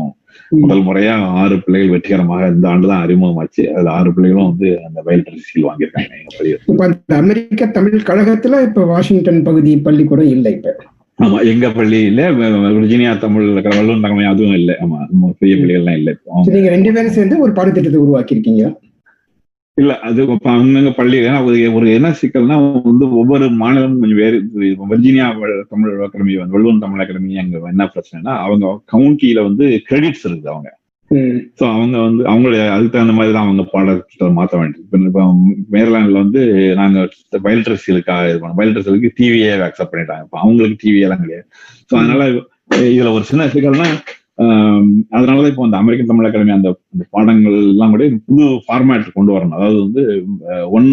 முதல் 0.59 0.83
முறையா 0.87 1.13
ஆறு 1.41 1.55
பிள்ளைகள் 1.61 1.93
வெற்றிகரமாக 1.93 2.51
இந்த 2.51 2.67
ஆண்டு 2.73 2.91
தான் 2.91 3.05
அறிமுகமாச்சு. 3.05 3.63
அதுல 3.73 3.91
ஆறு 3.95 4.11
பிள்ளைகளும் 4.15 4.51
வந்து 4.51 4.69
அந்த 4.87 4.99
சீல் 5.47 5.67
வாங்கியிருக்காங்க 5.67 7.17
அமெரிக்க 7.19 7.67
தமிழ் 7.75 8.07
கழகத்துல 8.09 8.61
இப்ப 8.67 8.85
வாஷிங்டன் 8.91 9.41
பகுதி 9.45 9.73
பள்ளிக்கூடம் 9.87 10.33
இல்லை 10.33 10.53
இப்ப. 10.57 10.75
ஆமா 11.19 11.39
எங்க 11.51 11.67
பள்ளியில 11.75 12.23
வ- 12.35 12.49
விர்ஜீனியா 12.75 13.13
தமிழ் 13.21 13.45
வள்ளுவர் 13.71 14.03
தகமை 14.03 14.25
அதுவும் 14.33 14.59
இல்லை. 14.59 14.75
ஆமா 14.85 14.99
பெரிய 15.41 15.55
பள்ளிகள்லாம் 15.57 15.99
இல்லை 16.01 16.13
நீங்க 16.53 16.71
ரெண்டு 16.75 16.93
பேரும் 16.93 17.17
சேர்ந்து 17.17 17.39
ஒரு 17.41 17.53
பாடத்திட்டத்தை 17.53 18.01
உருவாக்கி 18.03 18.37
இருக்கீங்க 18.37 18.65
இல்ல 19.77 19.93
அது 20.09 20.21
இப்ப 20.35 20.49
அவங்கங்க 20.53 20.91
பள்ளி 20.99 21.17
ஏன்னா 21.29 21.41
ஒரு 21.79 21.87
என்ன 21.97 22.11
சிக்கல்னா 22.21 22.57
வந்து 22.89 23.05
ஒவ்வொரு 23.21 23.47
மாநிலமும் 23.63 24.01
கொஞ்சம் 24.03 24.21
வேறு 24.23 24.37
வர்ஜீனியா 24.93 25.27
தமிழ் 25.73 25.93
அகாடமி 26.07 26.37
வந்து 26.41 26.57
வள்ளுவன் 26.57 26.83
தமிழ் 26.85 27.03
அகாடமி 27.05 27.39
அங்க 27.43 27.61
என்ன 27.75 27.87
பிரச்சனைனா 27.95 28.35
அவங்க 28.47 28.73
கவுண்டியில 28.95 29.43
வந்து 29.49 29.67
கிரெடிட்ஸ் 29.89 30.27
இருக்குது 30.29 30.53
அவங்க. 30.55 30.71
ஸோ 31.59 31.65
அவங்க 31.75 31.97
வந்து 32.07 32.23
அவங்களுடைய 32.31 32.63
அதுக்கு 32.75 32.95
தகுந்த 32.95 33.15
மாதிரி 33.19 33.33
தான் 33.35 33.47
அவங்க 33.47 33.65
பாடத்தை 33.75 34.31
மாற்ற 34.39 34.55
வேண்டியது 34.61 35.09
இப்போ 35.11 35.25
மேர்லாண்டில் 35.75 36.23
வந்து 36.25 36.41
நாங்கள் 36.81 37.11
பயில்ட்ரஸியலுக்காக 37.47 38.31
இது 38.31 38.41
பண்ணோம். 38.41 38.59
பயில்ட்ரஸியலுக்கு 38.61 39.11
டிவியே 39.19 39.51
அக்செப்ட் 39.69 39.93
பண்ணிட்டாங்க. 39.93 40.25
இப்போ 40.29 40.39
அவங்களுக்கு 40.45 40.81
டிவி 40.85 41.05
எல்லாம் 41.09 41.23
கிடையாது. 41.25 41.47
ஸோ 41.91 41.95
அதனால 42.01 42.25
இதுல 42.91 43.13
ஒரு 43.19 43.25
சின்ன 43.31 43.45
சிக்கல்னா 43.55 43.89
அதனாலதான் 45.15 45.51
இப்போ 45.53 45.65
அந்த 45.67 45.77
அமெரிக்கன் 45.83 46.11
தமிழ் 46.11 46.29
அகாடமி 46.29 46.55
அந்த 46.57 46.71
அந்த 46.93 47.05
பாடங்கள் 47.11 47.57
எல்லாம் 47.73 47.93
கூட 47.95 48.07
புது 48.29 48.47
ஃபார்மேட் 48.65 49.07
கொண்டு 49.15 49.35
வரணும். 49.37 49.57
அதாவது 49.59 49.79
வந்து 49.87 50.03
one 50.79 50.91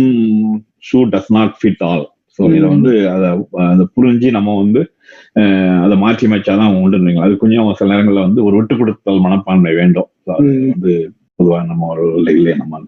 shoe 0.90 1.00
does 1.14 1.32
not 1.38 1.56
fit 1.62 1.84
all 1.90 2.06
so 2.40 2.44
இதை 2.58 2.68
வந்து 2.68 2.92
அதை 3.16 3.28
அதை 3.72 3.84
புரிஞ்சு 3.96 4.30
நம்ம 4.38 4.56
வந்து 4.62 4.82
அதை 5.84 5.96
மாற்றி 5.98 6.28
அமைச்சாதான் 6.30 6.78
உண்டு 6.78 7.20
அது 7.26 7.34
கொஞ்சம் 7.44 7.76
சில 7.82 7.92
நேரங்களில் 7.92 8.26
வந்து 8.28 8.42
ஒரு 8.48 8.56
விட்டு 8.58 8.76
கொடுத்தல் 8.80 9.26
மனப்பான்மை 9.26 9.74
வேண்டும். 9.82 10.10
அது. 10.36 10.50
வந்து 10.72 10.94
பொதுவாக 11.40 11.66
நம்ம 11.72 11.88
ஒரு 11.94 12.06
நம்ம 12.64 12.82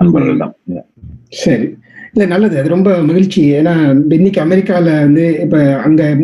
நண்பர்களிடம் 0.00 0.54
சரி. 1.44 1.66
இல்ல 2.16 2.28
நல்லது. 2.28 2.58
அது 2.58 2.68
ரொம்ப 2.68 3.02
மகிழ்ச்சி. 3.02 3.52
ஏன்னா 3.52 4.02
இன்னைக்கு 4.08 4.44
அமெரிக்கால 4.44 4.84
வந்து 4.84 5.38
இப்ப 5.40 5.76
அங்க 5.76 6.14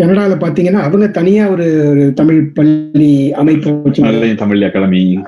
கனடால 0.00 0.36
பாத்தீங்கன்னா 0.40 0.72
அவங்க 0.72 1.08
தனியா 1.08 1.50
ஒரு 1.50 2.12
தமிழ் 2.14 2.52
பள்ளி 2.52 3.32
அமைப்பு 3.32 3.90
தமிழ் 4.34 4.62
அகாடமி 4.62 5.18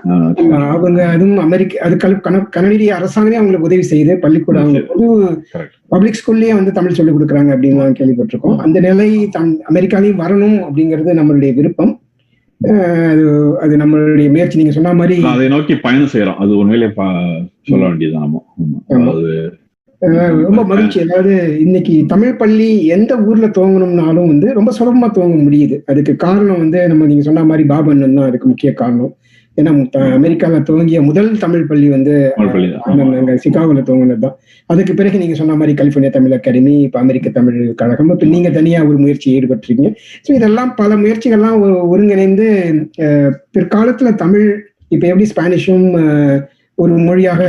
அவங்க 0.48 1.06
அதுவும் 1.06 1.38
அமெரிக்க 1.38 1.80
அது 1.80 1.96
கன- 1.96 2.48
கனடிய 2.48 2.94
அரசாங்கமே 2.94 3.32
அவங்களுக்கு 3.32 3.60
உதவி 3.60 3.86
செய்யுது. 3.90 4.14
பள்ளிக்கூடம் 4.16 4.74
அவங்க. 4.94 5.42
பப்ளிக் 5.88 6.20
ஸ்கூல்லயே 6.26 6.54
வந்து 6.54 6.72
தமிழ் 6.72 6.92
சொல்லிக் 6.92 7.16
கொடுக்குறாங்க 7.16 7.56
அப்படின்னு 7.56 7.94
கேள்விப்பட்டிருக்கோம். 7.98 8.56
அந்த 8.56 8.80
நிலை 8.80 9.28
தம் 9.28 9.60
அமெரிக்காலையும் 9.70 10.20
வரணும் 10.20 10.64
அப்படிங்கிறது 10.70 11.12
நம்மளுடைய 11.12 11.54
விருப்பம். 11.54 12.00
அது 12.60 13.24
அது 13.62 13.74
நம்மளுடைய 13.76 14.28
முயற்சி. 14.30 14.58
நீங்க 14.58 14.72
சொன்ன 14.72 14.94
மாதிரி 14.94 15.16
அதை 15.32 15.46
நோக்கி 15.48 15.74
பயணம் 15.82 16.12
செய்யறோம் 16.12 16.40
அது 16.42 16.52
உண்மையிலே 16.56 16.88
சொல்ல 17.68 17.82
வேண்டியது 17.84 18.16
ஆமா. 18.18 18.40
ரொம்ப 20.42 20.62
மகிழ்ச்சி. 20.64 20.98
அதாவது 21.04 21.32
இன்னைக்கு 21.58 21.94
தமிழ் 22.06 22.36
பள்ளி 22.36 22.66
எந்த 22.88 23.12
ஊர்ல 23.26 23.46
துவங்கணும்னாலும் 23.48 24.28
வந்து 24.28 24.48
ரொம்ப 24.52 24.70
சுலபமா 24.78 25.08
துவங்க 25.14 25.38
முடியுது. 25.46 25.76
அதுக்கு 25.86 26.12
காரணம் 26.16 26.60
வந்து 26.60 26.80
நம்ம 26.88 27.06
நீங்க 27.06 27.22
சொன்ன 27.22 27.44
மாதிரி 27.44 27.64
பாபண்ணன் 27.68 28.18
தான் 28.18 28.28
அதுக்கு 28.28 28.48
முக்கிய 28.48 28.72
காரணம். 28.74 29.12
ஏன்னா 29.58 29.70
அமெரிக்கால 30.16 30.60
துவங்கிய 30.66 30.98
முதல் 31.06 31.30
தமிழ் 31.38 31.64
பள்ளி 31.68 31.86
வந்து 31.94 32.12
தமிழ் 32.32 32.52
பள்ளி 32.52 32.68
தான். 32.68 32.82
ஆமா, 32.88 33.04
நாங்க 33.12 33.32
சிகாகோல 33.42 33.82
துவங்கினது 33.86 34.22
தான் 34.24 34.36
அதுக்கு 34.70 34.92
பிறகு 34.94 35.20
நீங்க 35.22 35.36
சொன்ன 35.36 35.56
மாதிரி 35.56 35.72
கலிபோர்னியா 35.74 36.12
தமிழ் 36.12 36.36
அகாடமி 36.36 36.74
இப்ப 36.82 36.98
அமெரிக்க 37.00 37.28
தமிழ் 37.32 37.58
கழகம் 37.74 38.12
இப்ப 38.14 38.28
நீங்க 38.32 38.50
தனியா 38.52 38.80
ஒரு 38.88 38.98
முயற்சி 39.02 39.28
ஈடுபட்டிருக்கீங்க 39.34 39.90
ஸோ 40.26 40.32
இதெல்லாம் 40.34 40.72
பல 40.76 40.96
முயற்சிகள்லாம் 41.02 41.58
ஒருங்கிணைந்து 41.92 42.46
பிற்காலத்துல 43.54 44.12
தமிழ் 44.16 44.46
இப்ப 44.90 45.04
எப்படி 45.06 45.28
ஸ்பானிஷும் 45.32 45.86
ஒரு 46.78 46.92
மொழியாக 47.06 47.40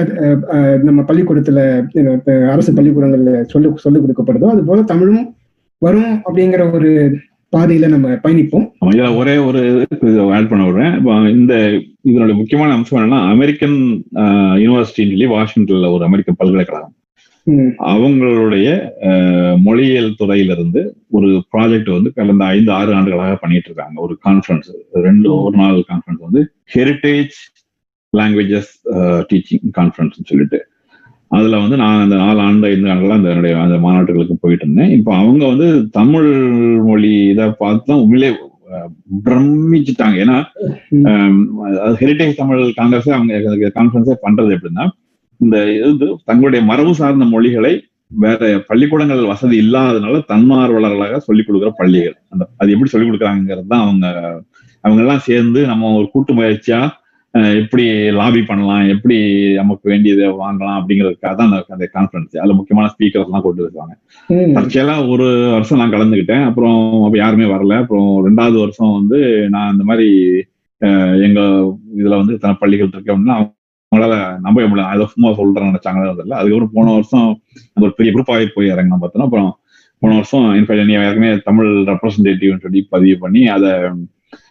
நம்ம 0.83 1.01
பள்ளிக்கூடத்துல 1.09 1.59
அரசு 2.53 2.71
பள்ளிக்கூடங்கள்ல 2.71 3.33
சொல்லி 3.51 3.69
சொல்லிக் 3.83 4.03
கொடுக்கப்படுதோ 4.03 4.47
அது 4.53 4.63
போல 4.63 4.83
தமிழும் 4.89 5.25
வரும் 5.81 6.13
அப்படிங்கிற 6.19 6.63
ஒரு 6.73 6.89
பாதையில 7.55 7.87
நம்ம 7.93 8.07
பயணிப்போம். 8.23 8.65
இதுல 8.89 9.05
ஒரே 9.19 9.33
ஒரு 9.49 9.61
ஆட் 10.35 10.49
பண்ண 10.49 10.63
விடுறேன். 10.65 10.95
இந்த 11.37 11.53
இதனுடைய 12.09 12.35
முக்கியமான 12.39 12.73
அம்சம் 12.77 12.99
என்னன்னா 12.99 13.19
அமெரிக்கன் 13.35 13.77
யூனிவர்சிட்டின்னு 14.63 15.13
சொல்லி 15.13 15.29
வாஷிங்டன்ல 15.35 15.89
ஒரு 15.95 16.03
அமெரிக்க 16.09 16.39
பல்கலைக்கழகம். 16.41 16.95
அவங்களுடைய 17.91 18.67
மொழியியல் 19.67 20.17
துறையிலிருந்து 20.19 20.81
ஒரு 21.17 21.29
ப்ராஜெக்ட் 21.53 21.89
வந்து 21.95 22.09
கடந்த 22.17 22.43
ஐந்து 22.55 22.71
ஆறு 22.79 22.91
ஆண்டுகளாக 22.97 23.37
பண்ணிட்டு 23.43 23.69
இருக்காங்க 23.71 23.97
ஒரு 24.05 24.15
கான்ஃபரன்ஸ் 24.27 24.69
ரெண்டு 25.07 25.29
ஒரு 25.45 25.55
நாள் 25.61 25.79
கான்ஃபரன்ஸ் 25.91 26.25
வந்து 26.27 26.43
ஹெரிட்டேஜ் 26.75 27.37
லாங்குவேஜஸ் 28.13 28.71
டீச்சிங் 29.31 29.65
கான்ஃபரன்ஸ் 29.79 30.27
சொல்லிட்டு. 30.31 30.59
அதுல 31.31 31.57
வந்து 31.63 31.77
நான் 31.81 32.03
அந்த 32.03 32.15
நாலு 32.21 32.39
ஆண்டு 32.45 32.69
ஐந்து 32.69 32.89
ஆண்டுகளா 32.91 33.17
அந்த 33.19 33.33
என்னுடைய 33.33 33.55
அந்த 33.65 33.75
மாநாட்டுகளுக்கு 33.85 34.35
போயிட்டு 34.43 34.65
இருந்தேன் 34.65 34.93
இப்போ 34.97 35.11
அவங்க 35.21 35.43
வந்து 35.51 35.67
தமிழ் 35.97 36.29
மொழி 36.87 37.11
இதை 37.33 37.45
பார்த்து 37.61 37.89
தான் 37.91 38.01
உண்மையிலே 38.03 38.29
பிரமிச்சுட்டாங்க. 39.27 40.17
ஏன்னா 40.23 40.37
ஹெரிட்டேஜ் 42.01 42.39
தமிழ் 42.41 42.63
காங்கிரஸ் 42.79 43.09
அவங்க 43.17 43.71
கான்ஃபரன்ஸே 43.77 44.17
பண்றது 44.25 44.55
எப்படின்னா 44.57 44.85
இந்த 45.41 45.57
இது 45.91 46.07
தங்களுடைய 46.29 46.61
மரபு 46.69 46.93
சார்ந்த 46.99 47.25
மொழிகளை 47.33 47.73
வேற 48.23 48.39
பள்ளிக்கூடங்கள் 48.69 49.31
வசதி 49.31 49.55
இல்லாததுனால 49.63 50.21
தன்னார்வலர்களாக 50.31 51.19
சொல்லிக் 51.27 51.47
கொடுக்குற 51.47 51.71
பள்ளிகள். 51.81 52.15
அந்த 52.33 52.43
அது 52.61 52.73
எப்படி 52.75 52.91
சொல்லிக் 52.93 53.09
கொடுக்குறாங்கிறது 53.09 53.69
தான் 53.73 53.83
அவங்க 53.85 54.05
அவங்க 54.83 55.01
எல்லாம் 55.03 55.25
சேர்ந்து 55.29 55.61
நம்ம 55.71 55.91
ஒரு 55.99 56.07
கூட்டு 56.13 56.33
முயற்சியா 56.39 56.79
எப்படி 57.59 57.83
லாபி 58.15 58.41
பண்ணலாம் 58.43 58.83
எப்படி 58.87 59.17
நமக்கு 59.53 59.89
வேண்டியதை 59.89 60.27
வாங்கலாம் 60.39 60.77
அப்படிங்கிறதுக்காக 60.79 61.33
தான் 61.33 61.47
அந்த- 61.49 61.65
அந்த 61.69 61.85
கான்ஃபரன்ஸ் 61.93 62.39
அதுல 62.39 62.53
முக்கியமான 62.53 62.89
ஸ்பீக்கர்ஸ் 62.93 63.27
எல்லாம் 63.27 63.43
கொண்டு 63.43 63.65
வருவாங்க 63.65 63.93
ம், 64.29 64.53
தற்செயலா 64.55 64.95
ஒரு 65.09 65.25
வருஷம் 65.51 65.79
நான் 65.79 65.93
கலந்துக்கிட்டேன் 65.93 66.45
அப்புறம் 66.47 66.77
அப்ப 67.03 67.17
யாருமே 67.17 67.47
வரல. 67.51 67.75
அப்புறம் 67.81 68.09
ரெண்டாவது 68.25 68.57
வருஷம் 68.59 68.95
வந்து 68.95 69.19
நான் 69.49 69.71
இந்த 69.71 69.85
மாதிரி 69.85 70.07
எங்க 71.23 71.39
இதுல 71.97 72.17
வந்து 72.17 72.33
இத்தனை 72.33 72.55
பள்ளிகள் 72.59 72.89
இருக்கு 72.89 73.13
அப்படின்னா 73.13 73.37
அவங்களால 73.91 74.15
நம்பவே 74.41 74.67
முடியல. 74.67 74.89
அதை 74.89 75.05
சும்மா 75.07 75.29
சொல்றேன்னு 75.37 75.71
நினைச்சாங்களே 75.71 76.11
தெரியல. 76.11 76.37
அதுக்கப்புறம் 76.39 76.75
போன 76.75 76.91
வருஷம் 76.93 77.29
நம்ம 77.67 77.87
ஒரு 77.87 77.97
பெரிய 77.97 78.11
குரூப் 78.13 78.33
ஆகி 78.33 78.47
போய் 78.49 78.71
இறங்கணும் 78.71 79.01
பார்த்தோன்னா 79.01 79.27
அப்புறம் 79.27 79.49
போன 80.01 80.13
வருஷம் 80.15 80.45
இன்ஃபேக்ட் 80.57 80.83
என்னைய 80.83 81.05
ஏற்கனவே 81.05 81.31
தமிழ் 81.45 81.71
ரெப்ரஸன்டேட்டிவ்னு 81.89 82.63
சொல்லி 82.63 82.81
பதிவு 82.89 83.17
பண்ணி 83.19 83.41
அதை 83.49 83.71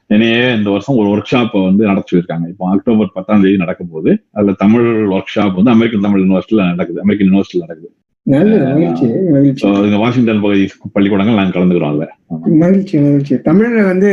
என்னையே 0.07 0.43
இந்த 0.57 0.71
வருஷம் 0.71 0.97
ஒரு 0.97 1.09
ஒர்க் 1.09 1.33
ஷாப்பை 1.33 1.65
வந்து 1.65 1.85
நடத்தி 1.85 2.17
வச்சிருக்காங்க. 2.17 2.47
இப்போ 2.49 2.71
அக்டோபர் 2.71 3.15
பத்தாம் 3.15 3.43
தேதி 3.43 3.57
நடக்க 3.57 3.85
போகுது 3.91 4.13
அதுல 4.33 4.55
தமிழ் 4.65 4.89
ஒர்க் 5.17 5.33
ஷாப் 5.35 5.59
வந்து 5.59 5.75
அமெரிக்கன் 5.77 6.07
தமிழ் 6.07 6.23
யூனிவர்சிட்டியில 6.23 6.67
நடக்குது. 6.73 7.03
அமெரிக்கன் 7.07 7.31
யூனிவர்சிட்டியில 7.31 7.65
நடக்குது. 7.67 7.93
வாஷிங்டன் 9.99 10.41
பகுதி 10.41 10.65
பள்ளிக்கூடங்கள் 10.93 11.39
நாங்கள் 11.39 11.57
கலந்துக்கிறோம் 11.57 11.91
அதுல. 11.91 12.07
மகிழ்ச்சி 12.63 12.97
மகிழ்ச்சி. 12.99 13.35
தமிழ்ல 13.49 13.79
வந்து 13.91 14.11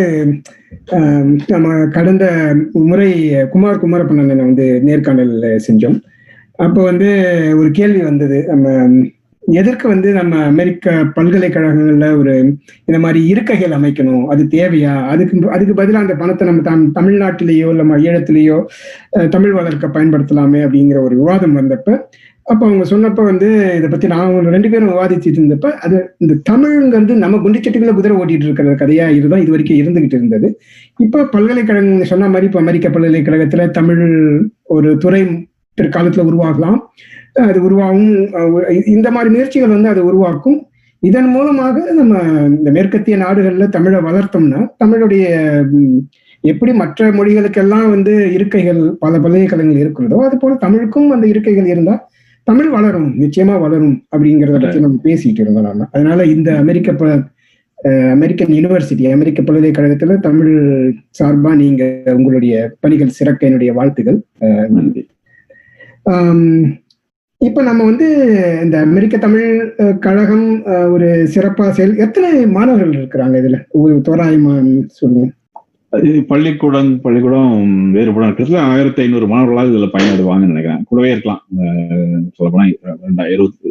நம்ம 1.47 1.74
கடந்த 1.97 2.26
முறை 2.89 3.11
குமார் 3.51 3.82
குமாரப்பண்ணனை 3.84 4.38
வந்து 4.47 4.68
நேர்காணல் 4.84 5.36
செஞ்சோம். 5.68 5.97
அப்போ 6.66 6.84
வந்து 6.84 7.09
ஒரு 7.59 7.70
கேள்வி 7.72 8.01
வந்தது. 8.09 8.38
நம்ம 8.51 8.70
எதற்கு 9.48 9.88
வந்து 9.88 10.14
நம்ம 10.14 10.43
அமெரிக்க 10.43 10.91
பல்கலைக்கழகங்கள்ல 11.16 12.18
ஒரு 12.18 12.34
இந்த 12.86 13.00
மாதிரி 13.00 13.34
இருக்கைகள் 13.34 13.76
அமைக்கணும்? 13.78 14.26
அது 14.26 14.43
தேவையா? 14.43 15.08
அதுக்கு 15.08 15.50
அதுக்கு 15.50 15.74
பதிலாக 15.74 16.06
அந்த 16.06 16.16
பணத்தை 16.16 16.48
நம்ம 16.48 16.62
தம் 16.62 16.91
தமிழ்நாட்டிலேயோ 16.96 17.70
இல்லை 17.74 17.76
நம்ம 17.76 17.98
ஈழத்திலேயோ 17.98 18.58
தமிழ் 19.30 19.52
வளர்க்க 19.52 19.88
பயன்படுத்தலாமே 19.88 20.62
அப்படிங்கிற 20.66 21.02
ஒரு 21.02 21.16
விவாதம் 21.16 21.58
வந்தப்ப 21.58 22.00
அப்ப 22.43 22.66
அவங்க 22.66 22.86
சொன்னப்ப 22.89 23.24
வந்து 23.24 23.48
இதை 23.78 23.89
பத்தி 23.89 24.08
நான் 24.08 24.20
அவங்க 24.20 24.50
ரெண்டு 24.50 24.70
பேரும் 24.70 24.89
விவாதிச்சுட்டு 24.89 25.39
இருந்தப்ப 25.41 25.72
அது 25.72 26.16
இந்த 26.18 26.34
தமிழ்ங்கிறது 26.50 27.14
நம்ம 27.14 27.38
குண்டிச்சட்டிக்குள்ள 27.38 27.93
குதிரை 27.93 28.18
ஓட்டிட்டு 28.18 28.46
இருக்கிற 28.50 28.76
கதையா 28.76 29.10
இதுதான் 29.10 29.41
இது 29.41 29.52
வரைக்கும் 29.52 29.78
இருந்துகிட்டு 29.78 30.18
இருந்தது. 30.20 30.60
இப்ப 31.00 31.26
பல்கலைக்கழகம் 31.26 32.04
சொன்ன 32.04 32.28
மாதிரி 32.28 32.46
இப்ப 32.46 32.60
அமெரிக்க 32.60 32.89
பல்கலைக்கழகத்துல 32.89 33.70
தமிழ் 33.70 34.04
ஒரு 34.64 34.98
துறை 34.98 35.22
பிற்காலத்துல 35.82 36.26
உருவாகலாம். 36.32 36.78
அது 37.36 37.64
உருவாகும். 37.64 38.30
இந்த 38.86 39.12
மாதிரி 39.12 39.34
முயற்சிகள் 39.34 39.70
வந்து 39.70 39.90
அதை 39.90 40.04
உருவாக்கும். 40.04 40.68
இதன் 41.00 41.28
மூலமாக 41.28 41.94
நம்ம 41.94 42.20
இந்த 42.48 42.72
மேற்கத்திய 42.72 43.18
நாடுகள்ல 43.18 43.70
தமிழை 43.70 44.00
வளர்த்தோம்னா 44.00 44.68
தமிழுடைய 44.84 45.26
எப்படி 46.42 46.74
மற்ற 46.74 47.12
மொழிகளுக்கெல்லாம் 47.12 47.90
வந்து 47.90 48.30
இருக்கைகள் 48.38 48.90
பல 49.00 49.20
பல்கலைக்கழகங்கள் 49.20 49.80
இருக்கிறதோ 49.80 50.18
அது 50.26 50.38
போல 50.38 50.56
தமிழுக்கும் 50.56 51.10
அந்த 51.10 51.28
இருக்கைகள் 51.28 51.66
இருந்தா 51.66 52.10
தமிழ் 52.44 52.70
வளரும் 52.70 53.16
நிச்சயமா 53.20 53.60
வளரும் 53.60 54.04
அப்படிங்கிறத 54.18 54.62
பத்தி 54.62 54.80
நம்ம 54.80 55.00
பேசிட்டு 55.04 55.40
இருந்தோம் 55.40 55.64
நாம. 55.64 55.88
அதனால 55.92 56.26
இந்த 56.26 56.58
அமெரிக்க 56.58 56.94
ப 56.94 57.06
அஹ் 57.84 58.10
அமெரிக்கன் 58.12 58.48
யூனிவர்சிட்டி 58.48 59.12
அமெரிக்க 59.12 59.42
பல்கலைக்கழகத்துல 59.42 60.20
தமிழ் 60.20 60.52
சார்பா 61.20 61.56
நீங்க 61.56 62.02
உங்களுடைய 62.06 62.72
பணிகள் 62.80 63.08
சிறக்க 63.08 63.46
என்னுடைய 63.46 63.74
வாழ்த்துகள். 63.74 64.22
நன்றி. 64.70 65.08
இப்ப 67.42 67.62
நம்ம 67.62 67.82
வந்து 67.84 68.06
இந்த 68.64 68.76
அமெரிக்க 68.80 69.16
தமிழ் 69.18 69.48
கழகம் 70.06 70.46
ஒரு 70.94 71.08
சிறப்பா 71.34 71.66
செயல் 71.70 71.98
எத்தனை 72.06 72.30
மாணவர்கள் 72.58 72.94
இருக்கிறாங்க 73.00 73.36
இதுல? 73.42 73.58
ஒரு 73.82 73.96
தோராயமா 74.08 74.54
சொல்லுங்க. 75.00 75.28
பள்ளிக்கூடம் 76.30 76.90
பள்ளிக்கூடம் 77.04 77.52
வேறுபடும் 77.96 78.30
கிட்டத்தட்ட 78.30 78.70
ஆயிரத்தி 78.72 79.02
ஐநூறு 79.02 79.26
மாணவர்களாக 79.28 79.70
இதுல 79.72 79.88
பயன்படுவாங்கன்னு 79.96 80.52
நினைக்கிறேன். 80.52 80.82
கூடவே 80.90 81.12
இருக்கலாம். 81.12 81.42
சொல்ல 82.38 82.50
போனா 82.54 82.66
ரெண்டாயிரம் 83.04 83.34
இருபத்தி 83.36 83.70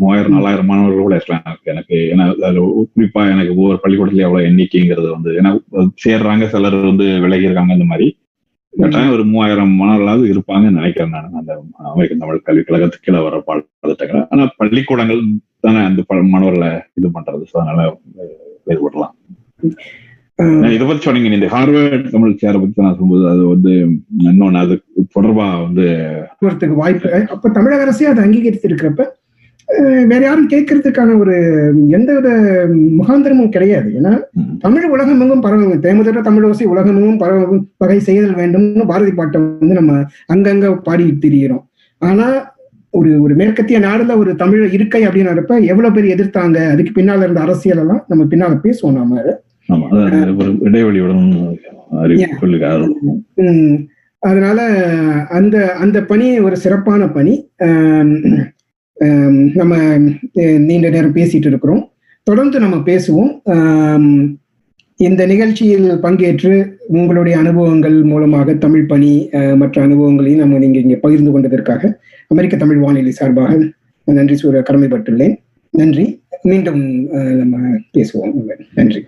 மூவாயிரம் 0.00 0.34
நாலாயிரம் 0.36 0.70
மாணவர்கள் 0.70 1.06
கூட 1.06 1.16
இருக்கலாம். 1.18 1.44
எனக்கு 1.48 1.70
எனக்கு 1.74 1.96
ஏன்னா 2.12 2.26
அதுல 2.46 2.62
குறிப்பா 2.94 3.24
எனக்கு 3.34 3.52
ஒவ்வொரு 3.56 3.78
பள்ளிக்கூடத்துல 3.84 4.26
எவ்வளவு 4.28 4.48
எண்ணிக்கைங்கிறது 4.50 5.10
வந்து 5.16 5.32
ஏன்னா 5.40 5.52
சேர்றாங்க 6.06 6.46
சிலர் 6.54 6.78
வந்து 6.92 7.08
விலகி 7.26 7.48
இருக்காங்க 7.48 7.78
இந்த 7.78 7.88
மாதிரி. 7.92 8.08
கட்டாயம் 8.80 9.12
ஒரு 9.12 9.24
மூவாயிரம் 9.30 9.72
மாணவர்களாவது 9.80 10.24
இருப்பாங்கன்னு 10.32 10.78
நினைக்கிறேன் 10.78 11.14
நான். 11.14 11.30
அந்த 11.40 11.52
அமெரிக்க 11.90 12.16
தமிழ் 12.22 12.44
கல்விக் 12.48 12.68
கழகத்துக்கு 12.68 13.06
கீழே 13.06 13.20
வர 13.26 13.36
பாடத்திட்டங்கள். 13.46 14.26
ஆனா 14.30 14.44
பள்ளிக்கூடங்கள் 14.56 15.22
தானே 15.66 15.80
அந்த 15.88 16.04
மாணவர்களை 16.34 16.70
இது 16.98 17.08
பண்றது. 17.16 17.46
அதனால 17.52 18.00
வேறுபடலாம். 18.66 19.14
இதை 20.74 20.84
பத்தி 20.86 21.02
சொன்னீங்க. 21.02 21.36
இந்த 21.36 21.48
ஹார்வர்ட் 21.54 22.10
தமிழ் 22.10 22.40
சேர 22.42 22.54
பத்தி 22.58 22.82
நான் 22.82 22.96
சொல்லும்போது 22.98 23.24
அது 23.34 23.42
வந்து 23.54 23.72
இன்னொன்னு 24.26 24.58
அது 24.64 24.74
தொடர்பா 25.16 25.46
வந்து 25.62 25.86
வாய்ப்பு. 26.82 27.12
அப்ப 27.36 27.50
தமிழக 27.58 27.82
அரசே 27.86 28.06
அதை 28.12 28.24
அங்கீகரித்து 28.24 28.68
இருக்கிறப்ப 28.68 29.06
வேற 30.06 30.20
யாரும் 30.22 30.50
கேட்கறதுக்கான 30.50 31.16
ஒரு 31.18 31.34
எந்தவித 31.90 32.28
முகாந்திரமும் 32.98 33.50
கிடையாது. 33.50 33.88
ஏன்னா 33.98 34.12
தமிழ் 34.58 34.86
உலகமெங்கும் 34.94 35.42
பரவும் 35.42 35.82
தேமுதிர 35.82 36.22
தமிழ் 36.22 36.46
ஓசை 36.48 36.66
உலகமெங்கும் 36.66 37.18
பரவும் 37.18 37.64
வகை 37.76 37.98
செய்தல் 38.00 38.38
வேண்டும்னு 38.40 38.86
பாரதி 38.86 39.12
பாட்டை 39.12 39.40
வந்து 39.40 39.74
நம்ம 39.74 39.94
அங்கங்க 40.34 40.70
பாடி 40.82 41.06
திரிகிறோம் 41.24 41.64
ஆனா 42.02 42.28
ஒரு 42.94 43.10
ஒரு 43.22 43.34
மேற்கத்திய 43.34 43.78
நாடுல 43.80 44.16
ஒரு 44.16 44.30
தமிழ் 44.36 44.64
இருக்கை 44.76 45.02
அப்படின்றப்ப 45.06 45.54
எவ்வளவு 45.72 45.94
பேர் 45.94 46.12
எதிர்த்தாங்க? 46.14 46.58
அதுக்கு 46.72 46.92
பின்னால 46.94 47.26
இருந்த 47.26 47.40
அரசியல் 47.40 47.82
எல்லாம் 47.82 48.02
நம்ம 48.08 48.24
பின்னால 48.30 48.56
பேசுவோம் 48.64 48.98
நாம 48.98 49.22
இடைவெளியுடன் 50.68 51.24
அதனால 54.22 54.60
அந்த 55.30 55.56
அந்த 55.78 55.98
பணி 56.04 56.26
ஒரு 56.40 56.56
சிறப்பான 56.56 57.02
பணி. 57.08 57.34
ஆம், 57.66 58.14
நம்ம 59.54 59.98
நீண்ட 60.68 60.90
நேரம் 60.90 61.14
பேசிட்டு 61.14 61.50
இருக்கிறோம் 61.52 61.90
தொடர்ந்து 62.22 62.60
நம்ம 62.60 62.76
பேசுவோம். 62.76 63.30
இந்த 64.96 65.26
நிகழ்ச்சியில் 65.26 65.90
பங்கேற்று 65.90 66.72
உங்களுடைய 66.86 67.38
அனுபவங்கள் 67.38 68.02
மூலமாக 68.02 68.54
தமிழ் 68.54 68.86
பணி 68.86 69.28
மற்ற 69.56 69.82
அனுபவங்களையும் 69.82 70.40
நம்ம 70.40 70.58
நீங்க 70.58 70.78
இங்கே 70.78 70.96
பகிர்ந்து 70.96 71.32
கொண்டதற்காக 71.34 71.92
அமெரிக்க 72.28 72.56
தமிழ் 72.56 72.76
வானொலி 72.76 73.10
சார்பாக 73.10 73.58
நன்றி 74.04 74.36
சூரிய 74.36 74.62
கடமைப்பட்டுள்ளேன். 74.70 75.36
நன்றி. 75.70 76.22
மீண்டும் 76.42 76.82
நம்ம 77.12 77.58
பேசுவோம். 77.98 78.32
நன்றி 78.44 78.66
நன்றி. 78.74 79.04